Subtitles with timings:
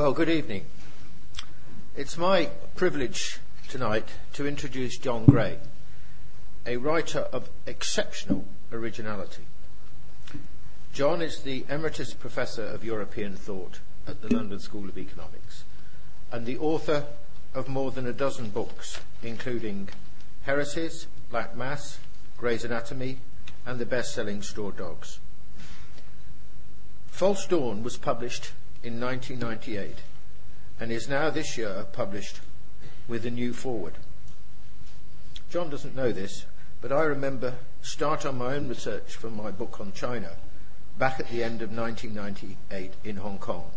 [0.00, 0.64] Well, good evening.
[1.94, 5.58] It's my privilege tonight to introduce John Gray,
[6.64, 9.42] a writer of exceptional originality.
[10.94, 15.64] John is the Emeritus Professor of European Thought at the London School of Economics
[16.32, 17.04] and the author
[17.54, 19.90] of more than a dozen books, including
[20.44, 21.98] Heresies, Black Mass,
[22.38, 23.18] Gray's Anatomy,
[23.66, 25.18] and the best selling Straw Dogs.
[27.08, 28.52] False Dawn was published
[28.82, 29.96] in 1998
[30.78, 32.40] and is now this year published
[33.06, 33.94] with a new foreword.
[35.50, 36.46] John doesn't know this,
[36.80, 40.32] but I remember start on my own research for my book on China
[40.98, 43.70] back at the end of 1998 in Hong Kong.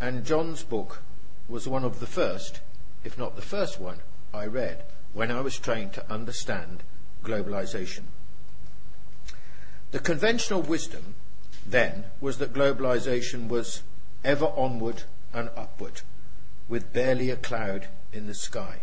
[0.00, 1.02] And John's book
[1.48, 2.60] was one of the first,
[3.04, 3.98] if not the first one,
[4.32, 6.82] I read when I was trained to understand
[7.24, 8.04] globalization.
[9.90, 11.14] The conventional wisdom
[11.66, 13.82] then was that globalization was
[14.26, 16.02] ever onward and upward,
[16.68, 18.80] with barely a cloud in the sky,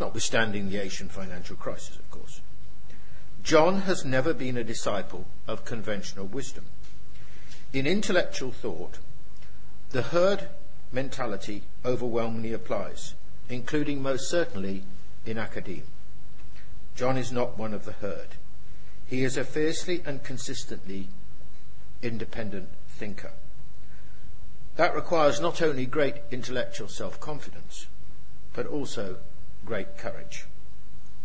[0.00, 2.40] notwithstanding the Asian financial crisis, of course.
[3.42, 6.64] John has never been a disciple of conventional wisdom.
[7.72, 8.98] In intellectual thought,
[9.90, 10.48] the herd
[10.90, 13.14] mentality overwhelmingly applies,
[13.50, 14.84] including most certainly
[15.26, 15.82] in academia.
[16.96, 18.36] John is not one of the herd.
[19.06, 21.08] He is a fiercely and consistently
[22.02, 23.32] independent thinker.
[24.78, 27.88] That requires not only great intellectual self confidence,
[28.52, 29.16] but also
[29.64, 30.44] great courage.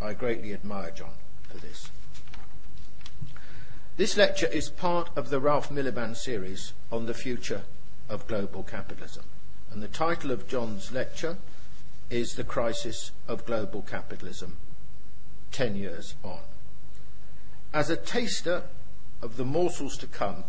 [0.01, 1.91] I greatly admire John for this.
[3.95, 7.61] This lecture is part of the Ralph Miliband series on the future
[8.09, 9.25] of global capitalism.
[9.71, 11.38] And the title of John's lecture
[12.09, 14.57] is The Crisis of Global Capitalism
[15.51, 16.39] 10 Years On.
[17.71, 18.63] As a taster
[19.21, 20.43] of the morsels to come,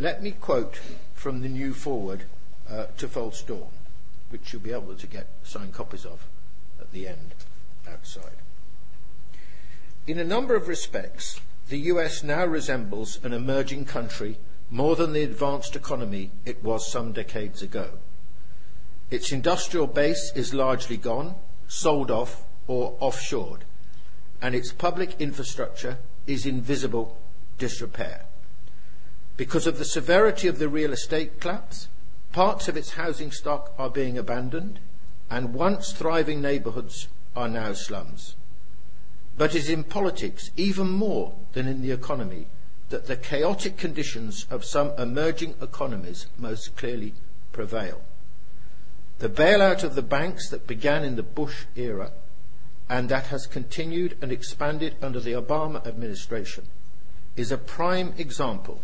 [0.00, 0.80] let me quote
[1.24, 2.26] from the new foreword
[2.68, 3.70] uh, to False Dawn,
[4.28, 6.26] which you'll be able to get signed copies of
[6.78, 7.32] at the end
[7.90, 8.36] outside.
[10.06, 11.40] In a number of respects,
[11.70, 14.36] the US now resembles an emerging country
[14.70, 17.92] more than the advanced economy it was some decades ago.
[19.10, 23.62] Its industrial base is largely gone, sold off, or offshored,
[24.42, 25.96] and its public infrastructure
[26.26, 27.16] is in visible
[27.56, 28.23] disrepair.
[29.36, 31.88] Because of the severity of the real estate collapse,
[32.32, 34.78] parts of its housing stock are being abandoned,
[35.30, 38.36] and once thriving neighbourhoods are now slums.
[39.36, 42.46] But it is in politics, even more than in the economy,
[42.90, 47.14] that the chaotic conditions of some emerging economies most clearly
[47.52, 48.02] prevail.
[49.18, 52.12] The bailout of the banks that began in the Bush era
[52.88, 56.66] and that has continued and expanded under the Obama administration
[57.34, 58.80] is a prime example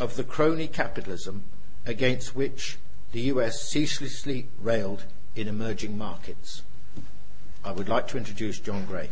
[0.00, 1.44] of the crony capitalism
[1.86, 2.78] against which
[3.12, 5.04] the US ceaselessly railed
[5.36, 6.62] in emerging markets.
[7.62, 9.10] I would like to introduce John Gray.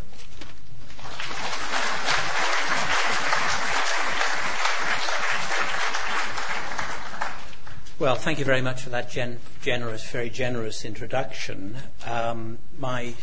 [7.99, 11.77] Well, thank you very much for that gen- generous, very generous introduction.
[12.07, 13.15] Um, my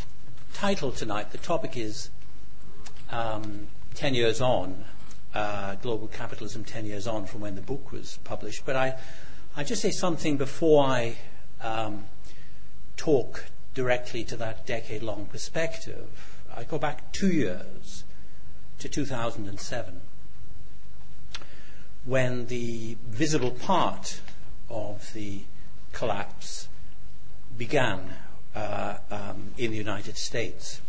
[0.53, 2.09] title tonight, the topic is
[3.09, 4.83] um, 10 Years On,
[5.35, 8.65] uh, Global Capitalism 10 Years On from when the book was published.
[8.65, 8.95] But I,
[9.55, 11.17] I just say something before I
[11.61, 12.05] um,
[12.97, 16.41] talk directly to that decade long perspective.
[16.55, 18.05] I go back two years
[18.79, 20.01] to 2007
[22.05, 24.21] when the visible part
[24.69, 25.41] of the
[25.91, 26.69] collapse
[27.57, 28.13] began
[28.55, 30.81] uh, um, in the United States.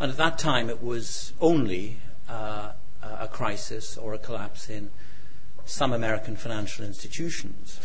[0.00, 1.98] And at that time, it was only
[2.28, 4.90] uh, a crisis or a collapse in
[5.64, 7.80] some American financial institutions.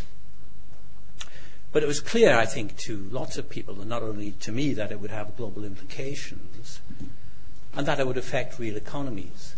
[1.72, 4.74] But it was clear, I think, to lots of people, and not only to me,
[4.74, 6.80] that it would have global implications
[7.76, 9.56] and that it would affect real economies.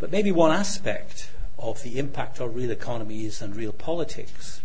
[0.00, 4.60] But maybe one aspect of the impact on real economies and real politics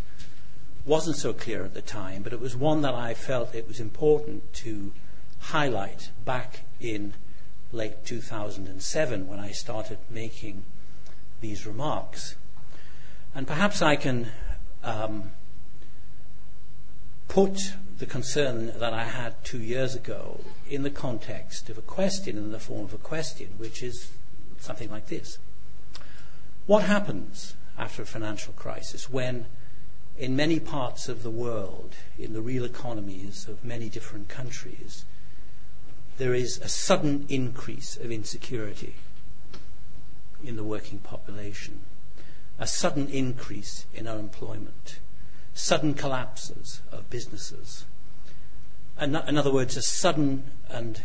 [0.85, 3.79] wasn't so clear at the time, but it was one that I felt it was
[3.79, 4.93] important to
[5.39, 7.13] highlight back in
[7.71, 10.63] late 2007 when I started making
[11.41, 12.35] these remarks.
[13.35, 14.29] And perhaps I can
[14.83, 15.31] um,
[17.27, 22.37] put the concern that I had two years ago in the context of a question,
[22.37, 24.11] in the form of a question, which is
[24.59, 25.37] something like this
[26.65, 29.45] What happens after a financial crisis when,
[30.17, 35.05] in many parts of the world, in the real economies of many different countries,
[36.17, 38.95] there is a sudden increase of insecurity
[40.43, 41.81] in the working population,
[42.59, 44.99] a sudden increase in unemployment,
[45.53, 47.85] sudden collapses of businesses.
[48.99, 51.01] In, other words, a sudden and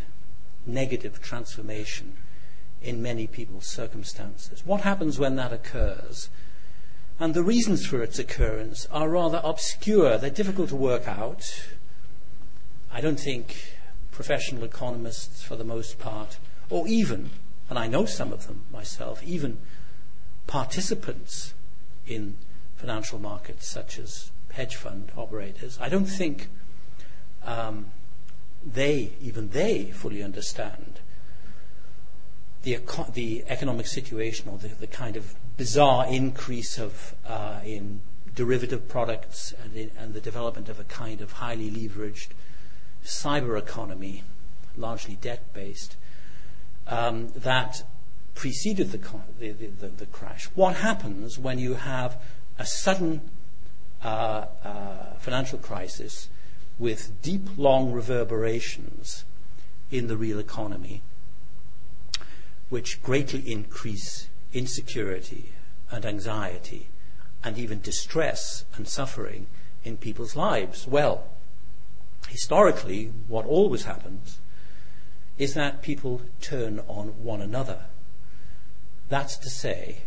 [0.65, 2.17] negative transformation
[2.81, 4.65] in many people's circumstances.
[4.65, 6.29] What happens when that occurs?
[7.19, 10.17] And the reasons for its occurrence are rather obscure.
[10.17, 11.67] They're difficult to work out.
[12.91, 13.72] I don't think
[14.13, 16.37] professional economists, for the most part,
[16.69, 17.31] or even,
[17.69, 19.57] and I know some of them myself, even
[20.47, 21.53] participants
[22.07, 22.37] in
[22.75, 26.47] financial markets such as hedge fund operators, I don't think
[27.43, 27.87] um,
[28.65, 30.99] they, even they, fully understand
[32.61, 38.01] the, eco- the economic situation or the, the, kind of bizarre increase of uh, in
[38.35, 42.29] derivative products and, in, and, the development of a kind of highly leveraged
[43.03, 44.23] cyber economy,
[44.75, 45.95] largely debt based,
[46.87, 47.83] um, that
[48.35, 48.97] preceded the,
[49.39, 50.45] the, the, the, crash.
[50.55, 52.21] What happens when you have
[52.57, 53.21] a sudden
[54.03, 56.29] uh, uh, financial crisis
[56.79, 59.25] with deep, long reverberations
[59.91, 61.01] in the real economy,
[62.69, 65.53] which greatly increase insecurity
[65.91, 66.87] and anxiety
[67.43, 69.47] and even distress and suffering
[69.83, 70.87] in people's lives?
[70.87, 71.25] Well,
[72.33, 74.39] historically, what always happens
[75.37, 77.81] is that people turn on one another.
[79.07, 79.99] That's to say,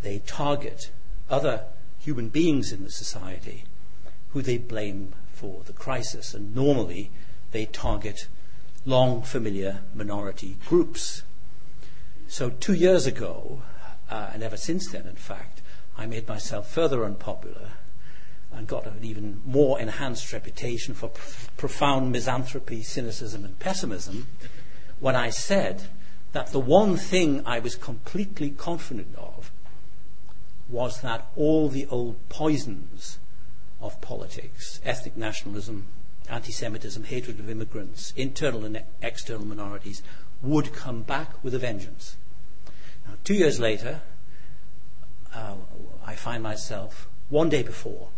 [0.00, 0.90] they target
[1.28, 1.64] other
[1.98, 3.64] human beings in the society
[4.30, 6.32] who they blame for the crisis.
[6.32, 7.10] And normally
[7.50, 8.26] they target
[8.86, 11.24] long familiar minority groups.
[12.26, 13.60] So two years ago,
[14.08, 15.60] uh, and ever since then, in fact,
[15.98, 17.72] I made myself further unpopular
[18.52, 21.10] and got an even more enhanced reputation for
[21.56, 24.26] profound misanthropy, cynicism, and pessimism
[24.98, 25.82] when I said
[26.32, 29.50] that the one thing I was completely confident of
[30.68, 33.18] was that all the old poisons
[33.80, 35.86] of politics ethnic nationalism,
[36.28, 40.02] anti Semitism, hatred of immigrants, internal and external minorities
[40.42, 42.16] would come back with a vengeance.
[43.06, 44.02] Now, two years later,
[45.34, 45.54] uh,
[46.04, 48.08] I find myself, one day before,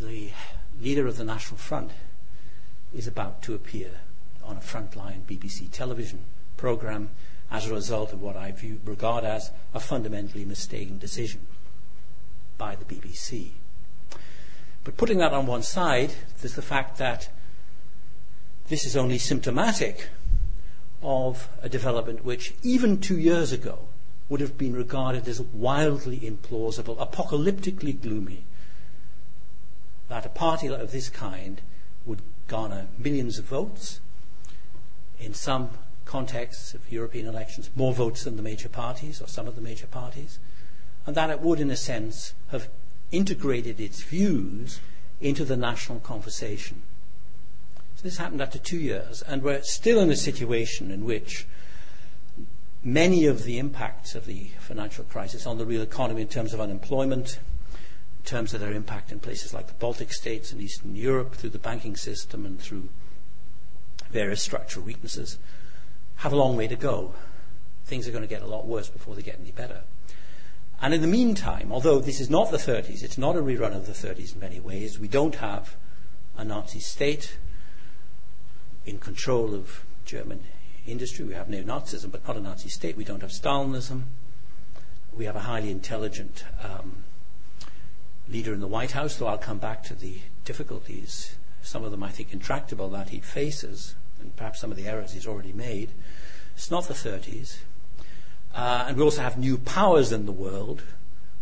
[0.00, 0.30] the
[0.80, 1.90] leader of the National Front
[2.94, 3.90] is about to appear
[4.44, 6.24] on a frontline BBC television
[6.56, 7.10] program
[7.50, 11.46] as a result of what I view, regard as a fundamentally mistaken decision
[12.58, 13.50] by the BBC.
[14.84, 17.28] But putting that on one side, there's the fact that
[18.68, 20.08] this is only symptomatic
[21.02, 23.78] of a development which, even two years ago,
[24.28, 28.44] would have been regarded as wildly implausible, apocalyptically gloomy.
[30.08, 31.60] That a party of this kind
[32.04, 34.00] would garner millions of votes,
[35.18, 35.70] in some
[36.04, 39.86] contexts of European elections, more votes than the major parties or some of the major
[39.86, 40.38] parties,
[41.04, 42.68] and that it would, in a sense, have
[43.10, 44.80] integrated its views
[45.20, 46.82] into the national conversation.
[47.96, 51.46] So this happened after two years, and we're still in a situation in which
[52.84, 56.60] many of the impacts of the financial crisis on the real economy in terms of
[56.60, 57.38] unemployment,
[58.26, 61.58] terms of their impact in places like the Baltic states and Eastern Europe through the
[61.58, 62.90] banking system and through
[64.10, 65.38] various structural weaknesses,
[66.16, 67.14] have a long way to go.
[67.86, 69.82] Things are going to get a lot worse before they get any better.
[70.82, 73.86] And in the meantime, although this is not the 30s, it's not a rerun of
[73.86, 75.76] the 30s in many ways, we don't have
[76.36, 77.38] a Nazi state
[78.84, 80.44] in control of German
[80.86, 81.24] industry.
[81.24, 82.96] We have neo Nazism, but not a Nazi state.
[82.96, 84.02] We don't have Stalinism.
[85.16, 87.04] We have a highly intelligent um,
[88.28, 92.02] leader in the White House, though I'll come back to the difficulties, some of them
[92.02, 95.90] I think intractable, that he faces, and perhaps some of the errors he's already made.
[96.54, 97.58] It's not the 30s.
[98.54, 100.82] Uh, and we also have new powers in the world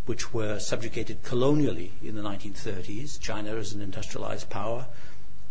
[0.06, 3.18] which were subjugated colonially in the 1930s.
[3.20, 4.86] China is an industrialized power,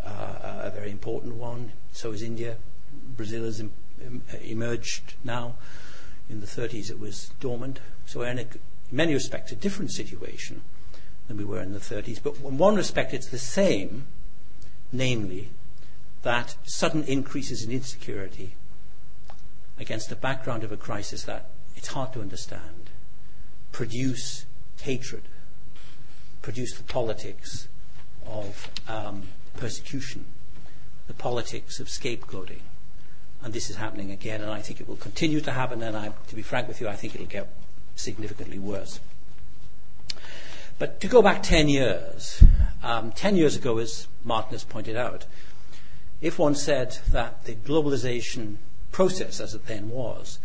[0.04, 1.72] uh, a very important one.
[1.92, 2.58] So is India.
[3.16, 3.74] Brazil has em-
[4.04, 5.56] em- emerged now.
[6.30, 7.80] In the 30s, it was dormant.
[8.06, 8.60] So we're in, a, in
[8.92, 10.62] many respects a different situation
[11.28, 12.22] than we were in the 30s.
[12.22, 14.06] But in one respect, it's the same,
[14.92, 15.50] namely
[16.24, 18.56] that sudden increases in insecurity
[19.78, 22.90] against the background of a crisis that it's hard to understand,
[23.72, 24.46] produce
[24.82, 25.24] hatred,
[26.42, 27.68] produce the politics
[28.26, 29.24] of um,
[29.58, 30.26] persecution,
[31.08, 32.62] the politics of scapegoating.
[33.42, 36.14] And this is happening again, and I think it will continue to happen, and I,
[36.28, 37.50] to be frank with you, I think it'll get
[37.96, 39.02] significantly worse.
[40.80, 42.44] But to go back 10 years,
[42.82, 45.26] um, 10 years ago, as Martin has pointed out,
[46.22, 48.58] if one said that the globalization
[48.92, 50.40] process, as it then was,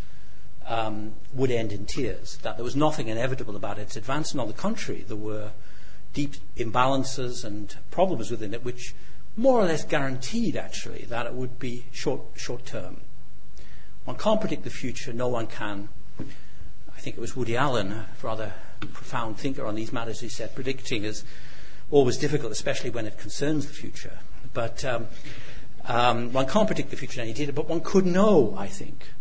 [0.67, 4.49] um, would end in tears, that there was nothing inevitable about its advance, and on
[4.49, 5.51] the contrary, there were
[6.13, 8.95] deep imbalances and problems within it, which
[9.37, 13.01] more or less guaranteed, actually, that it would be short term.
[14.05, 15.89] One can't predict the future, no one can.
[16.99, 20.57] I think it was Woody Allen, a rather profound thinker on these matters, who said
[20.57, 21.23] predicting is
[21.93, 24.19] always difficult, especially when it concerns the future.
[24.53, 25.07] But um,
[25.85, 29.13] um, one can't predict the future in any detail, but one could know, I think,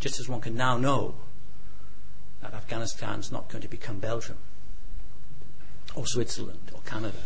[0.00, 1.14] just as one can now know
[2.42, 4.38] that Afghanistan's not going to become Belgium
[5.94, 7.18] or Switzerland or Canada.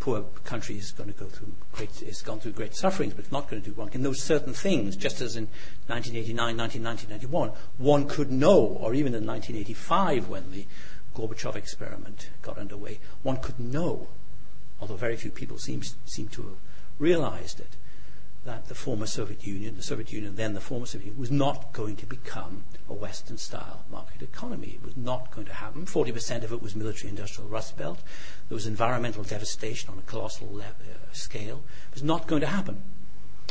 [0.00, 3.32] Poor country is going to go through great, it's gone through great sufferings, but it's
[3.32, 5.48] not going to do one can know certain things, just as in
[5.88, 10.66] 1989, 1991, one could know, or even in 1985 when the
[11.14, 14.08] Gorbachev experiment got underway, one could know,
[14.80, 16.58] although very few people seem, seem to have
[16.98, 17.76] realized it,
[18.44, 21.72] that the former Soviet Union, the Soviet Union, then the former Soviet Union, was not
[21.72, 24.78] going to become a Western style market economy.
[24.80, 25.86] It was not going to happen.
[25.86, 28.00] 40% of it was military industrial rust belt.
[28.48, 30.64] There was environmental devastation on a colossal uh,
[31.12, 31.62] scale.
[31.88, 32.82] It was not going to happen.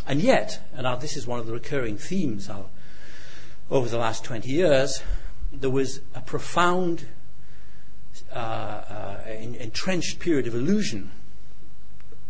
[0.08, 2.50] And yet, and this is one of the recurring themes
[3.70, 5.03] over the last 20 years,
[5.51, 7.08] there was a profound
[8.34, 11.12] uh, uh, entrenched period of illusion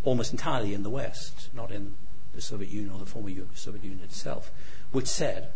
[0.04, 1.96] almost entirely in the West, not in
[2.34, 4.52] the Soviet Union or the former Soviet Union itself,
[4.92, 5.50] which said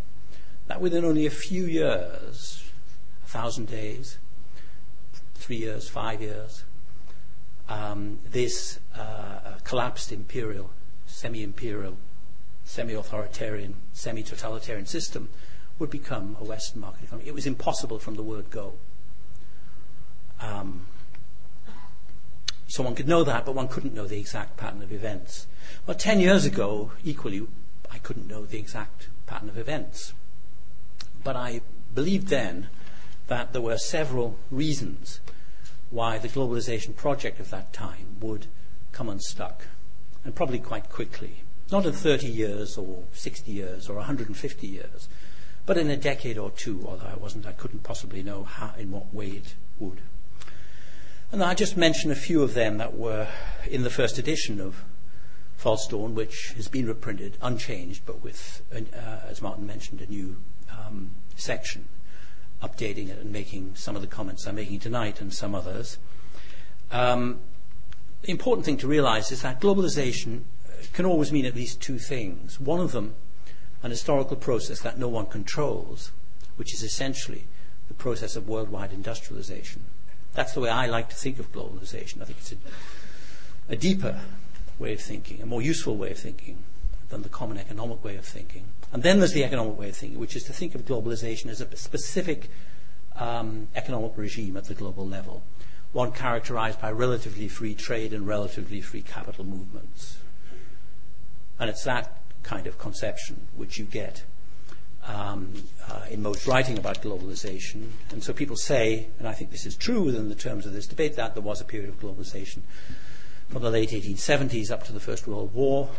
[0.67, 2.71] that within only a few years,
[3.23, 4.17] a thousand days,
[5.35, 6.63] three years, five years,
[7.69, 10.71] um, this uh, collapsed imperial,
[11.05, 11.97] semi imperial,
[12.63, 15.29] semi authoritarian, semi totalitarian system
[15.79, 17.27] would become a Western market economy.
[17.27, 18.73] It was impossible from the word go.
[20.39, 20.85] Um,
[22.71, 25.45] so one could know that, but one couldn't know the exact pattern of events.
[25.85, 27.45] Well, 10 years ago, equally,
[27.91, 30.13] I couldn't know the exact pattern of events.
[31.21, 31.59] But I
[31.93, 32.69] believed then
[33.27, 35.19] that there were several reasons
[35.89, 38.47] why the globalization project of that time would
[38.93, 39.67] come unstuck,
[40.23, 41.43] and probably quite quickly.
[41.73, 45.09] Not in 30 years or 60 years or 150 years,
[45.65, 48.91] but in a decade or two, although I wasn't, I couldn't possibly know how, in
[48.91, 49.99] what way it would.
[51.33, 53.29] And I just mention a few of them that were
[53.65, 54.83] in the first edition of
[55.55, 60.35] False Dawn, which has been reprinted unchanged, but with, uh, as Martin mentioned, a new
[60.69, 61.87] um, section,
[62.61, 65.99] updating it and making some of the comments I'm making tonight and some others.
[66.91, 67.39] Um,
[68.23, 71.97] the important thing to realize is that globalization uh, can always mean at least two
[71.97, 72.59] things.
[72.59, 73.15] One of them,
[73.83, 76.11] an historical process that no one controls,
[76.57, 77.45] which is essentially
[77.87, 79.85] the process of worldwide industrialization.
[80.33, 82.21] That's the way I like to think of globalization.
[82.21, 82.57] I think it's a,
[83.69, 84.19] a deeper
[84.79, 86.63] way of thinking, a more useful way of thinking
[87.09, 88.65] than the common economic way of thinking.
[88.91, 91.61] And then there's the economic way of thinking, which is to think of globalization as
[91.61, 92.49] a specific
[93.17, 95.43] um, economic regime at the global level,
[95.91, 100.17] one characterized by relatively free trade and relatively free capital movements.
[101.59, 104.23] And it's that kind of conception which you get
[105.07, 105.53] um,
[105.89, 107.89] uh, in most writing about globalization.
[108.11, 110.87] And so people say, and I think this is true within the terms of this
[110.87, 112.61] debate, that there was a period of globalization
[113.49, 115.89] from the late 1870s up to the First World War.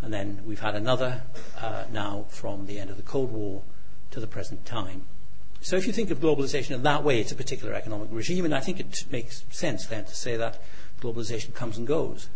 [0.00, 1.22] And then we've had another
[1.58, 3.62] uh, now from the end of the Cold War
[4.10, 5.06] to the present time.
[5.60, 8.54] So if you think of globalization in that way, it's a particular economic regime, and
[8.54, 10.60] I think it makes sense then to say that
[11.00, 12.28] globalization comes and goes.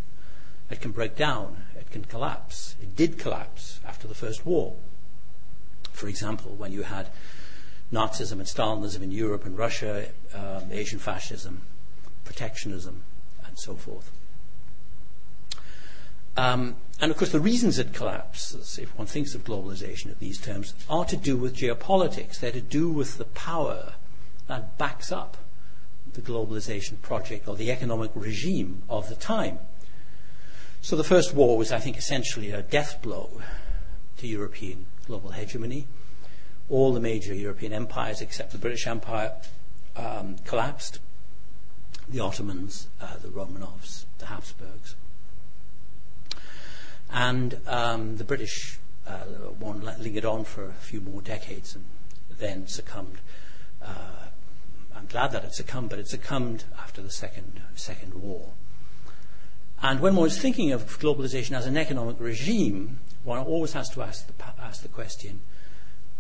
[0.71, 2.75] It can break down, it can collapse.
[2.81, 4.77] It did collapse after the First War.
[5.99, 7.09] For example, when you had
[7.93, 11.63] Nazism and Stalinism in Europe and Russia, um, Asian fascism,
[12.25, 13.03] protectionism,
[13.45, 14.13] and so forth.
[16.37, 20.39] Um, and of course, the reasons it collapses, if one thinks of globalization in these
[20.41, 22.39] terms, are to do with geopolitics.
[22.39, 23.95] They're to do with the power
[24.47, 25.37] that backs up
[26.13, 29.59] the globalization project or the economic regime of the time.
[30.81, 33.43] So the First War was, I think, essentially a death blow
[34.19, 35.87] to European global hegemony.
[36.69, 39.33] All the major European empires, except the British Empire,
[39.97, 41.01] um, collapsed.
[42.09, 44.95] The Ottomans, uh, the Romanovs, the Habsburgs.
[47.11, 49.25] And um, the British uh,
[49.59, 51.85] one lingered on for a few more decades and
[52.39, 53.19] then succumbed.
[53.83, 54.27] Uh,
[54.95, 58.51] I'm glad that it succumbed, but it succumbed after the Second, second War.
[59.81, 64.03] And when one is thinking of globalization as an economic regime, one always has to
[64.03, 65.41] ask the, ask the question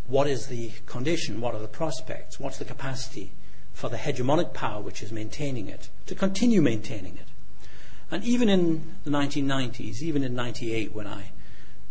[0.06, 3.32] what is the condition, what are the prospects, what's the capacity
[3.72, 7.26] for the hegemonic power which is maintaining it to continue maintaining it?
[8.10, 11.32] And even in the 1990s, even in 98, when I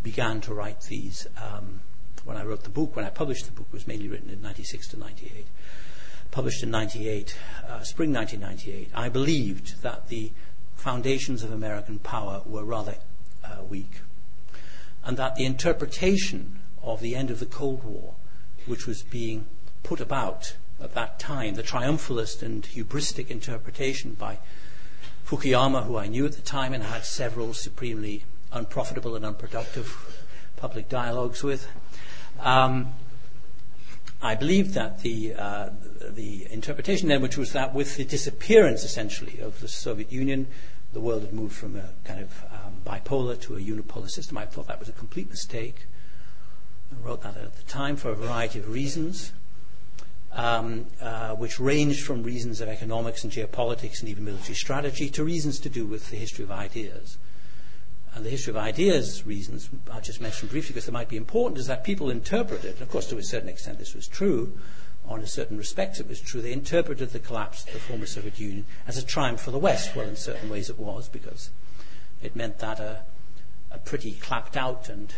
[0.02, 1.82] began to write these, um,
[2.26, 4.42] when I wrote the book, when I published the book, it was mainly written in
[4.42, 5.46] 96 to 98.
[6.32, 10.32] published in 98, uh, spring 1998, I believed that the
[10.76, 12.96] foundations of American power were rather
[13.44, 14.02] uh, weak,
[15.08, 18.16] and that the interpretation of the end of the Cold War,
[18.66, 19.46] which was being
[19.82, 24.38] put about at that time, the triumphalist and hubristic interpretation by
[25.26, 30.26] Fukuyama, who I knew at the time and had several supremely unprofitable and unproductive
[30.58, 31.70] public dialogues with.
[32.42, 32.94] Um,
[34.22, 35.70] I believed that the, uh,
[36.02, 40.48] the interpretation then, which was that with the disappearance essentially of the Soviet Union,
[40.92, 44.38] the world had moved from a kind of um, bipolar to a unipolar system.
[44.38, 45.88] I thought that was a complete mistake.
[46.92, 49.34] I wrote that at the time for a variety of reasons,
[50.32, 55.24] um, uh, which ranged from reasons of economics and geopolitics and even military strategy to
[55.24, 57.18] reasons to do with the history of ideas.
[58.14, 61.60] And the history of ideas reasons, I'll just mention briefly because they might be important,
[61.60, 64.58] is that people interpreted, and of course to a certain extent this was true,
[65.06, 68.40] on a certain respects it was true, they interpreted the collapse of the former Soviet
[68.40, 69.96] Union as a triumph for the West.
[69.96, 71.52] Well, in certain ways it was, because
[72.22, 73.04] it meant that a,
[73.72, 75.14] a pretty clapped out and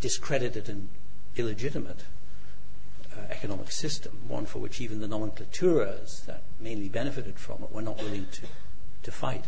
[0.00, 0.88] discredited and
[1.36, 2.04] illegitimate
[3.16, 7.82] uh, economic system, one for which even the nomenclaturas that mainly benefited from it were
[7.82, 8.42] not willing to,
[9.02, 9.44] to fight,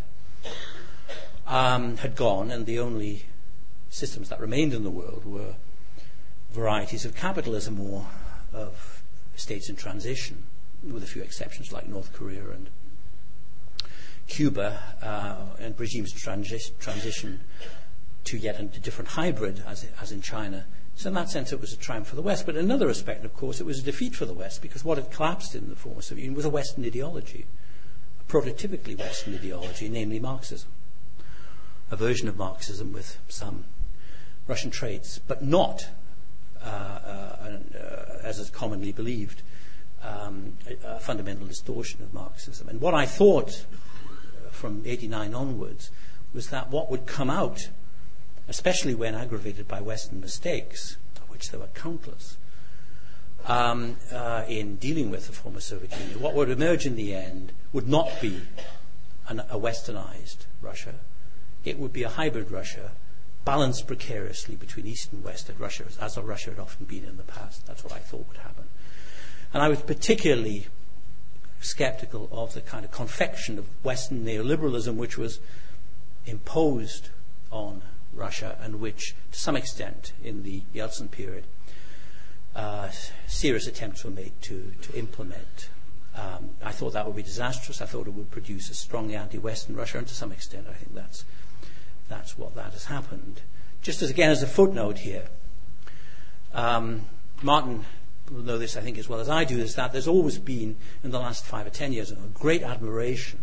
[1.46, 3.24] um, had gone, and the only
[3.88, 5.54] systems that remained in the world were
[6.50, 8.06] varieties of capitalism or
[8.52, 9.02] of
[9.36, 10.44] states in transition,
[10.82, 12.68] with a few exceptions like North Korea and
[14.28, 17.40] Cuba, uh, and regimes transi- transition
[18.24, 20.66] to yet a different hybrid, as, as in China.
[20.96, 22.46] So in that sense, it was a triumph for the West.
[22.46, 24.98] But in another respect, of course, it was a defeat for the West because what
[24.98, 27.46] had collapsed in the former Soviet Union was a Western ideology,
[28.20, 30.70] a prototypically Western ideology, namely Marxism,
[31.90, 33.64] a version of Marxism with some
[34.48, 35.86] Russian traits, but not
[36.62, 39.42] uh, uh, uh, as is commonly believed,
[40.02, 42.68] um, a, a, fundamental distortion of Marxism.
[42.68, 43.66] And what I thought
[44.56, 45.90] from 89 onwards
[46.32, 47.68] was that what would come out,
[48.48, 52.36] especially when aggravated by Western mistakes, of which there were countless,
[53.46, 57.52] um, uh, in dealing with the former Soviet Union, what would emerge in the end
[57.72, 58.42] would not be
[59.28, 60.94] an, a westernized Russia.
[61.64, 62.92] It would be a hybrid Russia
[63.44, 67.22] balanced precariously between East and West as Russia, as Russia had often been in the
[67.22, 67.66] past.
[67.66, 68.64] That's what I thought would happen.
[69.54, 70.66] And I was particularly
[71.60, 75.40] skeptical of the kind of confection of Western neoliberalism which was
[76.26, 77.10] imposed
[77.50, 81.44] on Russia and which, to some extent, in the Yeltsin period,
[82.54, 82.90] uh,
[83.26, 85.68] serious attempts were made to, to implement.
[86.16, 87.82] Um, I thought that would be disastrous.
[87.82, 90.72] I thought it would produce a strongly anti Western Russia, and to some extent, I
[90.72, 91.24] think that's
[92.08, 93.42] that's what that has happened.
[93.82, 95.26] Just as again as a footnote here,
[96.54, 97.04] um,
[97.42, 97.84] Martin
[98.30, 100.76] will know this, I think, as well as I do, is that there's always been,
[101.02, 103.40] in the last five or ten years, a great admiration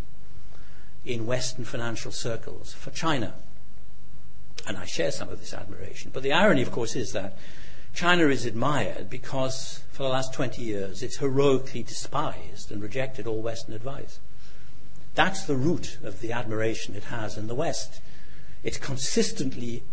[1.05, 3.33] in Western financial circles for China.
[4.67, 6.11] And I share some of this admiration.
[6.13, 7.37] But the irony, of course, is that
[7.93, 13.41] China is admired because for the last 20 years it's heroically despised and rejected all
[13.41, 14.19] Western advice.
[15.15, 18.01] That's the root of the admiration it has in the West.
[18.63, 19.83] It's consistently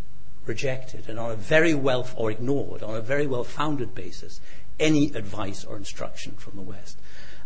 [0.46, 4.40] rejected and on a very well or ignored on a very well founded basis
[4.80, 6.98] any advice or instruction from the West.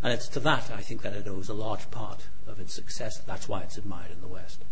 [0.02, 3.18] And it's to that I think that it owes a large part of its success.
[3.26, 4.64] That's why it's admired in the West.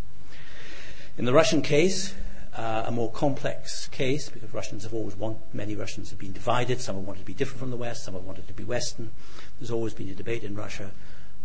[1.18, 2.14] In the Russian case,
[2.56, 6.80] uh, a more complex case because Russians have always wanted, many Russians have been divided.
[6.80, 9.10] Some have wanted to be different from the West, some have wanted to be Western.
[9.58, 10.92] There's always been a debate in Russia.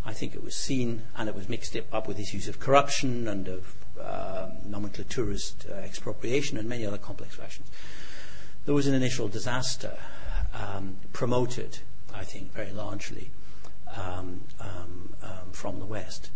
[0.05, 3.47] I think it was seen and it was mixed up with issues of corruption and
[3.47, 7.69] of uh, nomenclaturist uh, expropriation and many other complex questions.
[8.65, 9.97] There was an initial disaster
[10.53, 11.79] um, promoted,
[12.13, 13.31] I think, very largely
[13.95, 16.29] um, um, um, from the West.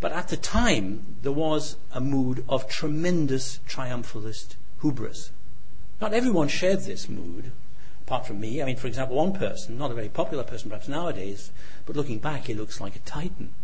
[0.00, 5.30] But at the time, there was a mood of tremendous triumphalist hubris.
[6.00, 7.52] Not everyone shared this mood,
[8.02, 8.60] apart from me.
[8.60, 11.50] I mean, for example, one person, not a very popular person perhaps nowadays,
[11.86, 13.54] but looking back, he looks like a titan.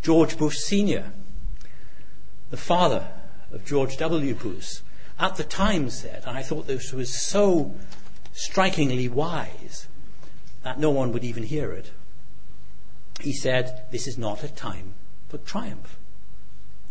[0.00, 1.12] George Bush Sr.,
[2.50, 3.08] the father
[3.52, 4.34] of George W.
[4.34, 4.80] Bush,
[5.18, 7.74] at the time said, and I thought this was so
[8.32, 9.88] strikingly wise
[10.62, 11.90] that no one would even hear it.
[13.20, 14.94] He said, This is not a time
[15.28, 15.98] for triumph.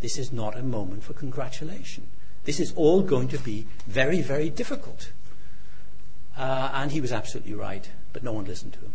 [0.02, 2.08] This is not a moment for congratulation.
[2.46, 5.12] This is all going to be very, very difficult.
[6.38, 8.94] Uh, and he was absolutely right, but no one listened to him.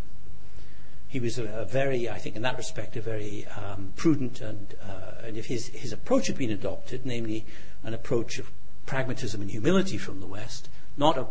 [1.09, 4.75] He was a, a very, I think, in that respect, a very um, prudent and,
[4.83, 7.45] uh, and if his, his approach had been adopted, namely
[7.83, 8.51] an approach of
[8.87, 11.27] pragmatism and humility from the West, not, a,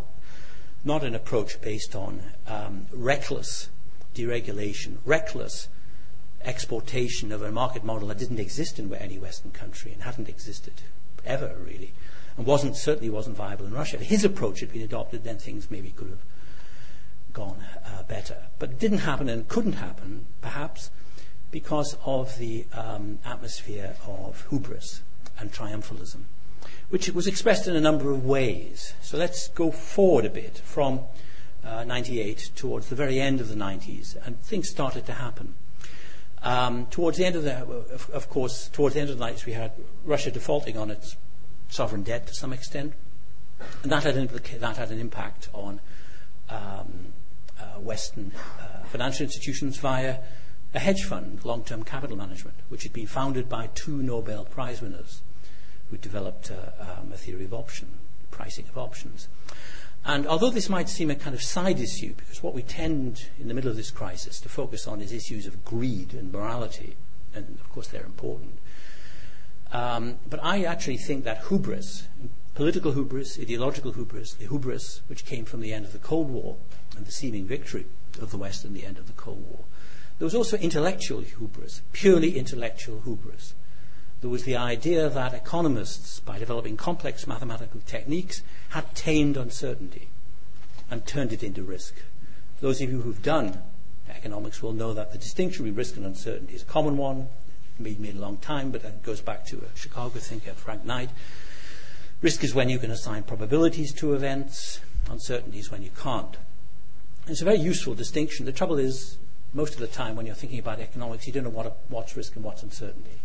[0.84, 3.70] not an approach based on um, reckless
[4.14, 5.68] deregulation, reckless
[6.44, 10.74] exportation of a market model that didn't exist in any Western country and hadn't existed
[11.26, 11.94] ever really,
[12.38, 13.96] and wasn't certainly wasn't viable in Russia.
[13.96, 16.24] If his approach had been adopted, then things maybe could have
[17.32, 18.38] gone uh, better.
[18.60, 20.90] But it didn't happen and couldn't happen, perhaps,
[21.52, 25.02] because of the um, atmosphere of hubris
[25.40, 26.24] and triumphalism,
[26.94, 28.94] which was expressed in a number of ways.
[29.02, 31.00] So let's go forward a bit from
[31.66, 35.56] uh, 98 towards the very end of the 90s, and things started to happen.
[36.44, 39.44] Um, towards the end of the, of, of, course, towards the end of the 90s,
[39.48, 39.72] we had
[40.06, 41.18] Russia defaulting on its
[41.68, 42.94] sovereign debt to some extent,
[43.82, 45.82] and that had, implica- that had an impact on
[46.52, 47.08] um,
[47.60, 50.20] uh, Western uh, financial institutions via
[50.76, 54.80] a hedge fund, long term capital management, which had been founded by two Nobel Prize
[54.80, 55.24] winners
[55.94, 57.88] who developed uh, um, a theory of option,
[58.32, 59.28] pricing of options.
[60.04, 63.48] And although this might seem a kind of side issue, because what we tend in
[63.48, 66.96] the middle of this crisis to focus on is issues of greed and morality,
[67.36, 68.58] and of course they're important.
[69.72, 72.08] Um, but I actually think that hubris,
[72.56, 76.58] political hubris, ideological hubris, the hubris which came from the end of the Cold War
[76.98, 77.86] and the seeming victory
[78.20, 79.60] of the West in the end of the Cold War,
[80.18, 83.54] there was also intellectual hubris, purely intellectual hubris.
[84.24, 90.08] There was the idea that economists, by developing complex mathematical techniques, had tamed uncertainty
[90.90, 91.96] and turned it into risk.
[92.62, 93.62] Those of you who've done
[94.10, 97.28] economics will know that the distinction between risk and uncertainty is a common one,
[97.78, 101.10] made made a long time, but it goes back to a Chicago thinker, Frank Knight.
[102.22, 106.38] Risk is when you can assign probabilities to events, uncertainty is when you can't.
[107.28, 108.46] It's a very useful distinction.
[108.46, 109.18] The trouble is,
[109.52, 112.38] most of the time when you're thinking about economics, you don't know what, what's risk
[112.38, 113.20] and what's uncertainty.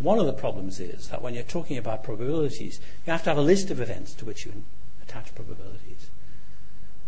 [0.00, 3.38] One of the problems is that when you're talking about probabilities, you have to have
[3.38, 4.64] a list of events to which you
[5.02, 6.10] attach probabilities.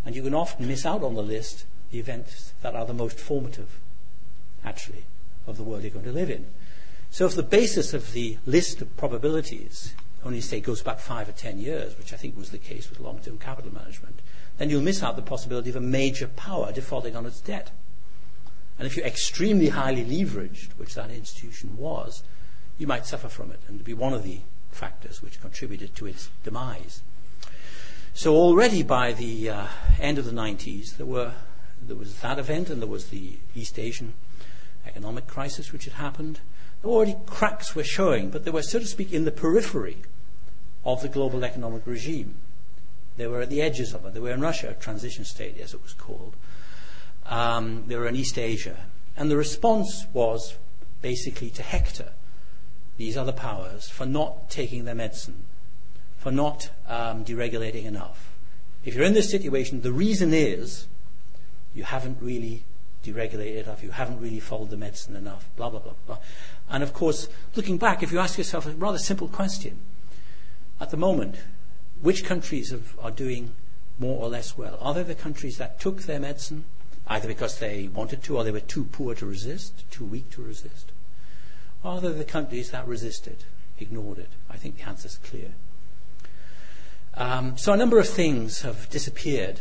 [0.04, 3.18] And you can often miss out on the list the events that are the most
[3.18, 3.78] formative,
[4.64, 5.04] actually,
[5.46, 6.46] of the world you're going to live in.
[7.10, 11.32] So if the basis of the list of probabilities only say goes back five or
[11.32, 14.20] ten years, which I think was the case with long-term capital management,
[14.58, 17.70] then you'll miss out the possibility of a major power defaulting on its debt.
[18.78, 22.22] And if you're extremely highly leveraged, which that institution was,
[22.78, 26.30] you might suffer from it and be one of the factors which contributed to its
[26.44, 27.02] demise.
[28.14, 29.66] So already by the uh,
[30.00, 31.32] end of the 90s, there, were,
[31.80, 34.14] there was that event and there was the East Asian
[34.86, 36.40] economic crisis which had happened.
[36.84, 39.98] Already cracks were showing, but they were, so to speak, in the periphery
[40.84, 42.34] of the global economic regime.
[43.16, 44.14] They were at the edges of it.
[44.14, 46.34] They were in Russia, a transition state, as it was called.
[47.26, 48.76] Um, they were in East Asia.
[49.16, 50.56] And the response was
[51.02, 52.12] basically to hector
[52.96, 55.44] these other powers for not taking their medicine,
[56.18, 58.32] for not um, deregulating enough.
[58.84, 60.86] If you're in this situation, the reason is
[61.74, 62.64] you haven't really
[63.04, 66.18] deregulated enough, you haven't really followed the medicine enough, blah, blah, blah, blah.
[66.68, 69.78] And of course, looking back, if you ask yourself a rather simple question,
[70.80, 71.36] at the moment,
[72.00, 73.52] which countries have, are doing
[73.98, 74.78] more or less well?
[74.80, 76.64] Are there the countries that took their medicine,
[77.06, 80.42] either because they wanted to or they were too poor to resist, too weak to
[80.42, 80.91] resist?
[81.84, 83.44] Are there the countries that resisted,
[83.78, 84.30] ignored it?
[84.48, 85.52] I think the answer is clear.
[87.14, 89.60] Um, so a number of things have disappeared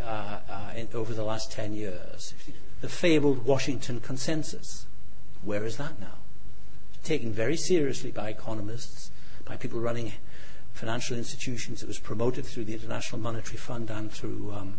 [0.00, 2.34] uh, uh, in, over the last 10 years.
[2.80, 4.86] The fabled Washington consensus,
[5.42, 6.18] where is that now?
[7.02, 9.10] Taken very seriously by economists,
[9.44, 10.12] by people running
[10.72, 11.82] financial institutions.
[11.82, 14.74] It was promoted through the International Monetary Fund and through um,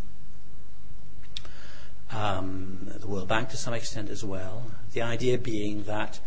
[2.12, 4.72] um, the World Bank to some extent as well.
[4.94, 6.20] The idea being that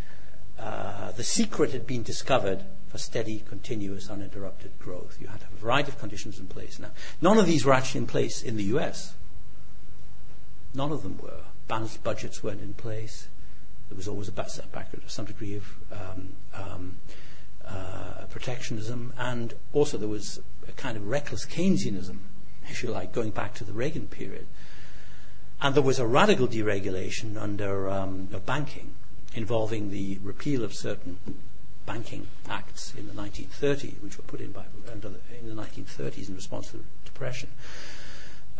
[0.59, 5.19] uh, the secret had been discovered for steady, continuous, uninterrupted growth.
[5.21, 6.79] You had to have a variety of conditions in place.
[6.79, 6.91] Now,
[7.21, 9.15] none of these were actually in place in the US.
[10.75, 11.43] None of them were.
[11.69, 13.29] Balanced budgets weren't in place.
[13.89, 16.97] There was always a of some degree of um, um,
[17.67, 22.19] uh, protectionism, and also there was a kind of reckless Keynesianism,
[22.69, 24.47] if you like, going back to the Reagan period.
[25.61, 28.95] And there was a radical deregulation under um, of banking
[29.37, 31.19] involving the repeal of certain
[31.85, 34.93] banking acts in the 1930s, which were put in by the,
[35.41, 37.49] in the 1930s in response to the Depression,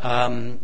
[0.03, 0.61] um,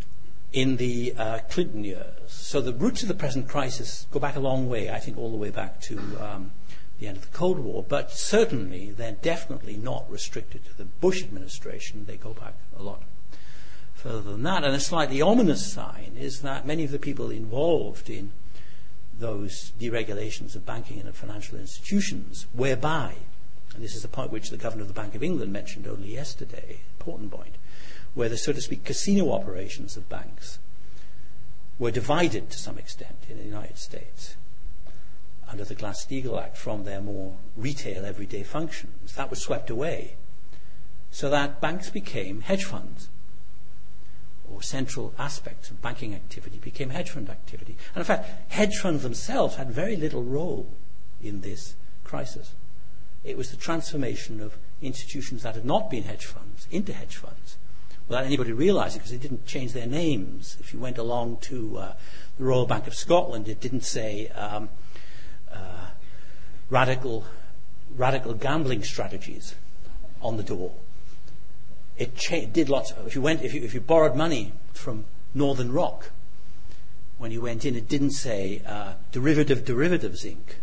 [0.53, 2.05] in the uh, Clinton years.
[2.29, 5.31] So the roots of the present crisis go back a long way, I think all
[5.31, 6.53] the way back to um,
[7.01, 11.23] the end of the Cold War, but certainly they're definitely not restricted to the Bush
[11.23, 12.05] administration.
[12.07, 13.03] They go back a lot
[13.95, 14.63] further than that.
[14.63, 18.31] And a slightly ominous sign is that many of the people involved in
[19.19, 23.15] those deregulations of banking and of financial institutions, whereby,
[23.75, 26.15] and this is the point which the Governor of the Bank of England mentioned only
[26.15, 27.57] yesterday, important point,
[28.15, 30.59] where the, so to speak, casino operations of banks
[31.79, 34.37] were divided to some extent in the United States
[35.49, 39.15] under the Glass-Steagall Act from their more retail everyday functions.
[39.15, 40.17] That was swept away
[41.13, 43.11] so that banks became hedge funds
[44.53, 47.77] or central aspects of banking activity became hedge fund activity.
[47.95, 50.69] And in fact, hedge funds themselves had very little role
[51.23, 52.55] in this crisis.
[53.25, 57.57] It was the transformation of institutions that had not been hedge funds into hedge funds
[58.09, 60.57] without anybody realizing because they didn't change their names.
[60.61, 61.93] If you went along to uh,
[62.37, 64.69] the Royal Bank of Scotland, it didn't say um,
[65.53, 65.87] uh,
[66.69, 67.25] radical,
[67.97, 69.55] radical gambling strategies
[70.21, 70.73] on the door
[71.97, 72.91] it cha- did lots.
[72.91, 76.11] Of, if you went, if you, if you borrowed money from Northern Rock,
[77.19, 80.57] when you went in, it didn't say uh, derivative derivatives Inc.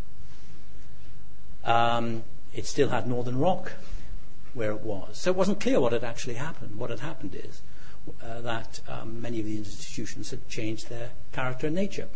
[1.63, 3.74] Um, it still had Northern Rock
[4.54, 5.18] where it was.
[5.18, 6.78] So it wasn't clear what had actually happened.
[6.78, 7.62] What had happened is
[8.22, 12.08] uh, that um, many of the institutions had changed their character and nature.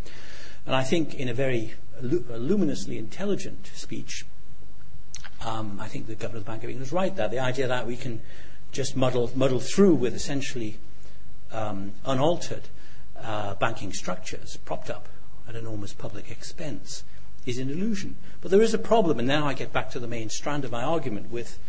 [0.66, 4.26] And I think in a very luminously intelligent speech,
[5.46, 7.28] um, I think the governor of the Bank of England was right there.
[7.28, 8.22] The idea that we can
[8.74, 9.28] just muddle,
[9.60, 10.78] through with essentially
[11.52, 12.64] um, unaltered
[13.22, 15.08] uh, banking structures propped up
[15.48, 17.04] at enormous public expense
[17.46, 18.16] is an illusion.
[18.42, 20.72] But there is a problem, and now I get back to the main strand of
[20.72, 21.60] my argument with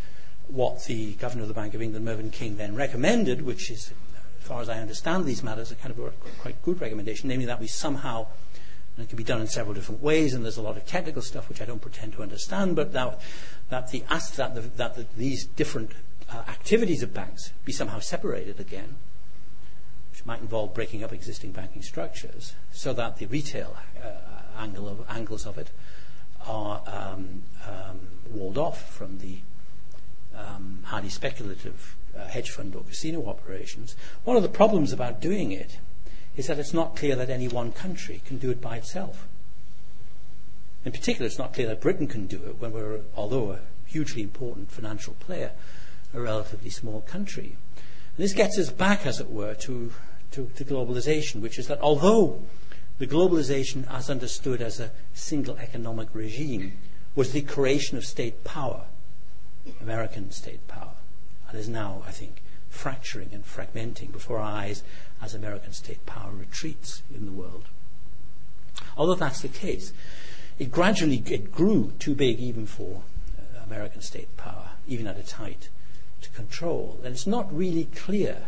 [0.47, 3.91] what the Governor of the Bank of England, Mervyn King, then recommended, which is,
[4.39, 7.45] as far as I understand these matters, a kind of a quite good recommendation, namely
[7.45, 8.27] that we somehow,
[8.95, 11.21] and it can be done in several different ways, and there's a lot of technical
[11.21, 13.17] stuff which I don't pretend to understand, but now
[13.69, 14.03] that, the,
[14.37, 15.91] that, the, that the, these different
[16.31, 18.95] uh, activities of banks be somehow separated again,
[20.11, 24.09] which might involve breaking up existing banking structures, so that the retail uh,
[24.57, 25.69] angle of, angles of it
[26.45, 27.99] are um, um,
[28.31, 29.39] walled off from the
[30.35, 33.95] um, highly speculative uh, hedge fund or casino operations.
[34.23, 35.79] One of the problems about doing it
[36.35, 39.27] is that it's not clear that any one country can do it by itself.
[40.83, 44.21] In particular, it's not clear that Britain can do it when we're, although a hugely
[44.21, 45.51] important financial player,
[46.15, 47.57] a relatively small country.
[48.17, 49.91] And this gets us back, as it were, to,
[50.31, 52.41] to, to globalization, which is that although
[52.97, 56.77] the globalization, as understood as a single economic regime,
[57.15, 58.85] was the creation of state power,
[59.81, 60.93] American state power,
[61.49, 64.83] and is now, I think, fracturing and fragmenting before our eyes
[65.21, 67.65] as American state power retreats in the world.
[68.97, 69.93] Although that's the case,
[70.59, 73.03] it gradually it grew too big even for
[73.37, 75.69] uh, American state power, even at its height
[76.33, 76.99] control.
[77.03, 78.47] And it's not really clear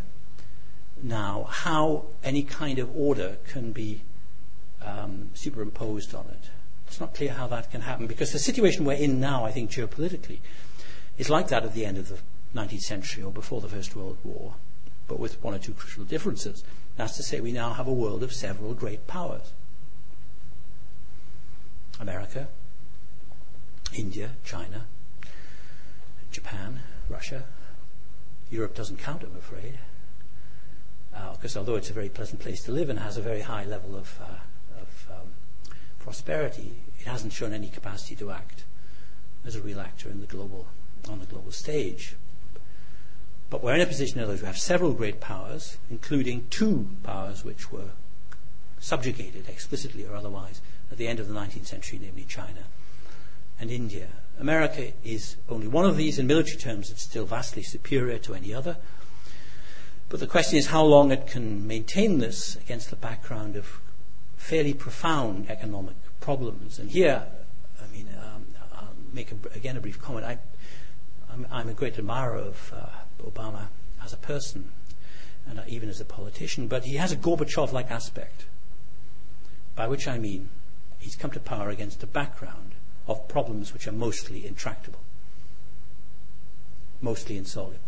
[1.02, 4.02] now how any kind of order can be
[4.84, 6.50] um, superimposed on it.
[6.88, 9.72] It's not clear how that can happen because the situation we're in now, I think,
[9.72, 10.40] geopolitically,
[11.18, 12.18] is like that at the end of the
[12.56, 14.56] 19th century or before the First World War,
[15.08, 16.64] but with one or two crucial differences.
[16.96, 19.52] That's to say, we now have a world of several great powers
[22.00, 22.48] America,
[23.94, 24.86] India, China,
[26.32, 27.46] Japan, Russia,
[28.50, 29.80] Europe doesn't count, I'm afraid,
[31.34, 33.66] because uh, although it's a very pleasant place to live and has a very high
[33.66, 35.28] level of, uh, of um,
[36.00, 38.64] prosperity, it hasn't shown any capacity to act
[39.46, 40.68] as a real actor in the global,
[41.10, 42.16] on the global stage.
[43.50, 47.72] But we're in a position now we have several great powers, including two powers which
[47.72, 47.92] were
[48.80, 52.64] subjugated explicitly or otherwise at the end of the 19th century, namely China
[53.60, 54.08] and India.
[54.40, 56.20] America is only one of these.
[56.20, 58.78] In military terms, it's still vastly superior to any other.
[60.10, 63.82] But the question is how long it can maintain this against the background of
[64.38, 66.80] fairly profound economic problems.
[66.80, 67.24] And here,
[67.82, 70.26] I mean, um, I'll make a, again a brief comment.
[70.26, 70.38] I,
[71.60, 73.68] am a great admirer of uh, Obama
[74.04, 74.72] as a person
[75.50, 78.46] and uh, even as a politician, but he has a Gorbachev like aspect,
[79.76, 80.50] by which I mean
[81.00, 82.74] he's come to power against a background
[83.08, 85.00] of problems which are mostly intractable,
[87.02, 87.80] mostly insoluble.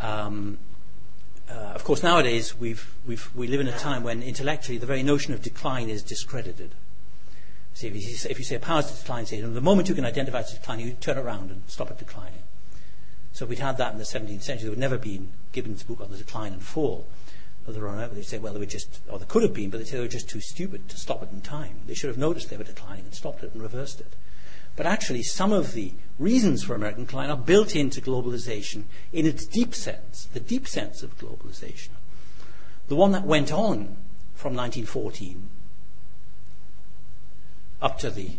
[0.00, 0.58] Um,
[1.48, 5.02] uh, of course, nowadays we've, we've, we live in a time when intellectually the very
[5.02, 6.72] notion of decline is discredited.
[7.74, 10.40] See, if you, say, if you say power's decline, say, the moment you can identify
[10.40, 12.42] its decline, you turn around and stop it declining.
[13.32, 15.82] So if we'd had that in the 17th century, there would never have been Gibbon's
[15.82, 17.06] book on the decline and fall
[17.68, 19.96] over, they say, well, they were just, or they could have been, but they say
[19.96, 21.80] they were just too stupid to stop it in time.
[21.86, 24.14] They should have noticed they were declining and stopped it and reversed it.
[24.76, 29.46] But actually, some of the reasons for American decline are built into globalization in its
[29.46, 31.90] deep sense, the deep sense of globalization.
[32.88, 33.96] The one that went on
[34.34, 35.48] from 1914
[37.80, 38.32] up to the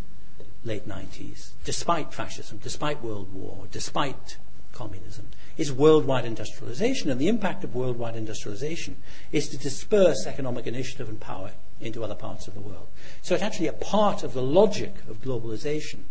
[0.64, 4.38] late 90s, despite fascism, despite World War, despite
[4.74, 5.28] communism
[5.58, 7.10] is worldwide industrialization.
[7.10, 8.98] And the impact of worldwide industrialization
[9.32, 12.88] is to disperse economic initiative and power into other parts of the world.
[13.22, 16.02] So it's actually a part of the logic of globalization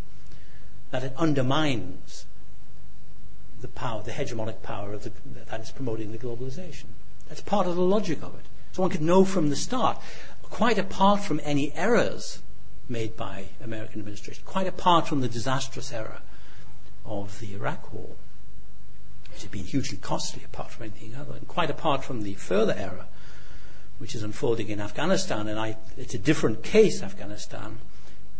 [0.91, 2.27] that it undermines
[3.61, 5.13] the power, the hegemonic power of the,
[5.49, 6.87] that is promoting the globalization.
[7.29, 8.45] That's part of the logic of it.
[8.73, 9.99] So one could know from the start,
[10.43, 12.43] quite apart from any errors
[12.89, 16.21] made by American administration, quite apart from the disastrous error
[17.05, 18.17] of the Iraq War,
[19.37, 22.73] which had been hugely costly apart from anything other, and quite apart from the further
[22.73, 23.05] error
[23.99, 25.47] which is unfolding in Afghanistan.
[25.47, 27.79] And I, it's a different case, Afghanistan,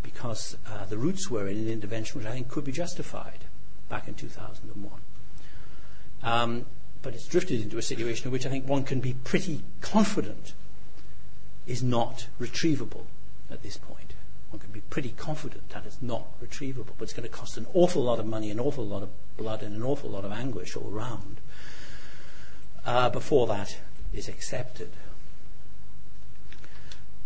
[0.03, 3.45] because uh, the roots were in an intervention which I think could be justified
[3.91, 5.01] back in 2001.
[6.23, 6.65] Um,
[7.03, 10.55] but it's drifted into a situation in which I think one can be pretty confident
[11.67, 13.05] is not retrievable
[13.51, 14.06] at this point.
[14.57, 17.67] One can be pretty confident that it's not retrievable, but it's going to cost an
[17.75, 20.75] awful lot of money, an awful lot of blood, and an awful lot of anguish
[20.75, 21.43] all round
[22.87, 23.77] uh, before that
[24.15, 24.93] is accepted.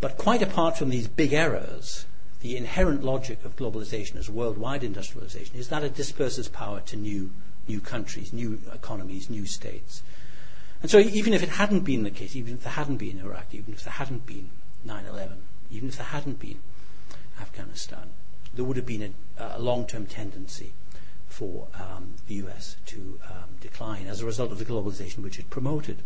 [0.01, 2.05] But quite apart from these big errors,
[2.41, 7.31] the inherent logic of globalization as worldwide industrialization is that it disperses power to new,
[7.69, 10.03] new countries, new economies, new states.
[10.83, 13.47] And so even if it hadn't been the case, even if there hadn't been Iraq,
[13.53, 14.51] even if there hadn't been
[14.85, 15.37] 9-11,
[15.71, 16.59] even if there hadn't been
[17.41, 18.11] Afghanistan,
[18.55, 20.73] there would have been a, a long-term tendency
[21.29, 25.49] for um, the US to um, decline as a result of the globalization which it
[25.49, 25.99] promoted.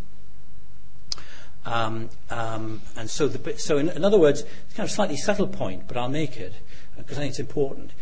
[1.67, 5.17] Um, um, and so, the, so in, in, other words, it's kind of a slightly
[5.17, 6.53] subtle point, but I'll make it
[6.97, 7.93] because uh, I think it's important.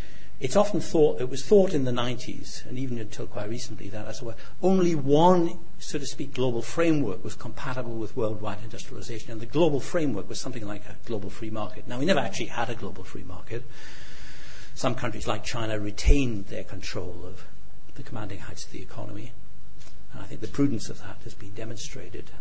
[0.42, 4.09] It's often thought, it was thought in the 90s, and even until quite recently, that
[4.09, 9.40] as were, only one, so to speak, global framework was compatible with worldwide industrialization, and
[9.40, 11.87] the global framework was something like a global free market.
[11.87, 13.62] Now, we never actually had a global free market.
[14.74, 17.44] Some countries, like China, retained their control of
[17.94, 19.31] the commanding heights of the economy.
[20.12, 22.33] And I think the prudence of that has been demonstrated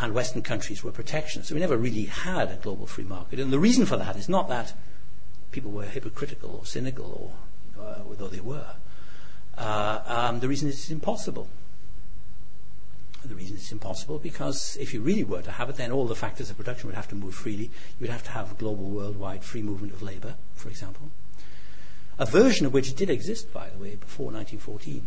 [0.00, 1.50] and Western countries were protectionists.
[1.50, 3.38] So we never really had a global free market.
[3.38, 4.74] And the reason for that is not that
[5.52, 7.34] people were hypocritical or cynical,
[7.76, 8.74] or uh, although they were.
[9.56, 11.46] Uh, um, the reason it's impossible.
[13.24, 16.16] The reason it's impossible because if you really were to have it, then all the
[16.16, 17.64] factors of production would have to move freely.
[17.64, 21.10] You would have to have global, worldwide free movement of labour, for example.
[22.18, 25.06] A version of which did exist, by the way, before 1914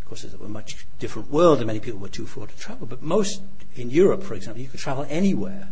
[0.00, 2.56] Of course, it was a much different world, and many people were too poor to
[2.56, 2.86] travel.
[2.86, 3.42] But most
[3.74, 5.70] in Europe, for example, you could travel anywhere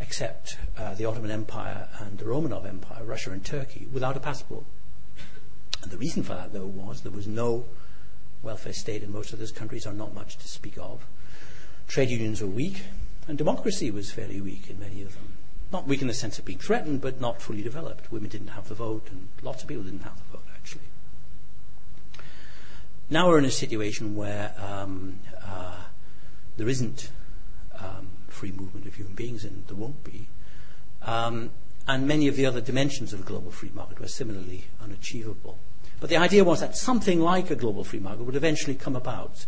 [0.00, 4.64] except uh, the Ottoman Empire and the Romanov Empire, Russia and Turkey, without a passport.
[5.82, 7.64] And the reason for that, though, was there was no
[8.42, 11.06] welfare state in most of those countries, or not much to speak of.
[11.88, 12.82] Trade unions were weak,
[13.28, 15.34] and democracy was fairly weak in many of them.
[15.72, 18.12] Not weak in the sense of being threatened, but not fully developed.
[18.12, 20.44] Women didn't have the vote, and lots of people didn't have the vote.
[20.54, 20.82] Actually.
[23.08, 25.76] Now we're in a situation where um, uh,
[26.56, 27.10] there isn't
[27.78, 30.28] um, free movement of human beings, and there won't be.
[31.02, 31.50] Um,
[31.88, 35.58] and many of the other dimensions of a global free market were similarly unachievable.
[36.00, 39.46] But the idea was that something like a global free market would eventually come about.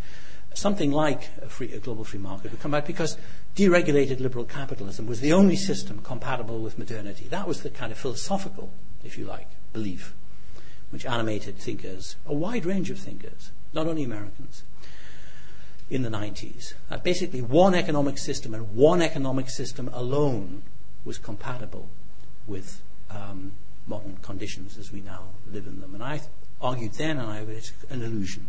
[0.55, 3.19] Something like a, free, a global free market would come about because
[3.55, 7.27] deregulated liberal capitalism was the only system compatible with modernity.
[7.29, 8.73] That was the kind of philosophical,
[9.05, 10.15] if you like, belief
[10.91, 14.63] which animated thinkers, a wide range of thinkers, not only Americans,
[15.91, 16.75] in the 90s.
[16.91, 20.63] Uh, basically, one economic system and one economic system alone
[21.05, 21.89] was compatible
[22.47, 23.53] with um,
[23.87, 25.95] modern conditions as we now live in them.
[25.95, 26.21] And I
[26.61, 28.49] argued then, and I, it's an illusion.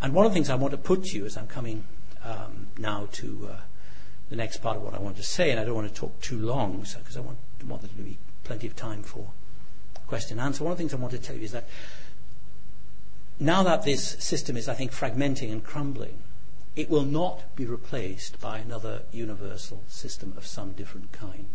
[0.00, 1.84] And one of the things I want to put to you as I'm coming
[2.24, 3.56] um, now to uh,
[4.30, 6.20] the next part of what I want to say, and I don't want to talk
[6.20, 9.28] too long because so, I want, want there to be plenty of time for
[10.06, 10.64] question and answer.
[10.64, 11.68] One of the things I want to tell you is that
[13.42, 16.22] now that this system is, I think, fragmenting and crumbling,
[16.74, 21.48] it will not be replaced by another universal system of some different kind.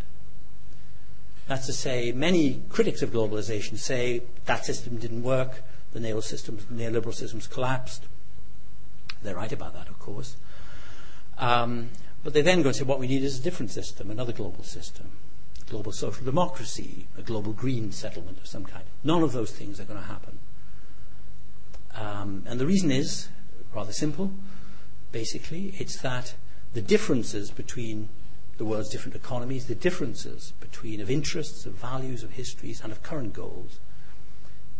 [1.46, 7.46] That's to say, many critics of globalization say that system didn't work, the neoliberal systems
[7.46, 8.04] collapsed.
[9.22, 10.36] They're right about that, of course.
[11.38, 11.88] Um,
[12.22, 14.62] but they then go and say what we need is a different system, another global
[14.62, 15.10] system
[15.68, 18.84] global social democracy, a global green settlement of some kind.
[19.04, 20.38] None of those things are going to happen.
[21.98, 23.28] Um, and the reason is
[23.74, 24.32] rather simple.
[25.10, 26.34] Basically, it's that
[26.74, 28.08] the differences between
[28.58, 33.02] the world's different economies, the differences between of interests, of values, of histories, and of
[33.02, 33.78] current goals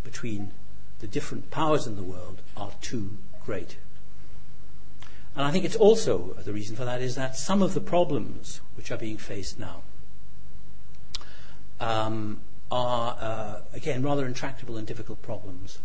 [0.05, 0.53] between
[1.01, 3.77] the different powers in the world are too great.
[5.35, 8.61] And I think it's also the reason for that is that some of the problems
[8.77, 9.83] which are being faced now
[11.81, 12.41] um,
[12.71, 15.79] are, uh, again, rather intractable and difficult problems.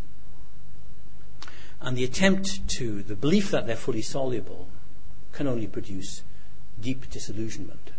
[1.84, 4.70] And the attempt to, the belief that they're fully soluble
[5.34, 6.24] can only produce
[6.80, 7.92] deep disillusionment.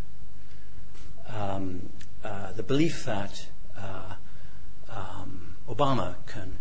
[1.29, 1.91] Um,
[2.25, 4.15] uh, the belief that uh,
[4.89, 6.57] um, Obama can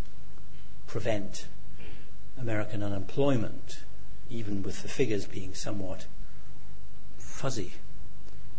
[0.85, 1.47] prevent
[2.37, 3.79] American unemployment,
[4.29, 6.07] even with the figures being somewhat
[7.17, 7.73] fuzzy,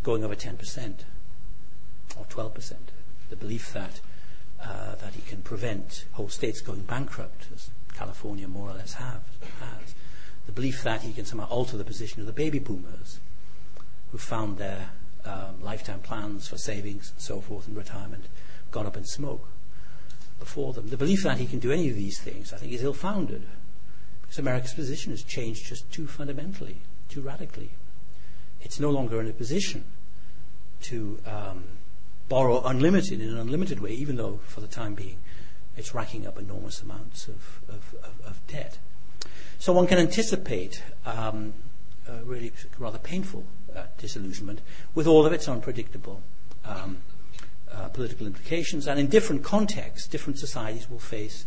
[0.02, 0.94] going over 10%
[2.16, 2.72] or 12%.
[3.28, 4.00] The belief that,
[4.62, 7.48] uh, that he can prevent whole states going bankrupt,
[7.94, 9.22] California more or less have,
[9.60, 9.94] has.
[10.46, 13.20] The belief that he can somehow alter the position of the baby boomers
[14.12, 14.90] who found their
[15.24, 18.26] um, lifetime plans for savings and so forth and retirement
[18.70, 19.48] gone up in smoke
[20.38, 20.88] before them.
[20.88, 23.46] The belief that he can do any of these things, I think, is ill founded
[24.22, 27.70] because America's position has changed just too fundamentally, too radically.
[28.60, 29.84] It's no longer in a position
[30.82, 31.64] to um,
[32.28, 35.18] borrow unlimited in an unlimited way, even though for the time being
[35.76, 38.78] it's racking up enormous amounts of, of, of, of debt.
[39.58, 41.54] So one can anticipate um,
[42.24, 43.44] really rather painful
[43.74, 44.60] uh, disillusionment
[44.94, 46.22] with all of its unpredictable
[46.64, 46.98] um,
[47.72, 48.86] uh, political implications.
[48.86, 51.46] And in different contexts, different societies will face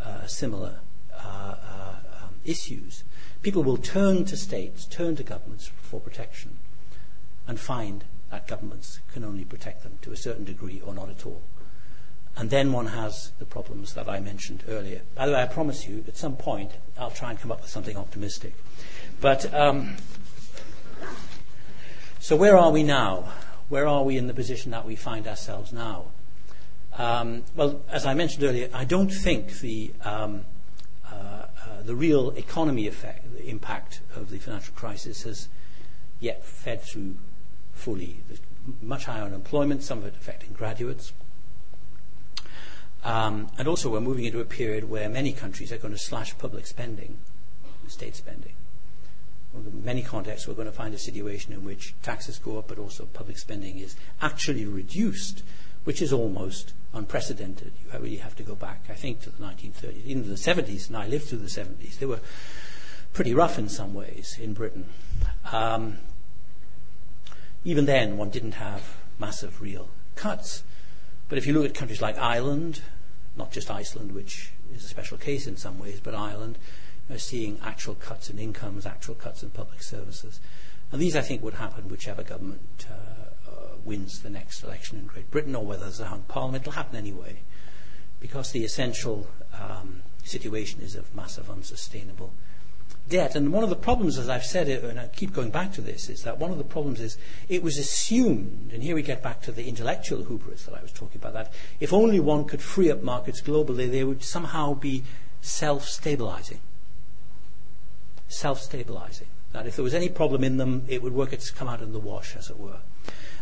[0.00, 0.80] uh, similar
[1.14, 3.04] uh, uh, um, issues.
[3.42, 6.58] People will turn to states, turn to governments for protection,
[7.46, 11.24] and find that governments can only protect them to a certain degree or not at
[11.24, 11.42] all.
[12.38, 15.02] And then one has the problems that I mentioned earlier.
[15.16, 17.70] By the way, I promise you, at some point, I'll try and come up with
[17.70, 18.54] something optimistic.
[19.20, 19.96] But um,
[22.20, 23.32] so where are we now?
[23.68, 26.12] Where are we in the position that we find ourselves now?
[26.96, 30.44] Um, well, as I mentioned earlier, I don't think the um,
[31.10, 31.46] uh, uh,
[31.82, 35.48] the real economy effect, the impact of the financial crisis has
[36.20, 37.16] yet fed through
[37.72, 38.20] fully.
[38.28, 38.40] There's
[38.80, 41.12] much higher unemployment, some of it affecting graduates.
[43.04, 46.36] Um, and also, we're moving into a period where many countries are going to slash
[46.38, 47.18] public spending,
[47.86, 48.52] state spending.
[49.54, 52.78] In many contexts, we're going to find a situation in which taxes go up, but
[52.78, 55.42] also public spending is actually reduced,
[55.84, 57.72] which is almost unprecedented.
[57.84, 60.96] You really have to go back, I think, to the 1930s, even the 70s, and
[60.96, 61.98] I lived through the 70s.
[61.98, 62.20] They were
[63.12, 64.86] pretty rough in some ways in Britain.
[65.50, 65.98] Um,
[67.64, 70.62] even then, one didn't have massive real cuts.
[71.28, 72.80] But if you look at countries like Ireland,
[73.36, 76.58] not just Iceland, which is a special case in some ways, but Ireland,
[77.10, 80.40] are seeing actual cuts in incomes, actual cuts in public services.
[80.92, 83.52] And these, I think, would happen whichever government uh, uh,
[83.84, 86.62] wins the next election in Great Britain or whether there's a hung parliament.
[86.62, 87.40] It'll happen anyway
[88.20, 92.32] because the essential um, situation is of massive unsustainable
[93.08, 93.34] debt.
[93.34, 96.08] And one of the problems, as I've said and I keep going back to this,
[96.08, 97.16] is that one of the problems is
[97.48, 100.92] it was assumed, and here we get back to the intellectual hubris that I was
[100.92, 105.04] talking about, that if only one could free up markets globally, they would somehow be
[105.40, 106.60] self stabilizing.
[108.28, 109.28] Self stabilizing.
[109.52, 111.92] That if there was any problem in them, it would work its come out in
[111.92, 112.80] the wash, as it were.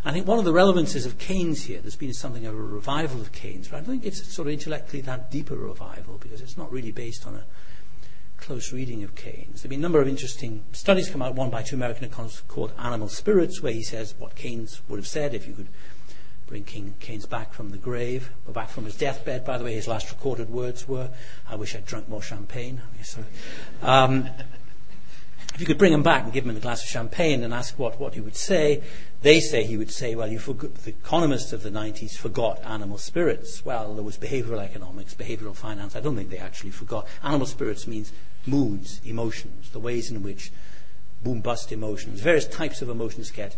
[0.04, 3.20] I think one of the relevances of Keynes here, there's been something of a revival
[3.20, 6.56] of Keynes, but I don't think it's sort of intellectually that deeper revival because it's
[6.56, 7.44] not really based on a
[8.38, 9.62] close reading of Keynes.
[9.62, 12.42] There have been a number of interesting studies come out, one by two American economists
[12.48, 15.68] called Animal Spirits, where he says what Keynes would have said if you could
[16.46, 19.44] bring King, Keynes back from the grave, or back from his deathbed.
[19.44, 21.10] By the way, his last recorded words were,
[21.48, 22.82] I wish I'd drunk more champagne.
[23.82, 24.28] Um,
[25.56, 27.78] if you could bring him back and give him a glass of champagne and ask
[27.78, 28.82] what, what he would say,
[29.22, 33.64] they say he would say, well, the economists of the 90s forgot animal spirits.
[33.64, 35.96] Well, there was behavioral economics, behavioral finance.
[35.96, 37.08] I don't think they actually forgot.
[37.22, 38.12] Animal spirits means
[38.44, 40.52] moods, emotions, the ways in which
[41.24, 43.56] boom bust emotions, various types of emotions get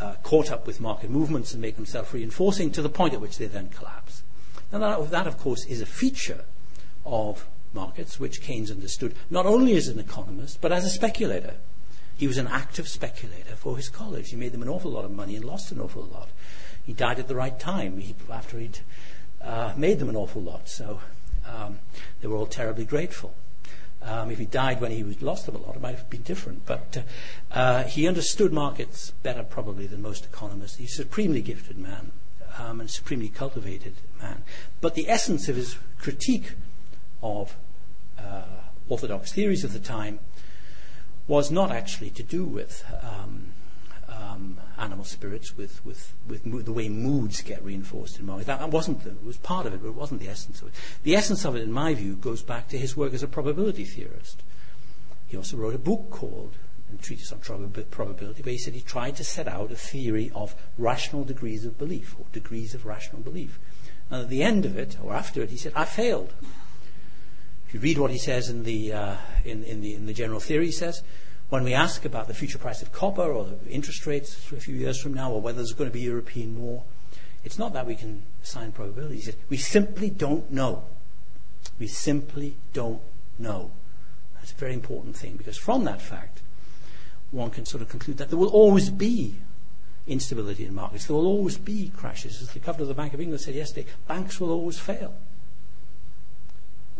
[0.00, 3.20] uh, caught up with market movements and make them self reinforcing to the point at
[3.20, 4.24] which they then collapse.
[4.72, 6.44] Now, that, that, of course, is a feature
[7.06, 11.54] of markets which Keynes understood not only as an economist, but as a speculator.
[12.16, 14.30] He was an active speculator for his college.
[14.30, 16.28] He made them an awful lot of money and lost an awful lot.
[16.84, 18.80] He died at the right time he, after he'd
[19.42, 20.68] uh, made them an awful lot.
[20.68, 21.00] So
[21.46, 21.78] um,
[22.20, 23.34] they were all terribly grateful.
[24.04, 26.66] Um, if he died when he lost them a lot, it might have been different.
[26.66, 27.04] But
[27.52, 30.76] uh, uh, he understood markets better, probably, than most economists.
[30.76, 32.12] He's a supremely gifted man
[32.58, 34.42] um, and supremely cultivated man.
[34.80, 36.52] But the essence of his critique
[37.22, 37.56] of
[38.18, 38.42] uh,
[38.88, 40.18] orthodox theories of the time
[41.26, 43.52] was not actually to do with um,
[44.08, 48.26] um, animal spirits, with, with, with mo- the way moods get reinforced in.
[48.26, 50.68] That, that wasn't the, it was part of it, but it wasn't the essence of
[50.68, 50.74] it.
[51.04, 53.84] The essence of it, in my view, goes back to his work as a probability
[53.84, 54.42] theorist.
[55.28, 56.54] He also wrote a book called
[56.92, 57.38] a Treatise on
[57.90, 61.78] Probability, where he said he tried to set out a theory of rational degrees of
[61.78, 63.58] belief, or degrees of rational belief.
[64.10, 66.34] And at the end of it, or after it, he said, I failed
[67.72, 69.16] If you read what he says in the, uh,
[69.46, 71.02] in, in, the, in the general theory, he says,
[71.48, 74.74] when we ask about the future price of copper or the interest rates a few
[74.74, 76.84] years from now or whether there's going to be European war,
[77.44, 79.34] it's not that we can assign probabilities.
[79.48, 80.84] We simply don't know.
[81.78, 83.00] We simply don't
[83.38, 83.70] know.
[84.34, 86.42] That's a very important thing because from that fact,
[87.30, 89.36] one can sort of conclude that there will always be
[90.06, 91.06] instability in markets.
[91.06, 92.42] There will always be crashes.
[92.42, 95.14] As the governor of the Bank of England said yesterday, banks will always fail.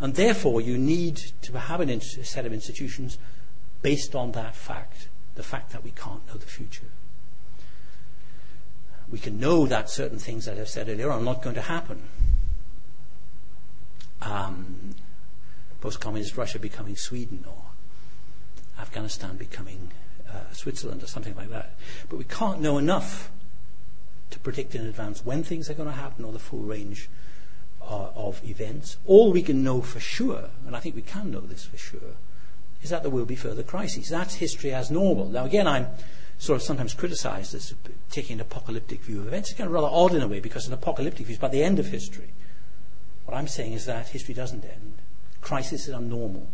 [0.00, 3.18] And therefore, you need to have a set of institutions
[3.82, 6.86] based on that fact, the fact that we can't know the future.
[9.10, 12.02] We can know that certain things that I've said earlier are not going to happen.
[14.22, 14.94] Um,
[15.80, 17.64] Post communist Russia becoming Sweden or
[18.78, 19.90] Afghanistan becoming
[20.32, 21.74] uh, Switzerland or something like that.
[22.08, 23.32] But we can't know enough
[24.30, 27.08] to predict in advance when things are going to happen or the full range
[27.92, 28.96] Uh, of events.
[29.04, 32.16] All we can know for sure, and I think we can know this for sure,
[32.82, 34.08] is that there will be further crises.
[34.08, 35.28] That's history as normal.
[35.28, 35.88] Now, again, I'm
[36.38, 37.74] sort of sometimes criticized as
[38.08, 39.50] taking an apocalyptic view of events.
[39.50, 41.62] It's kind of rather odd in a way because an apocalyptic view is about the
[41.62, 42.30] end of history.
[43.26, 44.94] What I'm saying is that history doesn't end.
[45.42, 46.48] Crises are normal.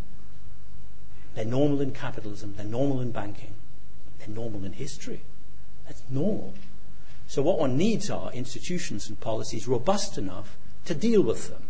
[1.37, 3.55] They're normal in capitalism, they're normal in banking,
[4.19, 5.21] they're normal in history.
[5.87, 6.55] That's normal.
[7.29, 10.57] So, what one needs are institutions and policies robust enough
[10.89, 11.63] to deal with them.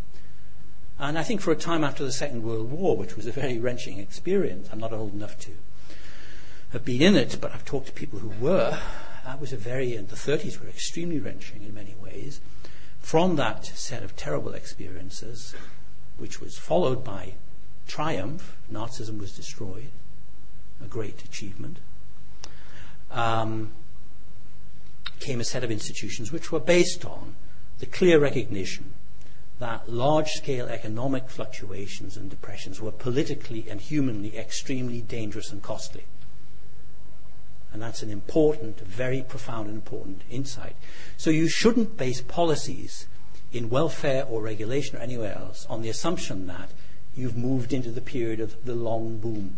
[0.99, 3.59] And I think for a time after the Second World War, which was a very
[3.59, 5.53] wrenching experience, I'm not old enough to
[6.71, 8.79] have been in it, but I've talked to people who were.
[9.25, 12.41] That was a very, and the 30s were extremely wrenching in many ways.
[13.01, 15.55] From that set of terrible experiences,
[16.17, 17.35] which was followed by
[17.87, 19.91] triumph, Nazism was destroyed,
[20.83, 21.79] a great achievement,
[23.11, 23.71] um,
[25.21, 27.35] came a set of institutions which were based on
[27.79, 28.95] the clear recognition
[29.59, 36.05] that large scale economic fluctuations and depressions were politically and humanly extremely dangerous and costly.
[37.73, 40.77] And that's an important, very profound and important insight.
[41.17, 43.07] So you shouldn't base policies
[43.53, 46.71] in welfare or regulation or anywhere else on the assumption that
[47.15, 49.57] you've moved into the period of the long boom.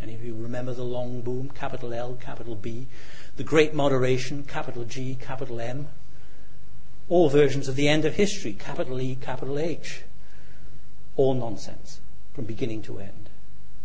[0.00, 1.50] Any of you remember the long boom?
[1.50, 2.86] Capital L, capital B.
[3.36, 5.88] The Great Moderation, capital G, capital M
[7.08, 10.02] all versions of the end of history, capital E, capital H.
[11.16, 12.00] All nonsense
[12.32, 13.28] from beginning to end.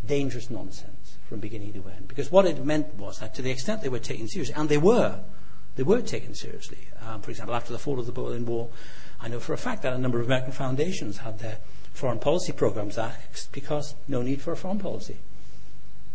[0.05, 2.07] Dangerous nonsense from beginning to end.
[2.07, 4.78] Because what it meant was that to the extent they were taken seriously, and they
[4.78, 5.20] were,
[5.76, 6.88] they were taken seriously.
[7.05, 8.72] Um, for example, after the fall of the Berlin Wall,
[9.22, 11.57] I know for a fact that a number of American foundations had their
[11.93, 15.17] foreign policy programs axed because no need for a foreign policy.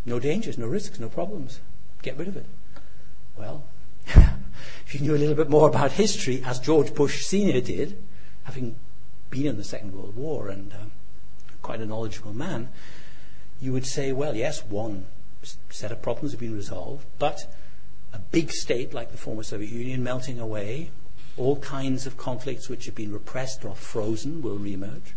[0.05, 1.59] No dangers, no risks, no problems.
[2.01, 2.45] Get rid of it.
[3.37, 3.63] Well,
[4.85, 7.59] if you knew a little bit more about history, as George Bush Sr.
[7.61, 8.01] did,
[8.43, 8.75] having
[9.29, 10.91] been in the Second World War and um,
[11.61, 12.69] quite a knowledgeable man,
[13.59, 15.07] you would say, well, yes, one
[15.69, 17.51] set of problems have been resolved, but
[18.13, 20.91] a big state like the former Soviet Union melting away,
[21.37, 25.13] all kinds of conflicts which have been repressed or frozen will reemerge.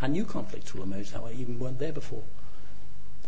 [0.00, 2.22] And new conflicts will emerge that even weren't there before.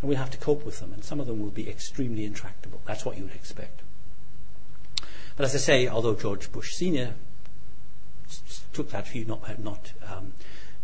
[0.00, 2.80] And we'll have to cope with them, and some of them will be extremely intractable.
[2.86, 3.82] That's what you would expect.
[5.40, 7.14] But as I say, although George Bush Sr.
[8.74, 10.34] took that view, not, not um,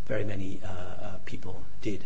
[0.07, 2.05] very many uh, uh, people did.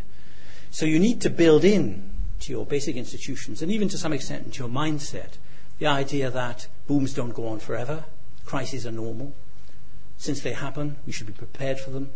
[0.73, 4.47] So you need to build in to your basic institutions, and even to some extent
[4.47, 5.35] into your mindset,
[5.79, 8.07] the idea that booms don't go on forever,
[8.45, 9.33] crises are normal.
[10.19, 12.11] Since they happen, we should be prepared for them.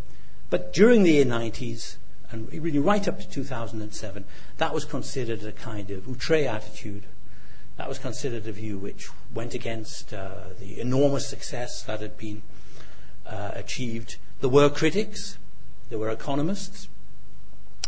[0.50, 1.94] But during the 90s,
[2.32, 4.24] and really right up to 2007,
[4.56, 7.04] that was considered a kind of outre attitude
[7.76, 12.42] that was considered a view which went against uh, the enormous success that had been
[13.26, 14.16] uh, achieved.
[14.40, 15.38] There were critics,
[15.88, 16.88] there were economists,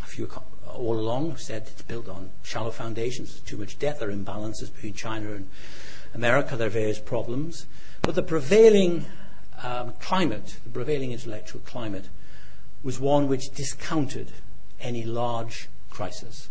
[0.02, 0.28] a few
[0.66, 4.72] all along said it's built on shallow foundations, there's too much debt, there are imbalances
[4.74, 5.48] between China and
[6.14, 7.66] America, there are various problems.
[8.02, 9.06] But the prevailing
[9.62, 12.08] um, climate, the prevailing intellectual climate,
[12.82, 14.32] was one which discounted
[14.80, 16.50] any large crisis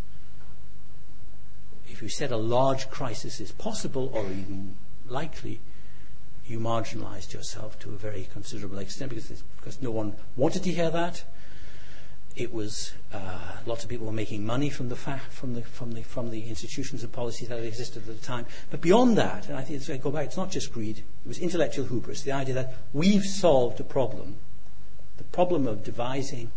[1.96, 4.76] if you said a large crisis is possible or even
[5.08, 5.62] likely,
[6.46, 10.90] you marginalized yourself to a very considerable extent because, because no one wanted to hear
[10.90, 11.24] that.
[12.36, 15.94] It was uh, lots of people were making money from the fa- from the from
[15.94, 18.46] the from the institutions and policies that existed at the time.
[18.70, 20.98] But beyond that, and I think it's, I go back, it's not just greed.
[20.98, 22.24] It was intellectual hubris.
[22.24, 24.36] The idea that we've solved a problem,
[25.16, 26.52] the problem of devising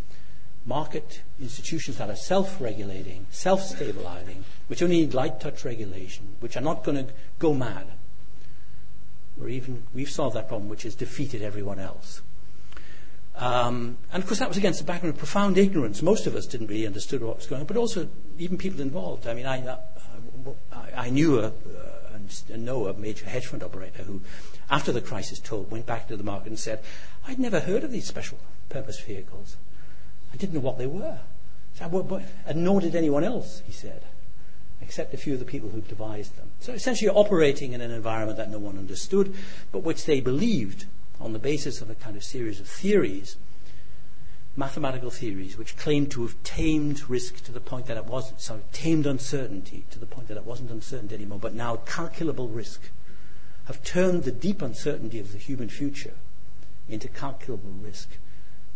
[0.69, 6.85] market institutions that are self-regulating, self-stabilizing, which only need light touch regulation, which are not
[6.85, 7.87] going to go mad.
[9.41, 12.21] Or even we've solved that problem, which has defeated everyone else.
[13.35, 16.03] Um, and of course, that was against the background of profound ignorance.
[16.03, 18.09] Most of us didn't really understand what was going on, but also
[18.39, 19.27] even people involved.
[19.27, 19.79] I mean, I, uh,
[20.95, 21.53] I knew a, uh,
[22.53, 24.21] and know a major hedge fund operator who,
[24.69, 26.83] after the crisis told, went back to the market and said,
[27.27, 28.39] I'd never heard of these special
[28.69, 29.57] purpose vehicles.
[30.33, 31.19] I didn't know what they were.
[31.81, 34.03] And nor did anyone else, he said,
[34.81, 36.51] except a few of the people who devised them.
[36.61, 39.35] So essentially, operating in an environment that no one understood,
[39.71, 40.87] but which they believed
[41.21, 43.37] on the basis of a kind of series of theories,
[44.57, 48.63] mathematical theories, which claimed to have tamed risk to the point that it wasn't, sorry,
[48.73, 52.91] tamed uncertainty to the point that it wasn't uncertain anymore, but now calculable risk,
[53.67, 56.15] have turned the deep uncertainty of the human future
[56.89, 58.09] into calculable risk.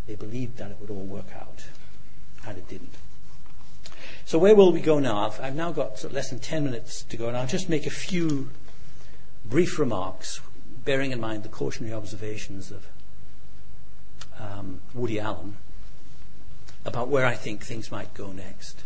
[0.06, 1.64] They believed that it would all work out,
[2.46, 2.94] and it didn't.
[4.24, 5.26] So where will we go now?
[5.26, 7.90] I've, I've now got less than 10 minutes to go, and I'll just make a
[7.90, 8.50] few
[9.44, 10.40] brief remarks
[10.84, 12.86] bearing in mind the cautionary observations of
[14.38, 15.56] um, Woody Allen
[16.84, 18.82] about where I think things might go next.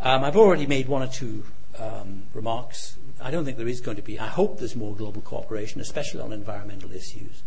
[0.00, 1.44] Um, I've already made one or two
[1.78, 2.96] um, remarks.
[3.20, 6.20] I don't think there is going to be, I hope there's more global cooperation, especially
[6.20, 7.42] on environmental issues.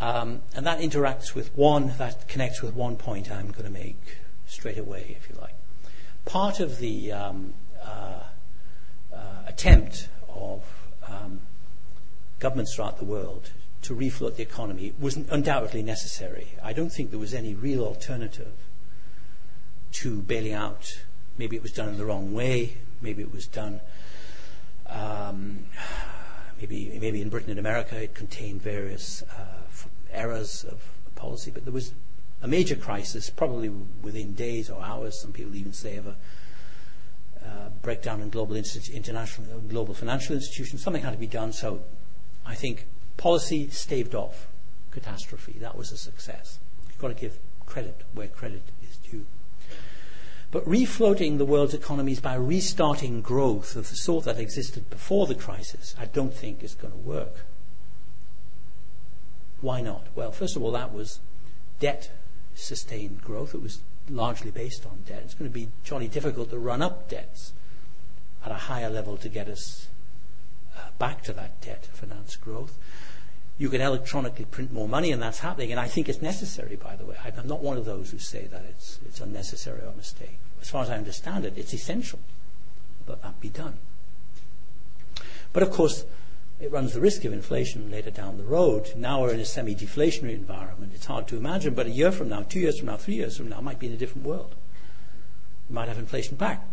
[0.00, 4.18] Um, and that interacts with one, that connects with one point I'm going to make
[4.46, 5.54] straight away, if you like.
[6.24, 8.22] Part of the um, uh,
[9.12, 10.62] uh, attempt of
[11.06, 11.40] um,
[12.38, 13.50] governments throughout the world
[13.82, 16.48] to refloat the economy was undoubtedly necessary.
[16.62, 18.52] I don't think there was any real alternative
[19.92, 21.04] to bailing out.
[21.36, 22.76] Maybe it was done in the wrong way.
[23.00, 23.80] Maybe it was done.
[24.86, 25.66] Um,
[26.60, 29.57] maybe maybe in Britain and America it contained various uh,
[30.12, 30.82] errors of
[31.14, 31.92] policy, but there was
[32.42, 35.20] a major crisis, probably within days or hours.
[35.20, 36.16] Some people even say of a
[37.44, 40.82] uh, breakdown in global international global financial institutions.
[40.82, 41.52] Something had to be done.
[41.52, 41.82] So
[42.46, 42.86] I think
[43.16, 44.48] policy staved off
[44.90, 45.56] catastrophe.
[45.60, 46.58] That was a success.
[46.88, 49.26] You've got to give credit where credit is due.
[50.50, 55.34] But refloating the world's economies by restarting growth of the sort that existed before the
[55.34, 57.44] crisis, I don't think is going to work.
[59.60, 60.06] Why not?
[60.14, 61.20] Well, first of all, that was
[61.80, 62.10] debt
[62.54, 63.54] sustained growth.
[63.54, 65.22] It was largely based on debt.
[65.24, 67.52] It's going to be jolly difficult to run up debts
[68.44, 69.88] at a higher level to get us
[70.76, 72.78] uh, back to that debt finance growth.
[73.58, 75.72] You can electronically print more money, and that's happening.
[75.72, 77.16] And I think it's necessary, by the way.
[77.24, 80.38] I'm not one of those who say that it's, it's unnecessary or a mistake.
[80.60, 82.20] As far as I understand it, it's essential
[83.06, 83.78] that that be done.
[85.52, 86.04] But of course,
[86.60, 88.92] it runs the risk of inflation later down the road.
[88.96, 90.92] Now we're in a semi deflationary environment.
[90.94, 93.36] It's hard to imagine, but a year from now, two years from now, three years
[93.36, 94.54] from now, might be in a different world.
[95.68, 96.66] We might have inflation back.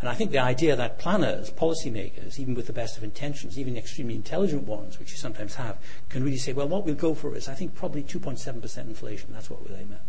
[0.00, 3.76] And I think the idea that planners, policymakers, even with the best of intentions, even
[3.76, 5.78] extremely intelligent ones, which you sometimes have,
[6.08, 9.28] can really say, well, what we'll go for is, I think, probably 2.7% inflation.
[9.32, 10.00] That's what we'll aim at.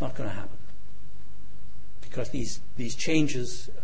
[0.00, 0.56] Not going to happen.
[2.00, 3.83] Because these, these changes ch-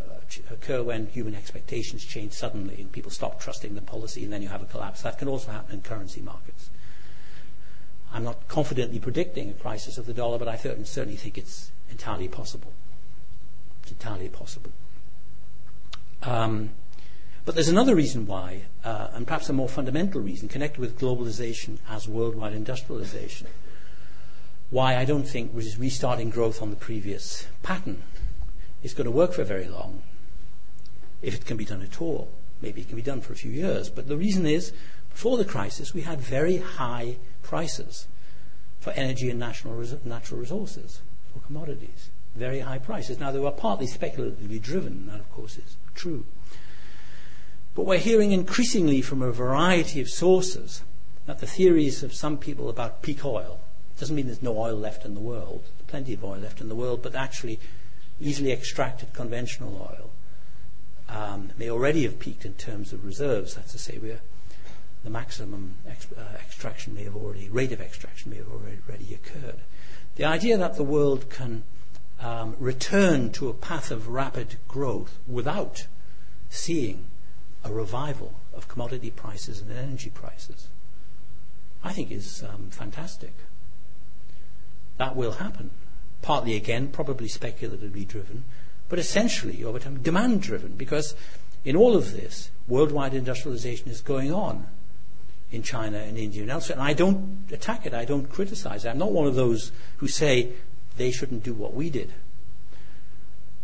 [0.51, 4.49] occur when human expectations change suddenly and people stop trusting the policy and then you
[4.49, 5.03] have a collapse.
[5.03, 6.70] That can also happen in currency markets.
[8.12, 12.28] I'm not confidently predicting a crisis of the dollar, but I certainly think it's entirely
[12.28, 12.72] possible.
[13.83, 14.72] It's entirely possible.
[16.22, 16.70] Um,
[17.45, 21.78] but there's another reason why, uh, and perhaps a more fundamental reason, connected with globalization
[21.89, 23.47] as worldwide industrialization,
[24.70, 28.03] why I don't think restarting growth on the previous pattern
[28.83, 30.03] is going to work for very long,
[31.23, 32.31] if it can be done at all.
[32.62, 33.89] Maybe it can be done for a few years.
[33.89, 34.73] But the reason is,
[35.11, 38.07] before the crisis, we had very high prices
[38.81, 41.01] for energy and natural resources,
[41.33, 42.11] for commodities.
[42.35, 43.18] Very high prices.
[43.18, 46.25] Now, they were partly speculatively driven, that, of course, is true.
[47.75, 50.83] But we're hearing increasingly from a variety of sources
[51.27, 53.61] that the theories of some people about peak oil
[53.99, 56.75] doesn't mean there's no oil left in the world, plenty of oil left in the
[56.75, 57.59] world, but actually
[58.21, 60.11] easily extracted conventional oil
[61.11, 63.55] um, may already have peaked in terms of reserves.
[63.55, 64.21] That's to say, we're,
[65.05, 69.15] the maximum ex- uh, extraction may have already, rate of extraction may have already, already
[69.15, 69.61] occurred.
[70.17, 71.65] The idea that the world can
[72.21, 75.87] um, return to a path of rapid growth without
[76.49, 77.07] seeing
[77.65, 80.69] a revival of commodity prices and energy prices,
[81.83, 83.33] I think is um, fantastic.
[84.99, 85.71] That will happen.
[86.21, 88.45] Partly, again, probably speculatively driven,
[88.91, 91.14] but essentially over time demand driven, because
[91.64, 94.66] in all of this, worldwide industrialization is going on
[95.53, 96.76] in China and India and elsewhere.
[96.78, 98.88] And I don't attack it, I don't criticize it.
[98.88, 100.53] I'm not one of those who say
[100.97, 102.12] they shouldn't do what we did.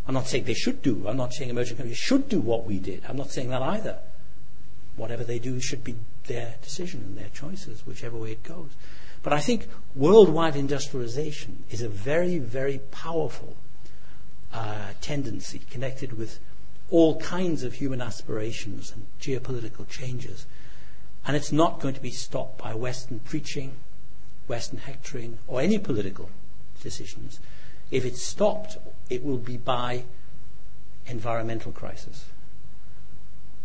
[0.07, 1.05] I'm not saying they should do.
[1.07, 3.03] I'm not saying emerging countries should do what we did.
[3.07, 3.99] I'm not saying that either.
[4.95, 5.95] Whatever they do should be
[6.27, 8.69] their decision and their choices, whichever way it goes.
[9.21, 13.57] But I think worldwide industrialization is a very, very powerful
[14.53, 16.39] uh, tendency connected with
[16.89, 20.45] all kinds of human aspirations and geopolitical changes.
[21.25, 23.73] And it's not going to be stopped by Western preaching,
[24.47, 26.29] Western hectoring, or any political
[26.81, 27.39] decisions.
[27.91, 28.77] If it's stopped,
[29.09, 30.03] it will be by
[31.05, 32.25] environmental crisis,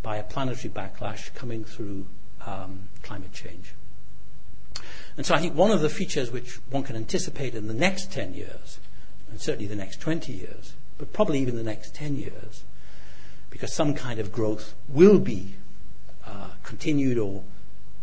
[0.03, 2.07] by a planetary backlash coming through
[2.45, 3.75] um, climate change.
[5.17, 8.11] And so I think one of the features which one can anticipate in the next
[8.13, 8.81] 10 years,
[9.33, 12.65] and certainly the next 20 years, but probably even the next 10 years,
[13.49, 15.55] because some kind of growth will be
[16.27, 17.43] uh, continued or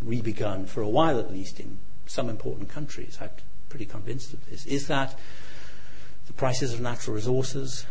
[0.03, 1.77] rebegun for a while at least in
[2.07, 3.19] some important countries.
[3.21, 3.29] I'm
[3.69, 4.65] pretty convinced of this.
[4.65, 5.19] Is that
[6.25, 7.85] the prices of natural resources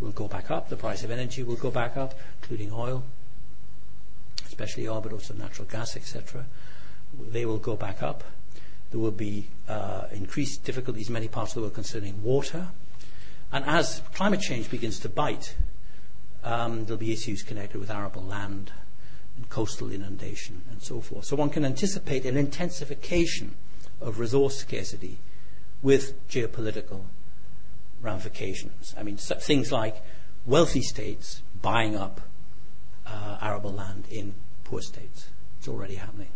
[0.00, 3.04] will go back up, the price of energy will go back up, including oil,
[4.46, 6.46] especially oil, but also natural gas, etc.
[7.30, 8.24] They will go back up.
[8.90, 12.68] There will be uh, increased difficulties in many parts of the world concerning water.
[13.52, 15.56] And as climate change begins to bite,
[16.44, 18.72] um, there'll be issues connected with arable land
[19.36, 21.26] and coastal inundation and so forth.
[21.26, 23.54] So one can anticipate an intensification
[24.00, 25.18] of resource scarcity
[25.82, 27.04] with geopolitical
[28.00, 28.94] ramifications.
[28.98, 30.02] I mean, things like
[30.44, 32.20] wealthy states buying up
[33.06, 34.34] uh, arable land in
[34.64, 35.28] poor states.
[35.58, 36.30] It's already happening,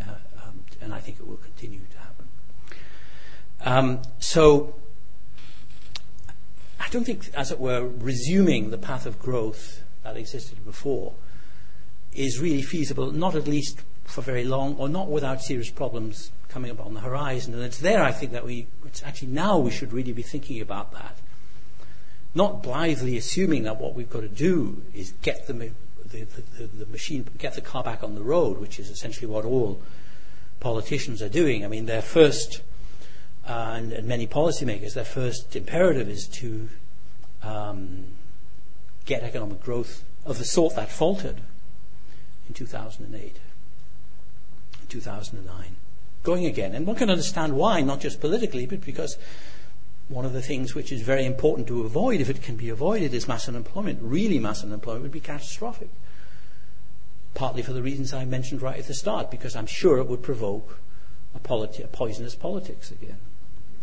[0.00, 0.14] uh,
[0.84, 2.28] and I think it will continue to happen.
[3.64, 4.74] Um, so
[6.78, 11.14] I don't think, as it were, resuming the path of growth that existed before
[12.12, 16.70] is really feasible, not at least for very long, or not without serious problems coming
[16.70, 17.54] up on the horizon.
[17.54, 20.60] And it's there, I think, that we, it's actually now we should really be thinking
[20.60, 21.16] about that.
[22.34, 25.54] Not blithely assuming that what we've got to do is get the,
[26.04, 26.26] the,
[26.58, 29.80] the, the machine, get the car back on the road, which is essentially what all
[30.64, 31.62] politicians are doing.
[31.64, 32.62] I mean, their first
[33.46, 36.70] uh, and, and, many policymakers, their first imperative is to
[37.42, 38.06] um,
[39.04, 41.42] get economic growth of the sort that faltered
[42.48, 43.38] in 2008,
[44.80, 45.76] in 2009,
[46.22, 46.74] going again.
[46.74, 49.18] And one can understand why, not just politically, but because
[50.08, 53.12] one of the things which is very important to avoid, if it can be avoided,
[53.12, 54.00] is mass unemployment.
[54.00, 55.90] Really, mass unemployment would be catastrophic.
[57.34, 60.22] Partly for the reasons I mentioned right at the start, because I'm sure it would
[60.22, 60.78] provoke
[61.34, 63.18] a, politi- a poisonous politics again.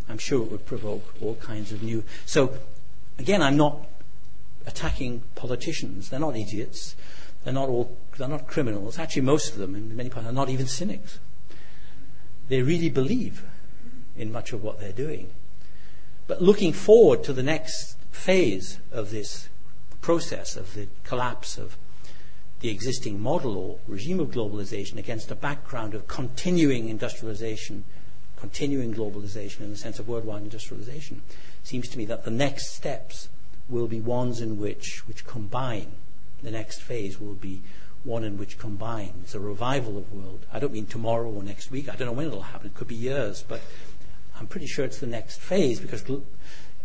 [0.08, 2.02] I'm sure it would provoke all kinds of new.
[2.26, 2.54] So,
[3.18, 3.86] again, I'm not
[4.66, 6.08] attacking politicians.
[6.08, 6.96] They're not idiots.
[7.44, 7.96] They're not all.
[8.16, 8.98] They're not criminals.
[8.98, 11.18] Actually, most of them, in many parts, are not even cynics.
[12.48, 13.44] They really believe
[14.16, 15.30] in much of what they're doing.
[16.26, 19.48] But looking forward to the next phase of this
[20.00, 21.76] process of the collapse of
[22.62, 27.84] the existing model or regime of globalization against a background of continuing industrialization
[28.42, 31.22] continuing globalization in the sense of worldwide industrialization,
[31.62, 33.28] seems to me that the next steps
[33.68, 35.92] will be ones in which, which combine.
[36.42, 37.62] The next phase will be
[38.02, 40.44] one in which combines a revival of world.
[40.52, 41.88] I don't mean tomorrow or next week.
[41.88, 42.66] I don't know when it'll happen.
[42.66, 43.60] It could be years, but
[44.36, 46.02] I'm pretty sure it's the next phase because,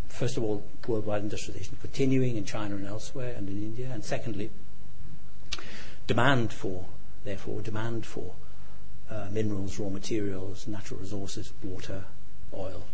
[0.09, 4.51] first of all, worldwide industrialization continuing in China and elsewhere and in India, and secondly,
[6.07, 6.85] demand for,
[7.23, 8.33] therefore, demand for
[9.09, 12.03] uh, minerals, raw materials, natural resources, water,
[12.53, 12.85] oil,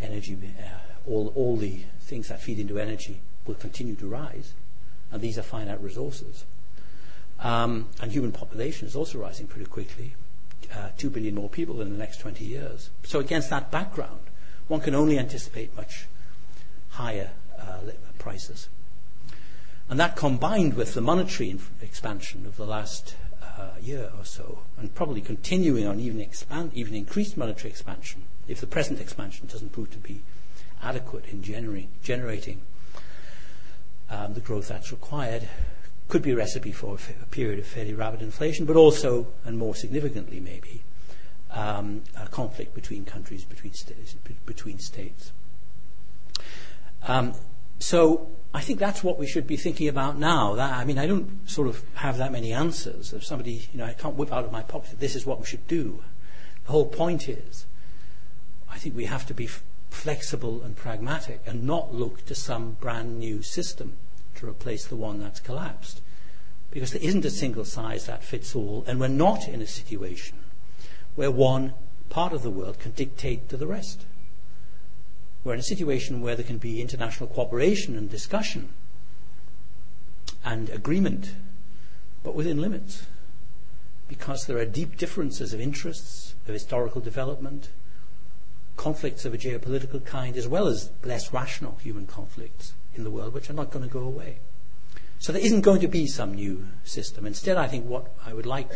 [0.00, 4.52] energy, uh, all, all the things that feed into energy will continue to rise,
[5.10, 6.44] and these are finite resources.
[7.40, 10.14] Um, and human population is also rising pretty quickly,
[10.74, 12.90] uh, 2 billion more people in the next 20 years.
[13.04, 14.20] So, against that background,
[14.68, 16.06] one can only anticipate much
[16.90, 17.80] higher uh,
[18.18, 18.68] prices.
[19.88, 24.60] And that combined with the monetary inf- expansion of the last uh, year or so,
[24.76, 26.26] and probably continuing on even,
[26.74, 30.22] even increased monetary expansion, if the present expansion doesn't prove to be
[30.82, 31.42] adequate in
[32.02, 32.60] generating,
[34.10, 35.48] um, the growth that's required,
[36.08, 39.74] could be a recipe for a period of fairly rapid inflation, but also, and more
[39.74, 40.82] significantly maybe,
[41.50, 44.14] um, a conflict between countries, between states.
[44.44, 45.32] Between states.
[47.06, 47.34] Um,
[47.78, 50.54] so I think that's what we should be thinking about now.
[50.54, 53.12] That, I mean, I don't sort of have that many answers.
[53.12, 55.44] If somebody, you know, I can't whip out of my pocket, this is what we
[55.44, 56.02] should do.
[56.64, 57.66] The whole point is,
[58.70, 62.78] I think we have to be f- flexible and pragmatic and not look to some
[62.80, 63.98] brand new system
[64.36, 66.00] to replace the one that's collapsed.
[66.70, 70.38] Because there isn't a single size that fits all, and we're not in a situation
[71.14, 71.74] where one
[72.08, 74.06] part of the world can dictate to the rest.
[75.46, 78.70] We're in a situation where there can be international cooperation and discussion
[80.44, 81.36] and agreement,
[82.24, 83.06] but within limits.
[84.08, 87.70] because there are deep differences of interests, of historical development,
[88.76, 93.32] conflicts of a geopolitical kind, as well as less rational human conflicts in the world,
[93.32, 94.38] which are not going to go away.
[95.20, 97.24] So there isn't going to be some new system.
[97.24, 98.70] Instead, I think what I would like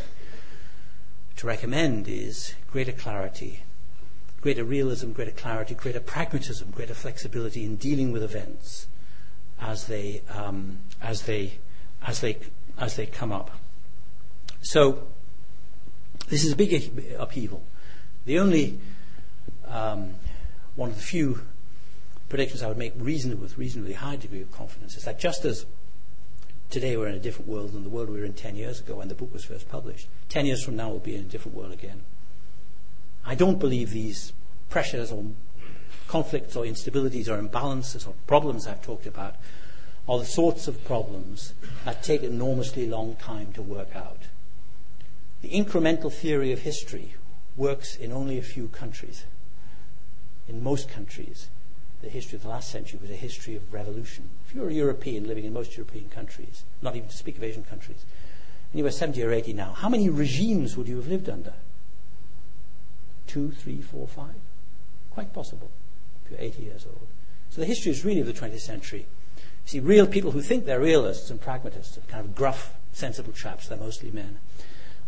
[1.37, 3.65] to recommend is greater clarity,
[4.41, 8.87] greater realism, greater clarity, greater pragmatism, greater flexibility in dealing with events
[9.61, 11.59] as they um, as they
[12.03, 12.39] as they
[12.79, 13.51] as they come up.
[14.63, 15.07] So
[16.29, 17.63] this is a big upheaval.
[18.25, 18.79] The only
[19.67, 20.15] um,
[20.77, 21.41] one of the few
[22.29, 25.67] predictions I would make reasonably, with reasonably high degree of confidence is that just as
[26.71, 28.97] today we're in a different world than the world we were in 10 years ago
[28.97, 31.57] when the book was first published, 10 years from now we'll be in a different
[31.57, 32.03] world again.
[33.25, 34.33] I don't believe these
[34.69, 35.25] pressures or
[36.09, 39.37] conflicts or instabilities or imbalances or problems I've talked about
[40.09, 41.55] are the sorts of problems
[41.85, 44.23] that take enormously long time to work out.
[45.43, 47.15] The incremental theory of history
[47.57, 49.25] works in only a few countries.
[50.49, 51.49] In most countries,
[52.03, 54.29] the history of the last century was a history of revolution.
[54.49, 57.63] If you're a European living in most European countries, not even to speak of Asian
[57.63, 58.05] countries,
[58.73, 61.55] and you were 70 or 80 now, how many regimes would you have lived under?
[63.31, 64.35] Two, three, four, five?
[65.13, 65.71] Quite possible
[66.25, 67.07] if you're 80 years old.
[67.51, 69.07] So the history is really of the 20th century.
[69.37, 73.33] You see, real people who think they're realists and pragmatists, and kind of gruff, sensible
[73.33, 74.39] chaps, they're mostly men.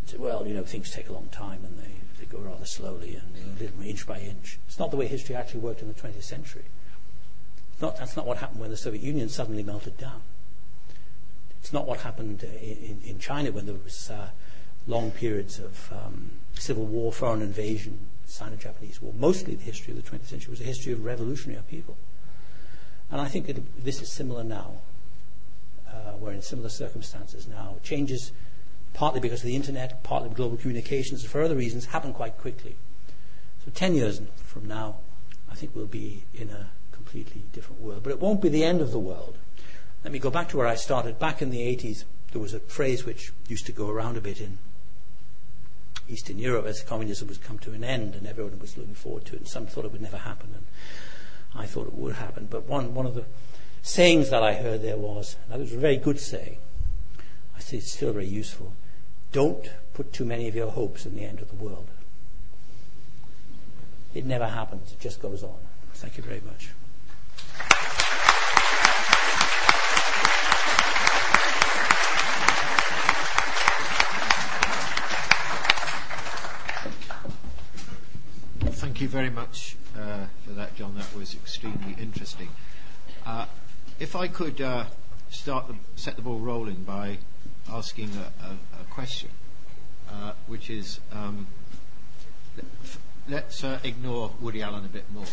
[0.07, 3.17] Say, well, you know, things take a long time and they, they go rather slowly
[3.17, 4.61] and you know, inch by inch.
[4.69, 6.67] It's not the way history actually worked in the 20th century.
[7.81, 10.23] Not, that's not what happened when the Soviet Union suddenly melted down.
[11.59, 14.29] It's not what happened in, in China when there was uh,
[14.87, 17.99] long periods of um, civil war, foreign invasion,
[18.33, 19.13] Sino-Japanese war.
[19.17, 21.97] Mostly the history of the 20th century was a history of revolutionary upheaval.
[23.11, 24.77] And I think that this is similar now.
[25.87, 27.77] Uh, we're in similar circumstances now.
[27.83, 28.33] Changes,
[28.95, 32.77] partly because of the internet, partly global communications, and for other reasons, happen quite quickly.
[33.65, 34.97] So 10 years from now,
[35.51, 38.03] I think we'll be in a completely different world.
[38.03, 39.37] But it won't be the end of the world.
[40.05, 41.19] Let me go back to where I started.
[41.19, 44.41] Back in the 80s, there was a phrase which used to go around a bit
[44.41, 44.59] in
[46.09, 49.35] Eastern Europe as communism was come to an end and everyone was looking forward to
[49.35, 50.65] it, and some thought it would never happen, and
[51.55, 52.47] I thought it would happen.
[52.51, 53.25] But one, one of the
[53.83, 56.59] sayings that I heard there was, and that was a very good saying,
[57.57, 58.75] I think it's still very useful
[59.33, 61.89] don't put too many of your hopes in the end of the world.
[64.15, 65.57] It never happens, it just goes on.
[65.95, 66.71] Thank you very much.
[78.75, 80.95] Thank you very much uh, for that, John.
[80.95, 82.49] That was extremely interesting.
[83.27, 83.47] Uh,
[83.99, 84.85] if I could uh,
[85.29, 87.19] start the, set the ball rolling by
[87.69, 88.51] asking a, a,
[88.81, 89.31] a question,
[90.09, 91.49] uh, which is um,
[93.29, 95.27] let's uh, ignore Woody Allen a bit more.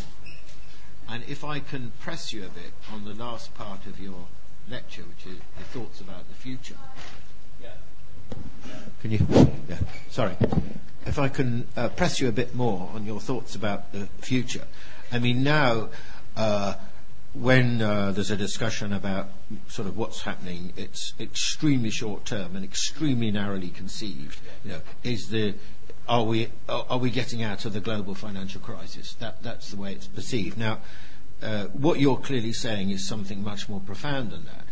[1.07, 4.25] And if I can press you a bit on the last part of your
[4.67, 6.77] lecture, which is the thoughts about the future.
[7.61, 7.69] Yeah.
[9.01, 9.19] Can you?
[9.69, 9.77] Yeah.
[10.09, 10.35] Sorry.
[11.05, 14.67] If I can uh, press you a bit more on your thoughts about the future.
[15.11, 15.89] I mean, now,
[16.35, 16.75] uh,
[17.33, 19.29] when uh, there's a discussion about
[19.67, 24.39] sort of what's happening, it's extremely short term and extremely narrowly conceived.
[24.63, 25.53] You know, is the
[26.07, 29.13] are we are we getting out of the global financial crisis?
[29.15, 30.57] That that's the way it's perceived.
[30.57, 30.79] Now,
[31.41, 34.65] uh, what you're clearly saying is something much more profound than that.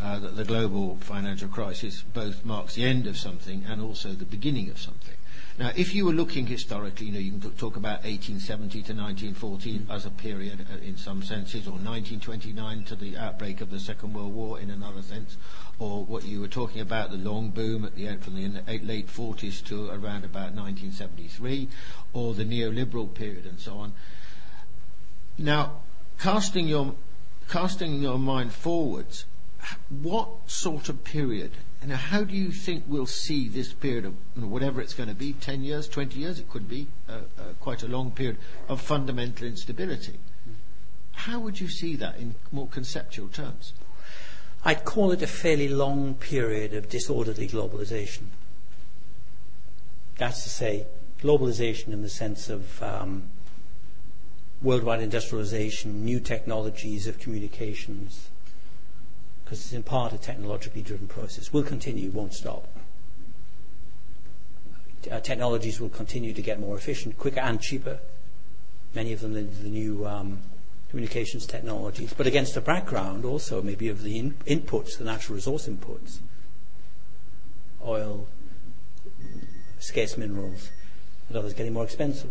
[0.00, 4.24] Uh, that the global financial crisis both marks the end of something and also the
[4.24, 5.14] beginning of something.
[5.56, 9.86] Now, if you were looking historically, you know, you can talk about 1870 to 1914
[9.88, 14.14] as a period uh, in some senses, or 1929 to the outbreak of the Second
[14.14, 15.36] World War in another sense,
[15.78, 18.48] or what you were talking about, the long boom at the end from the
[18.82, 21.68] late 40s to around about 1973,
[22.12, 23.92] or the neoliberal period and so on.
[25.38, 25.82] Now,
[26.18, 26.96] casting your
[27.48, 29.24] casting your mind forwards,
[29.88, 31.52] what sort of period
[31.86, 35.08] now, how do you think we'll see this period of you know, whatever it's going
[35.08, 38.38] to be, 10 years, 20 years, it could be uh, uh, quite a long period
[38.68, 40.18] of fundamental instability?
[41.12, 43.72] How would you see that in more conceptual terms?
[44.64, 48.28] I'd call it a fairly long period of disorderly globalization.
[50.16, 50.86] That's to say,
[51.20, 53.30] globalization in the sense of um,
[54.62, 58.30] worldwide industrialization, new technologies of communications,
[59.44, 62.66] because it's in part a technologically driven process, will continue, won't stop.
[65.10, 67.98] Uh, technologies will continue to get more efficient, quicker, and cheaper.
[68.94, 70.40] Many of them, the, the new um,
[70.88, 75.68] communications technologies, but against a background also maybe of the in, inputs, the natural resource
[75.68, 76.18] inputs,
[77.84, 78.26] oil,
[79.78, 80.70] scarce minerals,
[81.28, 82.30] and others getting more expensive.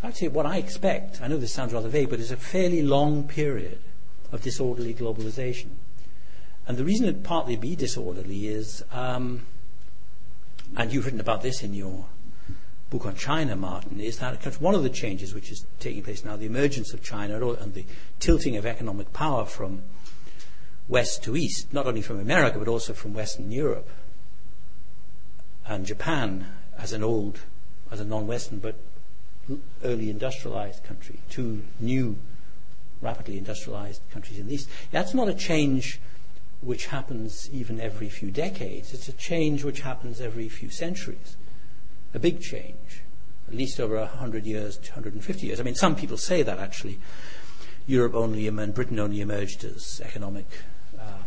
[0.00, 2.82] So actually, what I expect, I know this sounds rather vague, but it's a fairly
[2.82, 3.80] long period
[4.30, 5.70] of disorderly globalization.
[6.66, 9.46] And the reason it partly be disorderly is, um,
[10.76, 12.06] and you've written about this in your
[12.90, 16.36] book on China, Martin, is that one of the changes which is taking place now,
[16.36, 17.84] the emergence of China and the
[18.20, 19.82] tilting of economic power from
[20.88, 23.88] west to east, not only from America but also from Western Europe
[25.66, 26.46] and Japan
[26.78, 27.40] as an old,
[27.90, 28.76] as a non-Western but
[29.84, 32.16] early industrialized country, two new,
[33.00, 34.68] rapidly industrialized countries in the east.
[34.90, 36.00] That's not a change
[36.66, 38.92] which happens even every few decades.
[38.92, 41.36] It's a change which happens every few centuries
[42.16, 43.02] a big change,
[43.46, 45.60] at least over 100 years, 150 years.
[45.60, 46.98] I mean, some people say that actually.
[47.86, 50.46] Europe only and Britain only emerged as economic
[50.98, 51.24] um,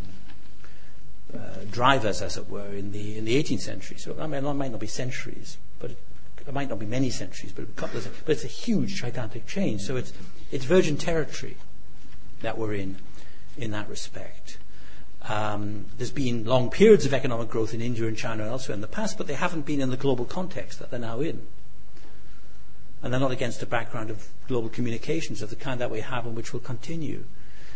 [1.33, 1.39] uh,
[1.71, 3.97] drivers, as it were, in the in the 18th century.
[3.97, 5.97] So I mean, it might not be centuries, but it,
[6.45, 8.23] it might not be many centuries, but, a couple of.
[8.25, 9.83] but it's a huge, gigantic change.
[9.83, 10.11] So it's
[10.51, 11.55] it's virgin territory
[12.41, 12.97] that we're in,
[13.55, 14.57] in that respect.
[15.27, 18.81] Um, there's been long periods of economic growth in India and China and elsewhere in
[18.81, 21.45] the past, but they haven't been in the global context that they're now in.
[23.01, 26.25] And they're not against a background of global communications of the kind that we have
[26.25, 27.25] and which will continue.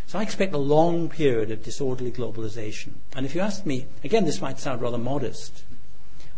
[0.07, 2.93] So I expect a long period of disorderly globalization.
[3.15, 5.63] And if you ask me, again, this might sound rather modest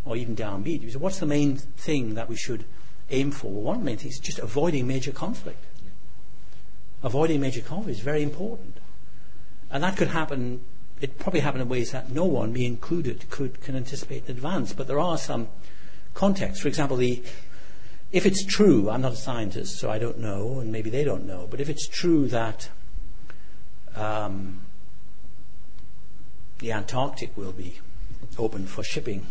[0.04, 0.82] or even downbeat.
[0.82, 2.64] You say, what's the main thing that we should
[3.10, 3.50] aim for?
[3.50, 5.64] Well, one of the main things is just avoiding major conflict.
[7.02, 8.78] Avoiding major conflict is very important.
[9.70, 10.60] And that could happen
[11.00, 14.72] it probably happened in ways that no one, me included, could can anticipate in advance.
[14.72, 15.48] But there are some
[16.14, 16.62] contexts.
[16.62, 17.22] For example, the
[18.12, 21.26] if it's true, I'm not a scientist, so I don't know, and maybe they don't
[21.26, 21.46] know.
[21.50, 22.70] But if it's true that
[23.94, 24.60] um,
[26.58, 27.80] the Antarctic will be
[28.38, 29.26] open for shipping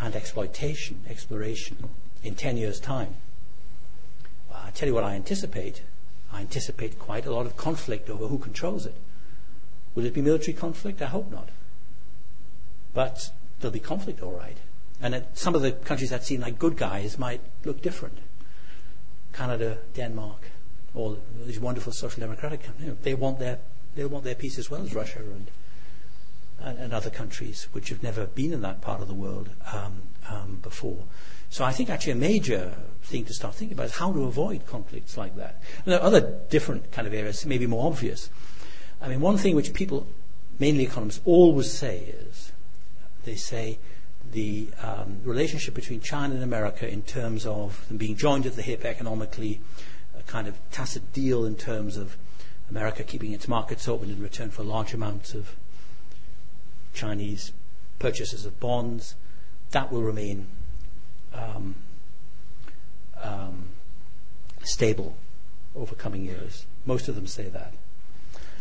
[0.00, 1.90] and exploitation, exploration
[2.22, 3.16] in 10 years' time,
[4.48, 5.82] well, I tell you what I anticipate.
[6.32, 8.94] I anticipate quite a lot of conflict over who controls it.
[9.96, 11.02] Will it be military conflict?
[11.02, 11.48] I hope not.
[12.94, 14.56] But there'll be conflict, all right.
[15.02, 18.18] And some of the countries that seem like good guys might look different.
[19.32, 20.50] Canada, Denmark,
[20.94, 23.58] all these wonderful social democratic countries, you know, they want their
[23.96, 25.50] they want their piece as well as Russia and,
[26.60, 30.02] and, and other countries which have never been in that part of the world um,
[30.28, 31.04] um, before.
[31.48, 34.66] So I think actually a major thing to start thinking about is how to avoid
[34.66, 35.62] conflicts like that.
[35.84, 38.28] And there are other different kind of areas, maybe more obvious.
[39.00, 40.06] I mean, one thing which people,
[40.58, 42.52] mainly economists, always say is
[43.24, 43.78] they say
[44.32, 48.62] the um, relationship between China and America in terms of them being joined at the
[48.62, 49.60] hip economically,
[50.18, 52.16] a kind of tacit deal in terms of
[52.70, 55.54] America keeping its markets open in return for large amounts of
[56.94, 57.52] Chinese
[57.98, 59.14] purchases of bonds,
[59.70, 60.46] that will remain
[61.32, 61.74] um,
[63.22, 63.68] um,
[64.62, 65.16] stable
[65.74, 66.66] over coming years.
[66.84, 67.74] Most of them say that.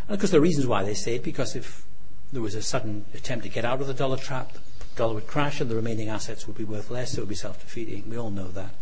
[0.08, 1.86] And of course, there are reasons why they say it, because if
[2.32, 5.28] there was a sudden attempt to get out of the dollar trap, the dollar would
[5.28, 8.10] crash and the remaining assets would be worth less, it would be self defeating.
[8.10, 8.76] We all know that.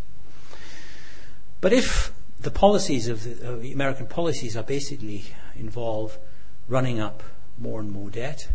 [1.61, 5.23] But if the policies of the, of the American policies are basically
[5.55, 6.17] involve
[6.67, 7.23] running up
[7.57, 8.49] more and more debt,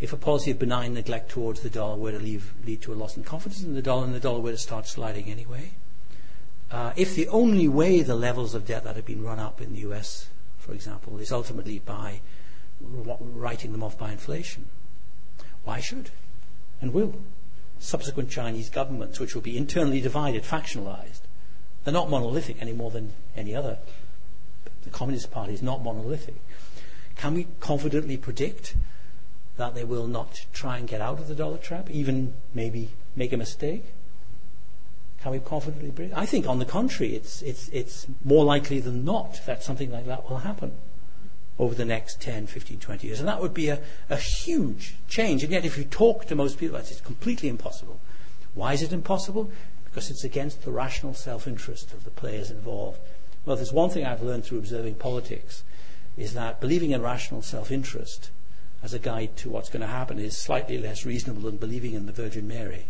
[0.00, 2.96] if a policy of benign neglect towards the dollar were to leave, lead to a
[2.96, 5.72] loss in confidence in the dollar and the dollar were to start sliding anyway,
[6.70, 9.72] uh, if the only way the levels of debt that have been run up in
[9.72, 10.28] the US
[10.66, 12.20] for example, is ultimately by
[12.80, 14.66] writing them off by inflation.
[15.64, 16.10] Why should
[16.80, 17.14] and will
[17.78, 21.20] subsequent Chinese governments, which will be internally divided, factionalized,
[21.84, 23.78] they're not monolithic any more than any other.
[24.82, 26.36] The Communist Party is not monolithic.
[27.16, 28.76] Can we confidently predict
[29.56, 33.32] that they will not try and get out of the dollar trap, even maybe make
[33.32, 33.84] a mistake?
[35.26, 36.14] Can we confidently bring?
[36.14, 40.06] I think, on the contrary, it's, it's, it's more likely than not that something like
[40.06, 40.70] that will happen
[41.58, 43.18] over the next 10, 15, 20 years.
[43.18, 45.42] And that would be a, a huge change.
[45.42, 47.98] And yet, if you talk to most people, it's completely impossible.
[48.54, 49.50] Why is it impossible?
[49.84, 53.00] Because it's against the rational self interest of the players involved.
[53.44, 55.64] Well, there's one thing I've learned through observing politics
[56.16, 58.30] is that believing in rational self interest
[58.80, 62.06] as a guide to what's going to happen is slightly less reasonable than believing in
[62.06, 62.84] the Virgin Mary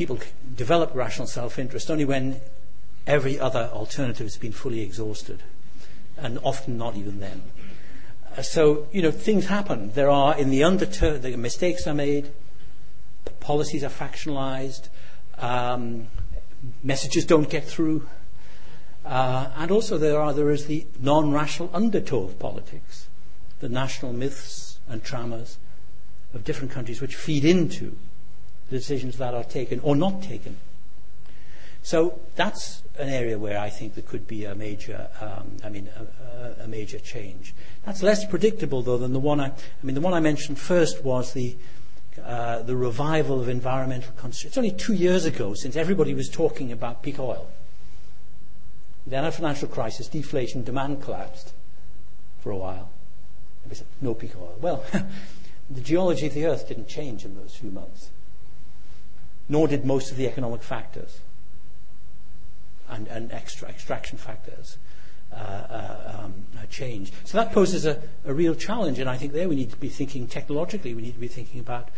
[0.00, 0.18] people
[0.56, 2.40] develop rational self interest only when
[3.06, 5.42] every other alternative has been fully exhausted,
[6.16, 7.42] and often not even then.
[8.34, 9.92] Uh, so, you know, things happen.
[9.92, 12.32] There are, in the undertow, the mistakes are made,
[13.40, 14.88] policies are factionalized,
[15.36, 16.06] um,
[16.82, 18.08] messages don't get through.
[19.04, 23.06] Uh, and also there are there is the non-rational undertow of politics,
[23.58, 25.56] the national myths and traumas
[26.32, 27.98] of different countries which feed into
[28.70, 30.56] the decisions that are taken or not taken.
[31.82, 35.88] So that's an area where I think there could be a major, um, I mean,
[35.96, 37.54] a, a, major change.
[37.86, 39.52] That's less predictable though than the one I, I
[39.82, 41.56] mean, the one I mentioned first was the
[42.22, 44.44] uh, the revival of environmental constraints.
[44.44, 47.48] It's only two years ago since everybody was talking about peak oil.
[49.06, 51.52] Then a financial crisis, deflation, demand collapsed
[52.40, 52.90] for a while.
[53.68, 54.56] We said, no peak oil.
[54.60, 54.84] Well,
[55.70, 58.10] the geology of the earth didn't change in those few months,
[59.50, 61.18] nor did most of the economic factors
[62.88, 64.78] and, and extra, extraction factors.
[65.32, 66.34] Uh, uh, um,
[66.70, 67.12] change.
[67.22, 69.88] So that poses a, a, real challenge, and I think there we need to be
[69.88, 70.92] thinking technologically.
[70.92, 71.88] We need to be thinking about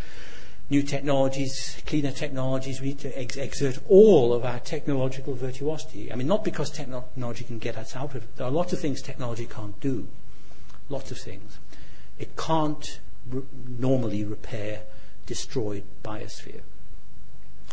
[0.69, 2.83] new technologies, cleaner technologies.
[2.83, 6.13] We need to ex- exert all of our technological virtuosity.
[6.13, 8.37] I mean, not because technology can get us out of it.
[8.37, 10.09] There are lots of things technology can't do.
[10.91, 11.59] Lots of things.
[12.19, 13.01] It can't
[13.67, 14.83] normally repair
[15.25, 16.61] destroyed biosphere.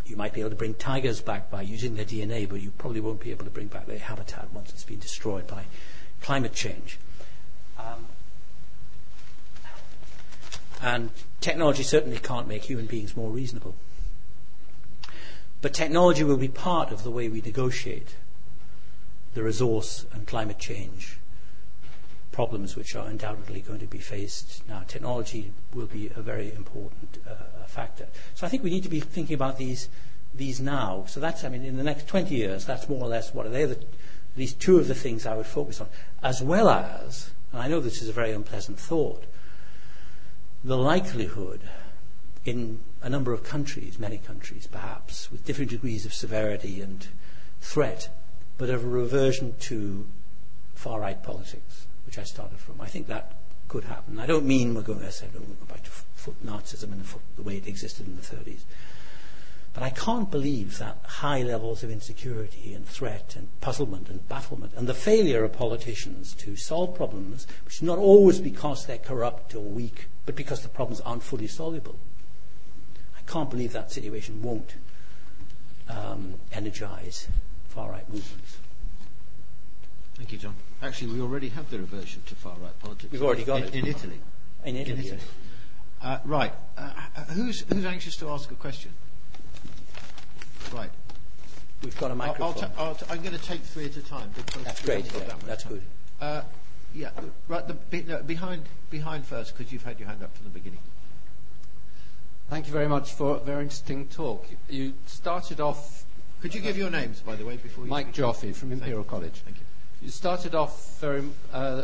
[0.10, 2.99] You might be able to bring tigers back by using their DNA, but you probably
[2.99, 5.66] won't be able to bring back their habitat once it's been destroyed by
[6.20, 6.97] climate change.
[7.78, 8.07] Um,
[10.82, 13.76] and technology certainly can't make human beings more reasonable.
[15.62, 18.16] But technology will be part of the way we negotiate
[19.36, 21.20] the resource and climate change
[22.32, 24.82] problems which are undoubtedly going to be faced now.
[24.88, 28.07] Technology will be a very important uh, factor.
[28.36, 29.89] So I think we need to be thinking about these
[30.34, 31.05] these now.
[31.07, 33.49] So that's, I mean, in the next 20 years, that's more or less what are
[33.49, 33.80] they, the,
[34.38, 35.88] least two of the things I would focus on,
[36.24, 39.26] as well as, and I know this is a very unpleasant thought,
[40.63, 41.61] the likelihood
[42.45, 47.07] in a number of countries, many countries perhaps, with different degrees of severity and
[47.59, 48.09] threat,
[48.57, 50.05] but of a reversion to
[50.74, 52.80] far right politics, which I started from.
[52.80, 53.38] I think that
[53.70, 54.20] could happen.
[54.20, 55.89] I don't mean we're going, as I said, we'll go back to
[56.45, 57.03] Nazism and
[57.38, 58.61] the way it existed in the 30s.
[59.74, 64.74] But I can't believe that high levels of insecurity and threat and puzzlement and bafflement
[64.76, 69.55] and the failure of politicians to solve problems, which is not always because they're corrupt
[69.55, 71.97] or weak, but because the problems aren't fully soluble.
[73.17, 74.76] I can't believe that situation won't
[75.88, 77.28] um, energize
[77.70, 78.57] far right movements.
[80.20, 80.55] Thank you, John.
[80.84, 83.11] Actually, we already have the reversion to far right politics.
[83.11, 83.76] We've already got in, it.
[83.76, 84.20] In Italy.
[84.65, 84.99] In Italy.
[84.99, 85.20] In Italy.
[86.03, 86.53] Uh, right.
[86.78, 86.91] Uh,
[87.34, 88.91] who's, who's anxious to ask a question?
[90.74, 90.91] Right.
[91.82, 92.70] We've got a microphone.
[92.78, 94.30] I'll ta- i am going to take three at a time.
[94.63, 95.05] That's great.
[95.05, 95.82] Yeah, that that's good.
[96.20, 96.41] Uh,
[96.93, 97.11] yeah,
[97.47, 97.65] right.
[97.65, 100.80] The, be, no, behind, behind first, because you've had your hand up from the beginning.
[102.49, 104.45] Thank you very much for a very interesting talk.
[104.67, 106.05] You started off.
[106.41, 107.89] Could you give your names, by the way, before you?
[107.89, 109.41] Mike Joffe from Imperial Thank College.
[109.45, 109.63] Thank you.
[110.01, 111.83] You started off very uh,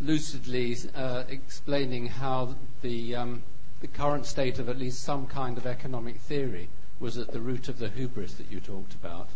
[0.00, 3.42] lucidly uh, explaining how the um,
[3.82, 6.68] the current state of at least some kind of economic theory
[7.00, 9.28] was at the root of the hubris that you talked about.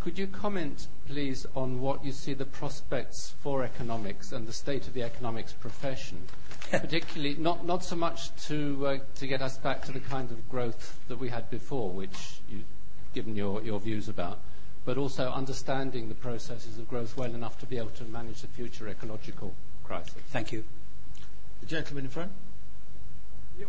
[0.00, 4.86] Could you comment, please, on what you see the prospects for economics and the state
[4.88, 6.26] of the economics profession,
[6.70, 10.48] particularly not, not so much to, uh, to get us back to the kind of
[10.48, 12.64] growth that we had before, which you've
[13.14, 14.40] given your, your views about,
[14.86, 18.46] but also understanding the processes of growth well enough to be able to manage the
[18.46, 20.14] future ecological crisis?
[20.30, 20.64] Thank you.
[21.60, 22.32] The gentleman in front.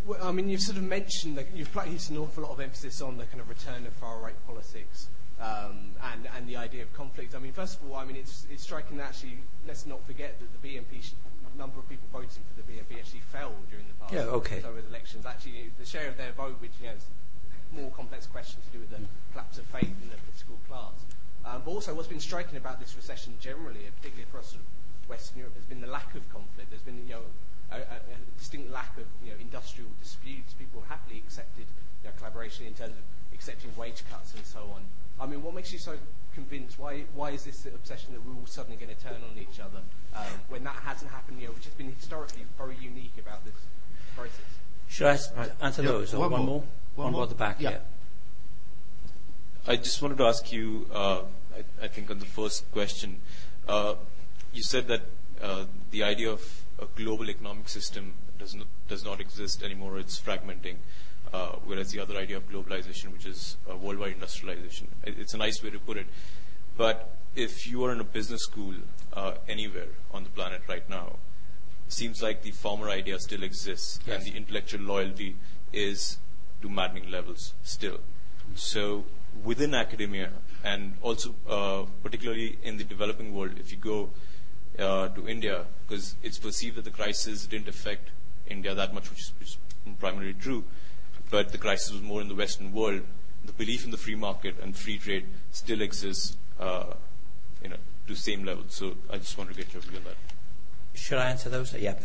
[0.06, 3.02] Well, I mean, you've sort of mentioned that you've placed an awful lot of emphasis
[3.02, 5.08] on the kind of return of far-right politics
[5.42, 7.36] um, and, and the idea of conflict.
[7.36, 10.40] I mean, first of all, I mean, it's, it's striking that actually, let's not forget
[10.40, 11.14] that the BNP, sh-
[11.58, 14.62] number of people voting for the BNP actually fell during the past yeah, okay.
[14.62, 15.26] so elections.
[15.26, 17.27] Actually, the share of their vote, which you know, is a
[17.74, 20.96] more complex question to do with the collapse of faith in the political class.
[21.46, 25.40] Um, but also, what's been striking about this recession generally, particularly across sort of Western
[25.40, 26.70] Europe, has been the lack of conflict.
[26.70, 27.26] There's been, you know,
[27.72, 30.54] a, a, a distinct lack of you know, industrial disputes.
[30.54, 31.66] People happily accepted
[32.04, 33.04] you know, collaboration in terms of
[33.34, 34.84] accepting wage cuts and so on.
[35.20, 35.96] I mean, what makes you so
[36.34, 36.78] convinced?
[36.78, 39.80] Why, why is this obsession that we're all suddenly going to turn on each other
[40.16, 43.56] um, when that hasn't happened, you know, which has been historically very unique about this
[44.16, 44.46] crisis?
[44.88, 45.52] Should I right.
[45.62, 46.14] answer yeah, those?
[46.16, 46.64] One, one, more?
[46.98, 47.70] One, one more at the back, yeah.
[47.70, 47.78] yeah.
[49.68, 51.22] I just wanted to ask you, uh,
[51.56, 53.22] I, I, think on the first question,
[53.68, 53.96] uh,
[54.52, 55.02] you said that
[55.40, 60.00] uh, the idea of a global economic system does not, does not exist anymore.
[60.00, 60.78] It's fragmenting.
[61.32, 65.62] Uh, whereas the other idea of globalization, which is uh, worldwide industrialization, it's a nice
[65.62, 66.08] way to put it.
[66.78, 68.74] But if you are in a business school
[69.14, 71.18] uh, anywhere on the planet right now,
[71.86, 74.16] it seems like the former idea still exists, yes.
[74.16, 75.36] and the intellectual loyalty
[75.72, 76.18] is
[76.62, 78.00] to maddening levels still.
[78.56, 79.06] So
[79.44, 80.32] within academia,
[80.64, 84.10] and also uh, particularly in the developing world, if you go
[84.80, 88.10] uh, to India because it's perceived that the crisis didn't affect
[88.48, 89.58] India that much, which is,
[90.00, 90.64] primarily true,
[91.30, 93.02] but the crisis was more in the Western world.
[93.46, 96.94] The belief in the free market and free trade still exists, uh,
[97.64, 97.78] you know,
[98.08, 98.66] to the same level.
[98.68, 100.16] So I just want to get your view on that.
[100.94, 101.74] Should I answer those?
[101.74, 101.96] Yeah.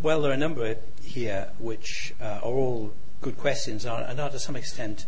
[0.00, 2.92] Well, there are a number here which uh, are all
[3.22, 5.06] good questions are, and are to some extent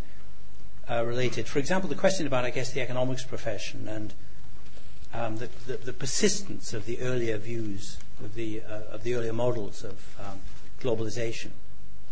[0.89, 1.47] uh, related.
[1.47, 4.15] For example, the question about, I guess, the economics profession and
[5.13, 9.33] um, the, the, the, persistence of the earlier views, of the, uh, of the earlier
[9.33, 10.41] models of um,
[10.81, 11.51] globalization,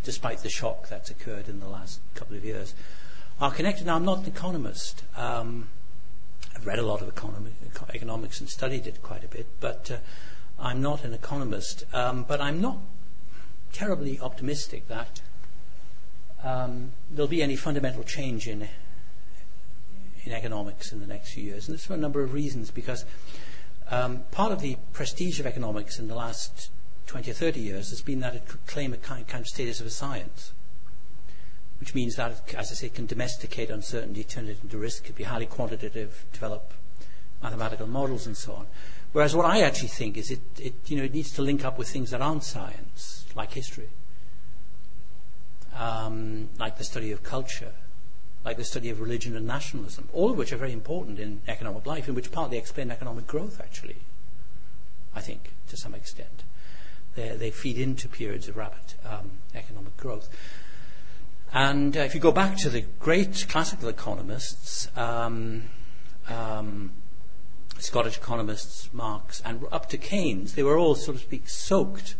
[0.05, 2.75] despite the shock that's occurred in the last couple of years,
[3.41, 3.87] are connected.
[3.87, 5.03] Now, I'm not an economist.
[5.17, 5.69] Um,
[6.55, 7.53] I've read a lot of economy,
[7.95, 9.97] economics and studied it quite a bit, but uh,
[10.59, 12.79] I'm not an economist, um, but I'm not
[13.73, 15.23] terribly optimistic that
[16.43, 18.69] um, there'll be any fundamental change in
[20.25, 22.71] in economics in the next few years, and this for a number of reasons.
[22.71, 23.05] Because
[23.91, 26.71] um, part of the prestige of economics in the last
[27.07, 29.81] 20 or 30 years has been that it could claim a kind, kind of status
[29.81, 30.53] of a science,
[31.81, 35.17] which means that, as I say, it can domesticate uncertainty, turn it into risk, it
[35.17, 36.73] be highly quantitative, develop
[37.43, 38.67] mathematical models, and so on.
[39.13, 41.77] Whereas what I actually think is it, it, you know, it needs to link up
[41.77, 43.91] with things that aren't science, like history,
[45.77, 47.73] um, like the study of culture,
[48.45, 51.87] like the study of religion and nationalism, all of which are very important in economic
[51.87, 53.97] life, and which partly explain economic growth, actually,
[55.15, 56.45] I think, to some extent.
[57.15, 60.29] They, they feed into periods of rapid um, economic growth.
[61.53, 65.65] And uh, if you go back to the great classical economists, um,
[66.29, 66.93] um,
[67.79, 72.17] Scottish economists, Marx, and up to Keynes, they were all, so to speak, soaked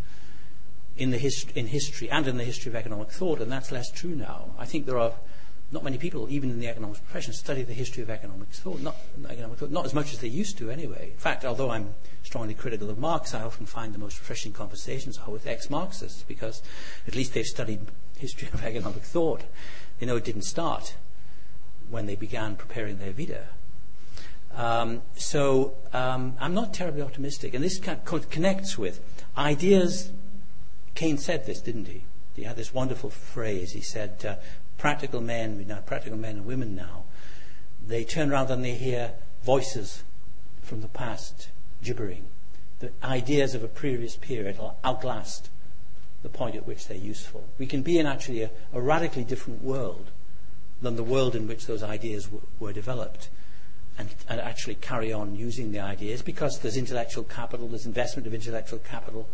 [0.97, 3.91] in, the hist- in history and in the history of economic thought, and that's less
[3.91, 4.55] true now.
[4.59, 5.13] I think there are
[5.73, 8.81] not many people, even in the economics profession, study the history of economic thought.
[8.81, 8.95] Not,
[9.29, 11.11] economic thought, not as much as they used to, anyway.
[11.13, 15.19] In fact, although I'm strongly critical of Marx, I often find the most refreshing conversations
[15.19, 16.63] are with ex-Marxists because
[17.09, 17.81] at least they've studied
[18.19, 19.45] history of economic thought.
[19.99, 20.95] They know it didn't start
[21.89, 23.47] when they began preparing their Vita.
[24.55, 29.01] Um, so um, I'm not terribly optimistic, and this connects with
[29.39, 30.13] ideas.
[30.95, 32.05] Keynes said this, didn't he?
[32.35, 33.73] He had this wonderful phrase.
[33.73, 34.37] He said, uh,
[34.79, 37.05] "Practical men, we know practical men and women now,
[37.85, 39.13] they turn around and they hear
[39.43, 40.05] voices
[40.63, 41.49] from the past
[41.83, 42.27] gibbering.
[42.79, 45.51] The ideas of a previous period will outlast
[46.23, 47.49] the point at which they're useful.
[47.59, 50.11] We can be in actually a, a radically different world
[50.81, 53.29] than the world in which those ideas w- were developed."
[53.99, 58.35] and, and actually carry on using the ideas because there's intellectual capital, there's investment of
[58.35, 59.29] intellectual capital,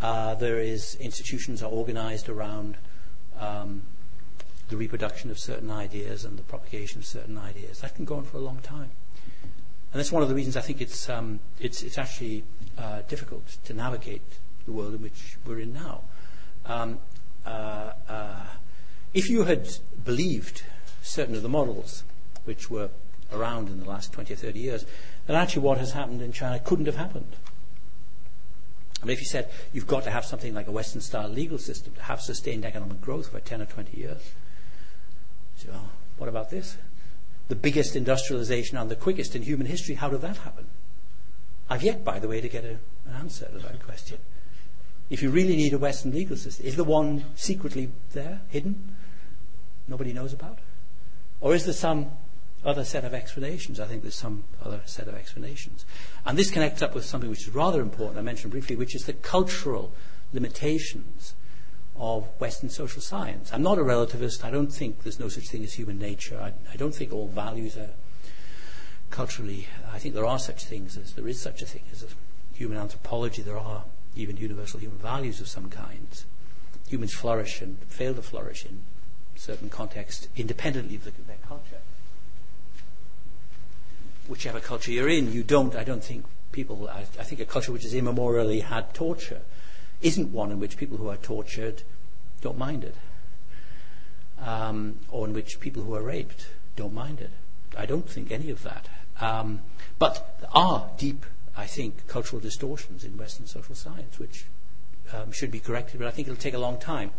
[0.00, 2.76] uh, there is institutions are organized around
[3.38, 3.82] um,
[4.68, 7.80] the reproduction of certain ideas and the propagation of certain ideas.
[7.80, 8.90] That can go on for a long time.
[9.92, 12.44] And that's one of the reasons I think it's, um, it's, it's actually
[12.78, 14.22] uh, difficult to navigate
[14.64, 16.02] the world in which we're in now.
[16.64, 16.98] Um,
[17.44, 18.46] uh, uh
[19.12, 19.68] if you had
[20.04, 20.62] believed
[21.02, 22.04] certain of the models
[22.44, 22.90] which were
[23.32, 24.86] around in the last 20 or 30 years,
[25.26, 27.34] then actually what has happened in China couldn't have happened.
[29.06, 31.94] Mean, if you said you've got to have something like a Western style legal system
[31.94, 34.32] to have sustained economic growth for 10 or 20 years,
[35.56, 35.68] so
[36.18, 36.76] what about this?
[37.48, 40.66] The biggest industrialization and the quickest in human history, how did that happen?
[41.68, 44.18] I've yet, by the way, to get a, an answer to that question.
[45.08, 48.96] If you really need a Western legal system, is the one secretly there, hidden,
[49.88, 50.58] nobody knows about?
[51.40, 52.10] Or is there some
[52.64, 53.80] other set of explanations.
[53.80, 55.84] I think there's some other set of explanations.
[56.26, 59.04] And this connects up with something which is rather important, I mentioned briefly, which is
[59.04, 59.92] the cultural
[60.32, 61.34] limitations
[61.96, 63.50] of Western social science.
[63.52, 64.44] I'm not a relativist.
[64.44, 66.38] I don't think there's no such thing as human nature.
[66.40, 67.90] I, I don't think all values are
[69.10, 69.66] culturally.
[69.92, 72.06] I think there are such things as there is such a thing as a
[72.54, 73.42] human anthropology.
[73.42, 73.84] There are
[74.14, 76.26] even universal human values of some kinds.
[76.88, 78.82] Humans flourish and fail to flourish in
[79.36, 81.80] certain contexts independently of their culture
[84.30, 87.72] whichever culture you're in, you don't, I don't think people, I, I think a culture
[87.72, 89.40] which has immemorially had torture
[90.00, 91.82] isn't one in which people who are tortured
[92.40, 92.94] don't mind it.
[94.40, 96.46] Um, or in which people who are raped
[96.76, 97.30] don't mind it.
[97.76, 98.88] I don't think any of that.
[99.20, 99.60] Um,
[99.98, 101.26] but there are deep,
[101.56, 104.46] I think, cultural distortions in Western social science, which
[105.12, 107.10] um, should be corrected, but I think it'll take a long time.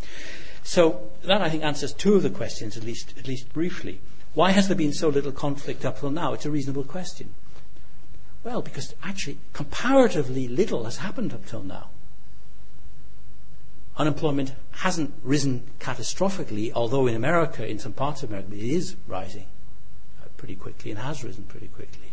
[0.63, 4.01] So that, I think, answers two of the questions, at least, at least briefly.
[4.33, 6.33] Why has there been so little conflict up till now?
[6.33, 7.33] It's a reasonable question.
[8.43, 11.89] Well, because actually, comparatively little has happened up till now.
[13.97, 19.47] Unemployment hasn't risen catastrophically, although in America, in some parts of America, it is rising
[20.23, 22.11] uh, pretty quickly and has risen pretty quickly.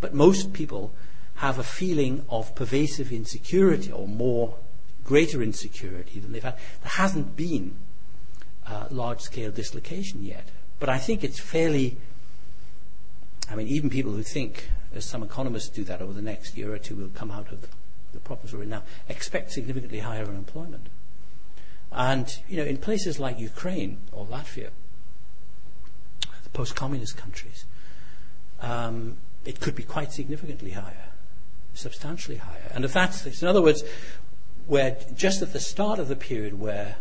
[0.00, 0.92] But most people
[1.36, 4.56] have a feeling of pervasive insecurity or more
[5.04, 6.56] greater insecurity than they've had.
[6.82, 7.76] There hasn't been
[8.66, 10.48] uh, large scale dislocation yet.
[10.80, 11.96] But I think it's fairly,
[13.50, 16.72] I mean, even people who think, as some economists do, that over the next year
[16.72, 17.66] or two we'll come out of
[18.12, 20.88] the problems we're in now, expect significantly higher unemployment.
[21.90, 24.70] And, you know, in places like Ukraine or Latvia,
[26.44, 27.64] the post communist countries,
[28.60, 31.12] um, it could be quite significantly higher,
[31.74, 32.70] substantially higher.
[32.74, 33.82] And if that's, in other words,
[34.66, 36.96] where just at the start of the period where,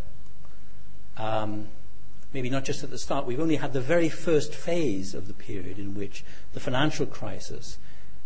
[1.17, 1.67] um,
[2.33, 5.33] maybe not just at the start, we've only had the very first phase of the
[5.33, 6.23] period in which
[6.53, 7.77] the financial crisis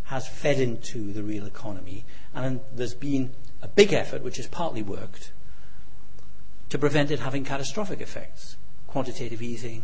[0.05, 2.03] has fed into the real economy,
[2.33, 5.31] and there's been a big effort, which has partly worked,
[6.69, 8.57] to prevent it having catastrophic effects.
[8.87, 9.83] Quantitative easing,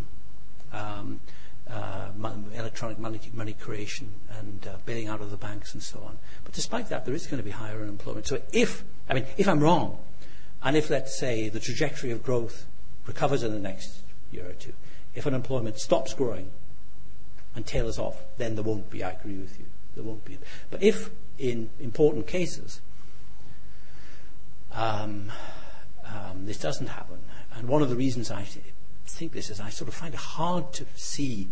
[0.73, 1.22] um,
[1.69, 2.10] uh,
[2.53, 6.18] electronic money, money, creation, and uh, bailing out of the banks, and so on.
[6.44, 8.27] But despite that, there is going to be higher unemployment.
[8.27, 9.98] So if, I mean, if I'm wrong,
[10.64, 12.65] and if, let's say, the trajectory of growth
[13.06, 14.73] recovers in the next year or two,
[15.15, 16.51] if unemployment stops growing
[17.55, 20.37] and tails off, then there won't be, I agree with you, there won't be.
[20.69, 22.81] But if, in important cases,
[24.71, 25.31] um,
[26.05, 27.19] um, this doesn't happen,
[27.55, 28.45] and one of the reasons I
[29.05, 31.47] think this is I sort of find it hard to see,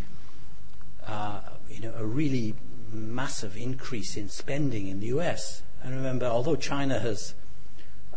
[1.08, 2.56] uh, you know, a really
[2.92, 5.64] massive increase in spending in the U.S.
[5.84, 7.34] And remember, although China has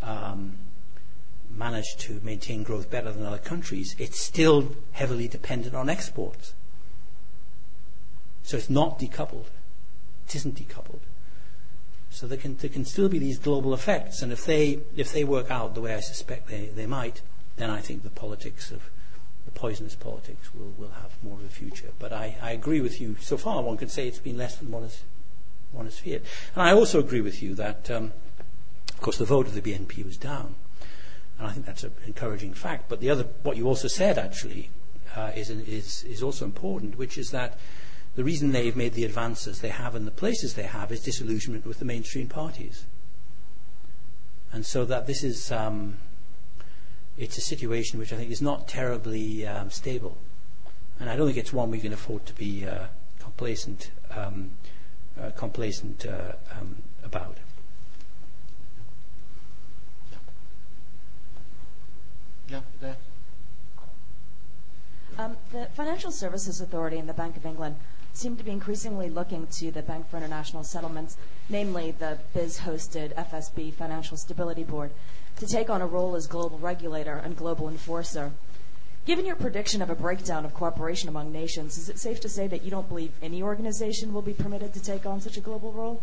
[0.01, 0.57] um,
[1.59, 6.53] managed to maintain growth better than other countries, it's still heavily dependent on exports.
[8.41, 9.51] So it's not decoupled.
[10.27, 11.01] It isn't decoupled.
[12.09, 15.23] So there can, there can still be these global effects, and if they, if they
[15.23, 17.21] work out the way I suspect they, they might,
[17.57, 18.89] then I think the politics of
[19.45, 21.89] the poisonous politics will, will have more of a future.
[21.99, 23.17] But I, I agree with you.
[23.19, 25.03] So far, one could say it's been less than one has,
[25.71, 26.23] one has feared.
[26.55, 28.13] And I also agree with you that, um,
[28.89, 30.55] of course, the vote of the BNP was down.
[31.39, 32.89] And I think that's an encouraging fact.
[32.89, 34.69] But the other, what you also said actually,
[35.15, 37.57] uh, is, is, is also important, which is that
[38.15, 41.65] the reason they've made the advances they have and the places they have is disillusionment
[41.65, 42.85] with the mainstream parties.
[44.51, 45.97] And so that this is, um,
[47.17, 50.17] it's a situation which I think is not terribly um, stable.
[50.99, 52.87] And I don't think it's one we can afford to be uh,
[53.19, 54.51] complacent, um,
[55.19, 57.37] uh, complacent uh, um, about.
[62.49, 62.97] Yeah, there.
[65.17, 67.75] Um, the Financial Services Authority and the Bank of England
[68.13, 71.17] seem to be increasingly looking to the Bank for International Settlements,
[71.47, 74.91] namely the BIS-hosted FSB Financial Stability Board,
[75.37, 78.31] to take on a role as global regulator and global enforcer.
[79.05, 82.47] Given your prediction of a breakdown of cooperation among nations, is it safe to say
[82.47, 85.71] that you don't believe any organization will be permitted to take on such a global
[85.71, 86.01] role?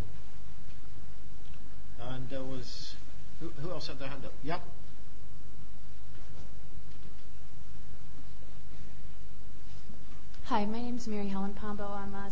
[2.01, 2.95] And there was.
[3.41, 4.33] Who, who else had their hand up?
[4.43, 4.63] Yep.
[10.49, 11.89] Hi, my name is Mary Helen Pombo.
[11.89, 12.31] I'm a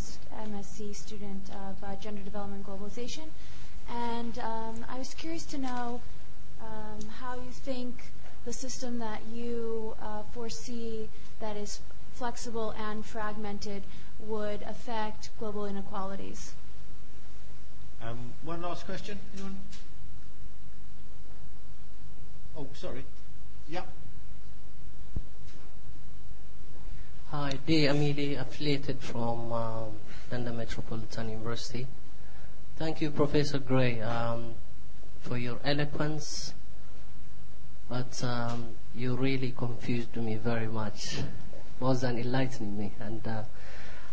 [0.49, 3.27] MSc student of uh, Gender Development and Globalization.
[3.91, 6.01] And um, I was curious to know
[6.61, 8.12] um, how you think
[8.45, 11.09] the system that you uh, foresee
[11.41, 11.81] that is
[12.12, 13.82] flexible and fragmented
[14.20, 16.55] would affect global inequalities.
[18.01, 19.19] Um, one last question.
[19.35, 19.57] Anyone?
[22.57, 23.05] Oh, sorry.
[23.69, 23.89] Yep.
[27.30, 27.86] Hi, D.
[27.86, 29.92] Amidi, affiliated from um,
[30.30, 31.86] London Metropolitan University.
[32.76, 34.55] Thank you, Professor Gray, um,
[35.20, 36.55] for your eloquence,
[37.88, 41.18] but um, you really confused me very much,
[41.80, 42.92] more than enlightening me.
[43.01, 43.42] And uh,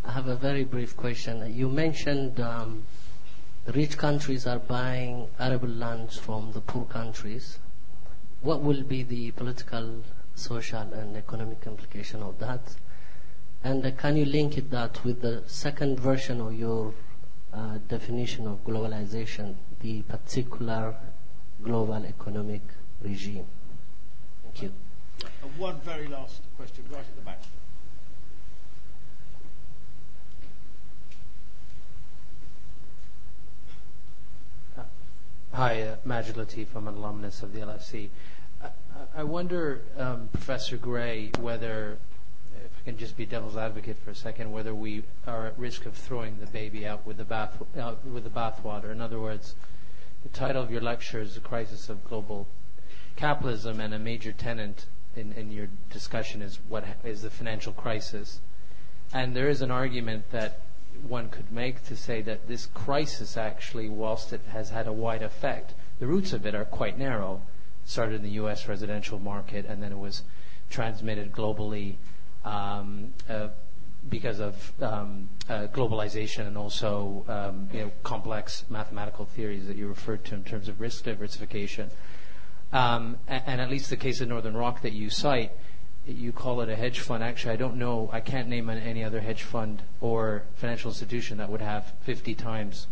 [0.04, 1.54] I have a very brief question.
[1.54, 2.86] You mentioned um,
[3.68, 7.60] rich countries are buying arable lands from the poor countries.
[8.42, 10.02] What will be the political,
[10.34, 12.62] social, and economic implication of that?
[13.64, 16.94] And uh, can you link it that with the second version of your
[17.54, 20.96] uh, definition of globalization, the particular
[21.62, 22.62] global economic
[23.02, 23.46] regime?
[24.44, 24.72] Thank you.
[25.44, 27.42] And one very last question, right at the back.
[35.54, 36.68] Hi, uh, Majid Latif.
[36.76, 38.10] I'm an alumnus of the LSE.
[38.64, 38.70] I,
[39.18, 42.00] I wonder, um, Professor Gray, whether
[42.56, 45.94] I can just be devil's advocate for a second, whether we are at risk of
[45.94, 48.92] throwing the baby out with the bath out with the bathwater.
[48.92, 49.56] In other words,
[50.24, 52.48] the title of your lecture is "The Crisis of Global
[53.16, 58.42] Capitalism," and a major tenant in, in your discussion is what is the financial crisis.
[59.14, 60.62] And there is an argument that
[61.08, 65.22] one could make to say that this crisis actually, whilst it has had a wide
[65.22, 67.42] effect, the roots of it are quite narrow.
[67.84, 68.68] It started in the U.S.
[68.68, 70.24] residential market, and then it was
[70.70, 71.96] transmitted globally
[74.10, 79.88] because of um, uh, globalization and also um, you know, complex mathematical theories that you
[79.88, 81.90] referred to in terms of risk diversification.
[82.74, 85.52] Um, and, at least the case of Northern Rock that you cite,
[86.08, 87.22] you call it a hedge fund.
[87.24, 88.10] Actually, I don't know.
[88.14, 92.88] I can't name any other hedge fund or financial institution that would have 50 times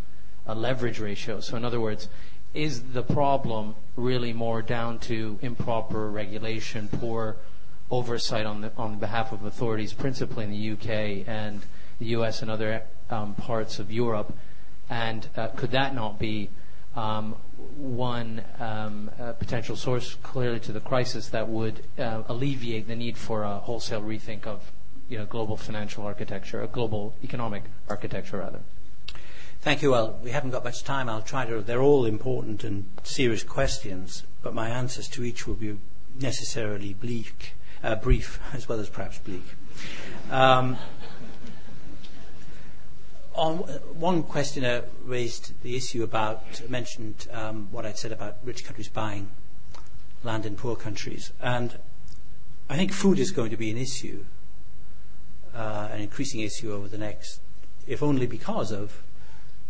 [0.46, 1.40] a leverage ratio.
[1.40, 2.08] So, in other words,
[2.52, 7.36] is the problem really more down to improper regulation, poor
[7.90, 11.62] oversight on, the, on behalf of authorities, principally in the UK and
[11.98, 14.34] the US and other um, parts of Europe?
[14.88, 16.50] And uh, could that not be
[16.96, 17.36] um,
[17.76, 23.16] one um, uh, potential source clearly to the crisis that would uh, alleviate the need
[23.16, 24.72] for a wholesale rethink of
[25.08, 28.60] you know, global financial architecture, a global economic architecture, rather?
[29.60, 29.90] Thank you.
[29.90, 31.08] Well, we haven't got much time.
[31.08, 31.60] I'll try to.
[31.60, 35.76] They're all important and serious questions, but my answers to each will be
[36.18, 39.44] necessarily bleak, uh, brief, as well as perhaps bleak.
[40.30, 40.76] Um,
[43.34, 43.58] on
[43.94, 49.30] one questioner raised the issue about mentioned um, what I'd said about rich countries buying
[50.22, 51.78] land in poor countries, and
[52.68, 54.24] I think food is going to be an issue,
[55.54, 57.40] uh, an increasing issue over the next,
[57.86, 59.02] if only because of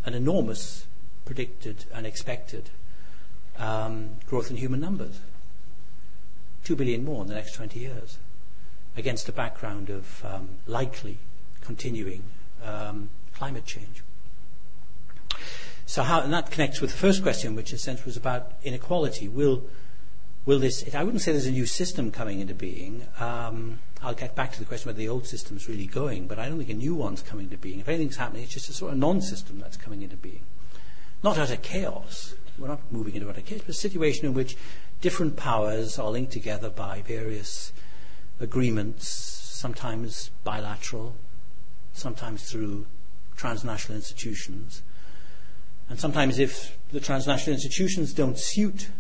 [0.04, 0.86] an enormous
[1.24, 2.70] predicted and expected
[3.56, 5.20] um, growth in human numbers.
[6.64, 8.18] Two billion more in the next 20 years,
[8.96, 11.18] against a background of um, likely
[11.60, 12.22] continuing
[12.64, 14.02] um, climate change.
[15.86, 18.52] So how, and that connects with the first question, which in a sense was about
[18.62, 19.28] inequality.
[19.28, 19.64] Will,
[20.46, 23.06] will this, I wouldn't say there's a new system coming into being.
[23.18, 26.38] Um, I'll get back to the question whether the old system is really going, but
[26.38, 27.80] I don't think a new one's coming into being.
[27.80, 30.44] If anything's happening, it's just a sort of non-system that's coming into being.
[31.22, 32.34] Not utter chaos.
[32.56, 34.56] We're not moving into utter chaos, but a situation in which
[35.00, 37.72] different powers are linked together by various
[38.38, 41.14] agreements, sometimes bilateral,
[41.92, 42.86] sometimes through
[43.36, 44.82] transnational institutions.
[45.88, 48.90] And sometimes if the transnational institutions don't suit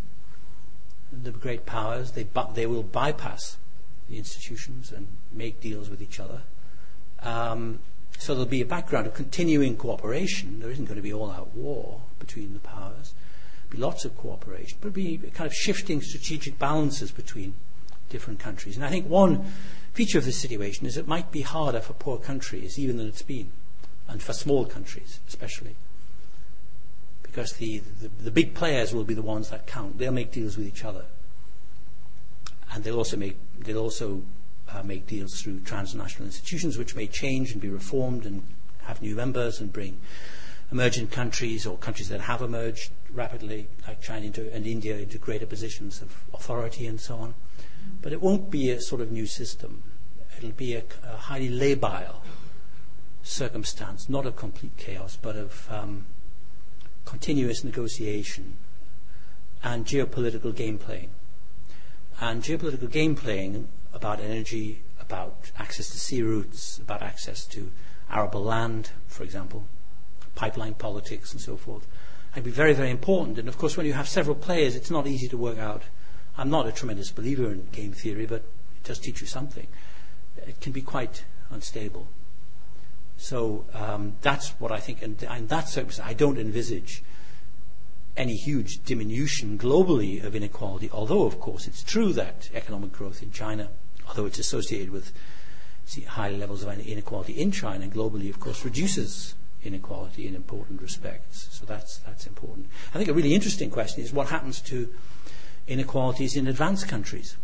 [1.12, 3.56] the great powers, they, bu- they will bypass
[4.08, 6.42] the institutions and make deals with each other.
[7.22, 7.80] Um,
[8.18, 10.60] so there'll be a background of continuing cooperation.
[10.60, 13.14] There isn't going to be all out war between the powers.
[13.70, 17.54] Be lots of cooperation, but be kind of shifting strategic balances between
[18.08, 18.76] different countries.
[18.76, 19.44] And I think one
[19.92, 23.22] feature of this situation is it might be harder for poor countries even than it's
[23.22, 23.52] been,
[24.08, 25.76] and for small countries especially.
[27.22, 29.98] Because the, the, the big players will be the ones that count.
[29.98, 31.04] They'll make deals with each other
[32.72, 34.22] and they'll also make they'll also
[34.68, 38.42] uh, make deals through transnational institutions, which may change and be reformed and
[38.82, 39.98] have new members and bring
[40.70, 45.46] emerging countries or countries that have emerged rapidly, like China into, and India, into greater
[45.46, 47.34] positions of authority and so on.
[48.02, 49.82] But it won't be a sort of new system.
[50.36, 52.16] It'll be a, a highly labile
[53.22, 56.06] circumstance, not of complete chaos, but of um,
[57.04, 58.56] continuous negotiation
[59.62, 61.10] and geopolitical game playing
[62.20, 67.70] and geopolitical game playing about energy, about access to sea routes, about access to
[68.10, 69.64] arable land, for example,
[70.34, 71.86] pipeline politics and so forth,
[72.34, 73.38] can be very, very important.
[73.38, 75.82] And of course, when you have several players, it's not easy to work out.
[76.36, 78.42] I'm not a tremendous believer in game theory, but
[78.76, 79.66] it does teach you something.
[80.36, 82.08] It can be quite unstable.
[83.16, 87.02] So um, that's what I think, and, and that's I don't envisage
[88.16, 93.30] any huge diminution globally of inequality, although, of course, it's true that economic growth in
[93.30, 93.68] China,
[94.08, 95.12] although it's associated with
[96.06, 99.34] high levels of inequality in China, globally, of course, reduces
[99.64, 101.48] inequality in important respects.
[101.50, 102.68] So that's, that's important.
[102.94, 104.88] I think a really interesting question is what happens to
[105.66, 107.36] inequalities in advanced countries,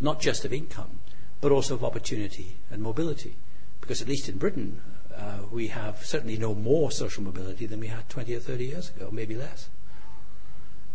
[0.00, 1.00] not just of income,
[1.40, 3.36] but also of opportunity and mobility.
[3.80, 4.80] Because at least in Britain,
[5.16, 8.90] uh, we have certainly no more social mobility than we had 20 or 30 years
[8.90, 9.68] ago, maybe less.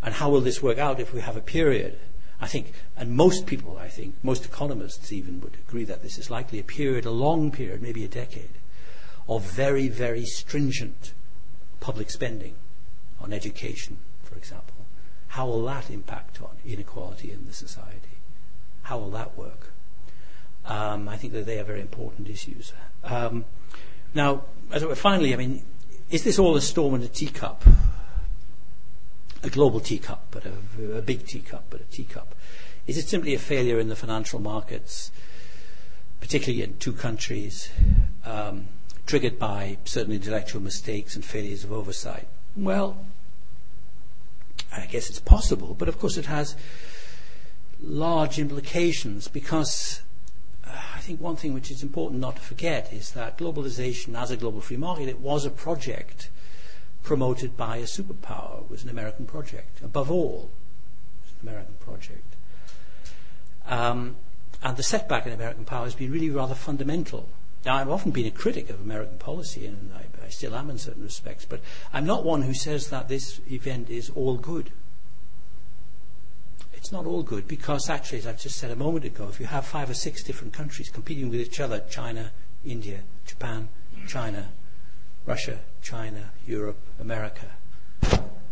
[0.01, 1.99] And how will this work out if we have a period?
[2.41, 6.29] I think, and most people, I think, most economists even would agree that this is
[6.29, 8.49] likely a period, a long period, maybe a decade,
[9.27, 11.13] of very, very stringent
[11.79, 12.55] public spending
[13.19, 14.85] on education, for example.
[15.29, 18.17] How will that impact on inequality in the society?
[18.83, 19.71] How will that work?
[20.65, 22.73] Um, I think that they are very important issues.
[23.03, 23.45] Um,
[24.13, 25.63] now, as it finally, I mean,
[26.09, 27.63] is this all a storm in a teacup?
[29.41, 32.35] A global teacup, but a, a big teacup, but a teacup.
[32.85, 35.11] Is it simply a failure in the financial markets,
[36.21, 37.69] particularly in two countries,
[38.25, 38.67] um,
[39.05, 42.27] triggered by certain intellectual mistakes and failures of oversight?
[42.55, 43.05] Well,
[44.71, 46.55] I guess it's possible, but of course it has
[47.81, 50.01] large implications because
[50.65, 54.31] uh, I think one thing which is important not to forget is that globalization as
[54.31, 56.29] a global free market, it was a project
[57.03, 58.61] promoted by a superpower.
[58.61, 59.81] It was an American project.
[59.83, 60.49] Above all,
[61.19, 62.35] it was an American project.
[63.65, 64.15] Um,
[64.61, 67.27] and the setback in American power has been really rather fundamental.
[67.65, 70.77] Now, I've often been a critic of American policy, and I, I still am in
[70.77, 71.61] certain respects, but
[71.93, 74.71] I'm not one who says that this event is all good.
[76.73, 79.45] It's not all good because, actually, as I've just said a moment ago, if you
[79.45, 82.31] have five or six different countries competing with each other China,
[82.65, 83.69] India, Japan,
[84.07, 84.49] China,
[85.25, 87.47] Russia, China, Europe, America,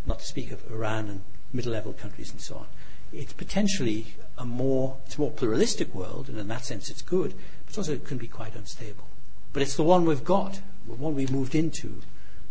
[0.05, 1.21] not to speak of Iran and
[1.51, 2.65] middle level countries and so on
[3.13, 7.33] it's potentially a more it's a more pluralistic world, and in that sense it's good,
[7.77, 9.07] also it can be quite unstable.
[9.53, 12.01] But it's the one we've got, the one we've moved into.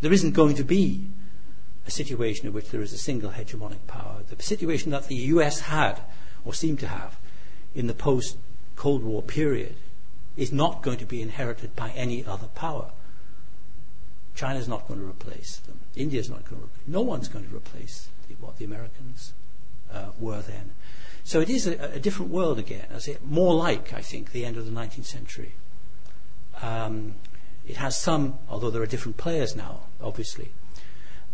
[0.01, 1.07] There isn't going to be
[1.87, 4.23] a situation in which there is a single hegemonic power.
[4.29, 6.01] The situation that the US had,
[6.45, 7.19] or seemed to have,
[7.75, 8.37] in the post
[8.77, 9.77] Cold War period
[10.37, 12.93] is not going to be inherited by any other power.
[14.35, 15.81] China's not going to replace them.
[15.97, 16.67] India's not going to.
[16.67, 19.35] Replace No one's going to replace the, what the Americans
[19.93, 20.71] uh, were then.
[21.25, 24.45] So it is a, a, different world again, as it more like, I think, the
[24.45, 25.53] end of the 19th century.
[26.63, 27.15] Um,
[27.67, 30.53] it has some, although there are different players now, obviously,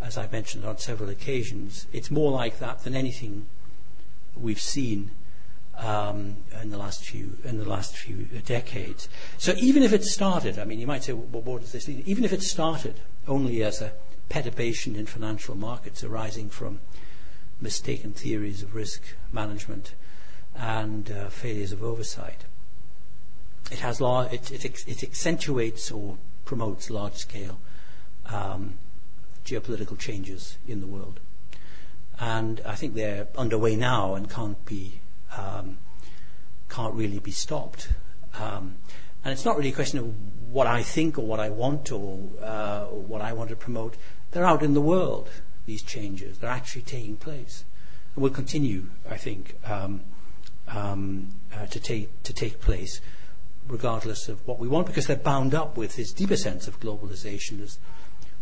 [0.00, 1.86] as I've mentioned on several occasions.
[1.92, 3.46] It's more like that than anything
[4.36, 5.12] we've seen
[5.78, 9.08] um, in the last few in the last few decades.
[9.38, 12.02] So even if it started, I mean, you might say, well, what does this mean?
[12.06, 13.92] Even if it started only as a
[14.28, 16.80] perturbation in financial markets arising from
[17.60, 19.02] mistaken theories of risk
[19.32, 19.94] management
[20.54, 22.44] and uh, failures of oversight.
[23.70, 27.58] It has it, it, it accentuates or promotes large scale
[28.26, 28.78] um,
[29.44, 31.20] geopolitical changes in the world.
[32.18, 35.00] And I think they're underway now and can't be
[35.36, 35.78] um,
[36.68, 37.88] can't really be stopped.
[38.40, 38.76] Um,
[39.24, 40.14] and it's not really a question of
[40.52, 43.96] what I think or what I want or, uh, what I want to promote.
[44.30, 45.28] They're out in the world
[45.66, 46.38] these changes.
[46.38, 47.64] They're actually taking place.
[48.14, 50.02] And will continue, I think, um,
[50.68, 53.00] um, uh, to, take, to take place
[53.68, 57.58] regardless of what we want because they're bound up with this deeper sense of globalization
[57.58, 57.78] this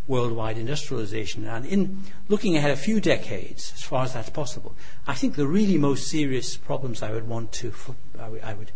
[0.06, 1.46] worldwide industrialization.
[1.46, 4.74] And in looking ahead a few decades, as far as that's possible,
[5.06, 7.72] I think the really most serious problems I would want to,
[8.18, 8.70] I would,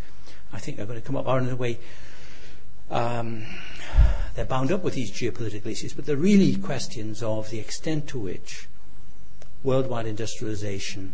[0.51, 1.79] I think are going to come up are in a way
[2.89, 3.45] um,
[4.35, 8.19] they're bound up with these geopolitical issues, but they're really questions of the extent to
[8.19, 8.67] which
[9.63, 11.13] worldwide industrialization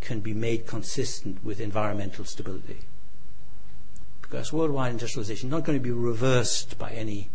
[0.00, 2.80] can be made consistent with environmental stability.
[4.22, 7.30] Because worldwide industrialization is not going to be reversed by any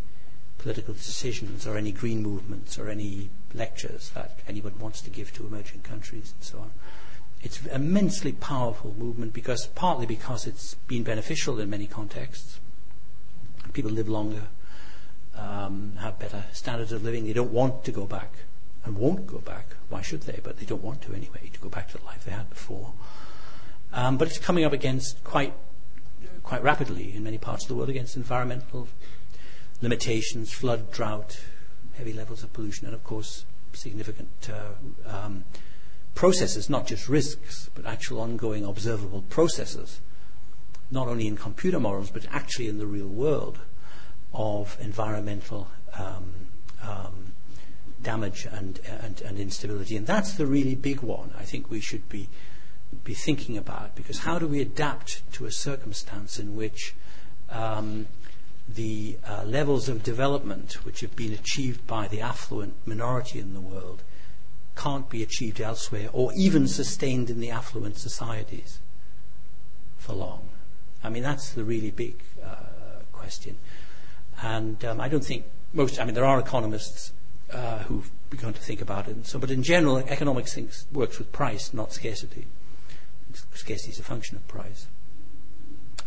[0.57, 5.45] political decisions or any green movements or any lectures that anyone wants to give to
[5.45, 6.71] emerging countries and so on.
[7.43, 12.59] It's an immensely powerful movement because partly because it's been beneficial in many contexts,
[13.75, 14.47] people live longer,
[15.37, 17.25] um, have better standards of living.
[17.25, 18.31] They don't want to go back
[18.83, 19.75] and won't go back.
[19.89, 20.39] Why should they?
[20.41, 22.93] But they don't want to anyway, to go back to the life they had before.
[23.93, 25.53] Um, but it's coming up against quite,
[26.43, 28.87] quite rapidly in many parts of the world against environmental
[29.81, 31.39] limitations, flood, drought,
[31.97, 35.43] heavy levels of pollution, and of course significant uh, um,
[36.13, 39.99] processes, not just risks, but actual ongoing observable processes
[40.91, 43.59] not only in computer models, but actually in the real world
[44.33, 45.67] of environmental
[45.97, 46.33] um,
[46.83, 47.33] um,
[48.01, 49.95] damage and, and, and, instability.
[49.95, 52.29] And that's the really big one I think we should be,
[53.03, 56.93] be thinking about, because how do we adapt to a circumstance in which
[57.49, 58.07] um,
[58.67, 63.61] the uh, levels of development which have been achieved by the affluent minority in the
[63.61, 64.03] world
[64.75, 68.79] can't be achieved elsewhere or even sustained in the affluent societies
[69.97, 70.49] for long?
[71.05, 72.55] I mean, that's the really big uh,
[73.11, 73.57] question.
[74.41, 77.13] And um, I don't think most, I mean, there are economists
[77.51, 79.25] uh, who've begun to think about it.
[79.25, 82.47] So, but in general, economics thinks, works with price, not scarcity.
[83.53, 84.87] Scarcity is a function of price.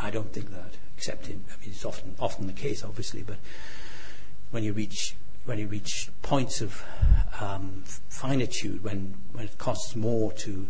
[0.00, 3.36] I don't think that, except in, I mean, it's often, often the case, obviously, but
[4.50, 5.14] when you reach
[5.44, 6.84] when you reach points of
[7.40, 10.66] um, finitude, when, when it costs more to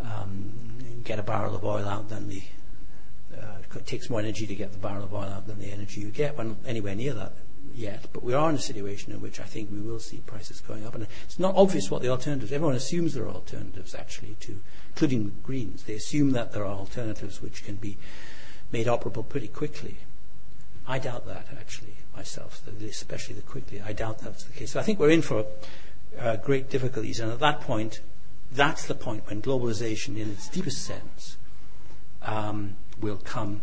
[0.00, 0.52] um,
[1.04, 2.42] get a barrel of oil out than the
[3.76, 6.10] it takes more energy to get the barrel of oil out than the energy you
[6.10, 6.36] get.
[6.36, 7.32] We're not anywhere near that
[7.74, 10.60] yet, but we are in a situation in which I think we will see prices
[10.60, 10.94] going up.
[10.94, 12.52] And it's not obvious what the alternatives.
[12.52, 14.60] Everyone assumes there are alternatives actually to,
[14.90, 15.84] including the greens.
[15.84, 17.96] They assume that there are alternatives which can be
[18.70, 19.98] made operable pretty quickly.
[20.86, 23.80] I doubt that actually myself, especially the quickly.
[23.80, 24.72] I doubt that's the case.
[24.72, 25.46] So I think we're in for
[26.18, 28.00] uh, great difficulties, and at that point,
[28.52, 31.36] that's the point when globalization, in its deepest sense,
[32.22, 33.60] um, will come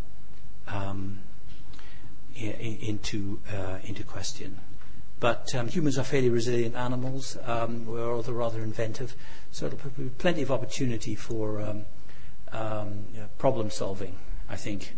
[0.68, 1.19] um,
[2.35, 4.59] into, uh, into question.
[5.19, 7.38] But um, humans are fairly resilient animals.
[7.45, 9.15] Um, we're rather inventive,
[9.51, 11.85] so there'll be plenty of opportunity for um,
[12.51, 13.05] um,
[13.39, 14.15] problem solving,
[14.47, 14.95] I think,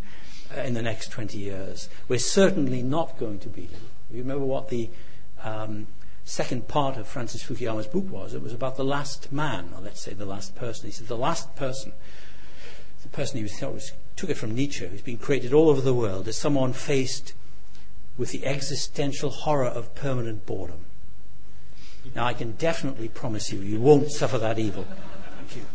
[0.55, 1.87] uh, in the next 20 years.
[2.09, 3.69] We're certainly not going to be.
[4.11, 4.89] You remember what the
[6.25, 8.33] second part of Francis Fukuyama's book was?
[8.33, 10.85] It was about the last man, or let's say the last person.
[10.85, 11.93] He said the last person,
[13.13, 16.27] person he was, was took it from Nietzsche, who's been created all over the world,
[16.27, 17.33] as someone faced
[18.17, 20.85] with the existential horror of permanent boredom.
[22.15, 24.85] Now, I can definitely promise you, you won't suffer that evil.
[25.37, 25.65] Thank you.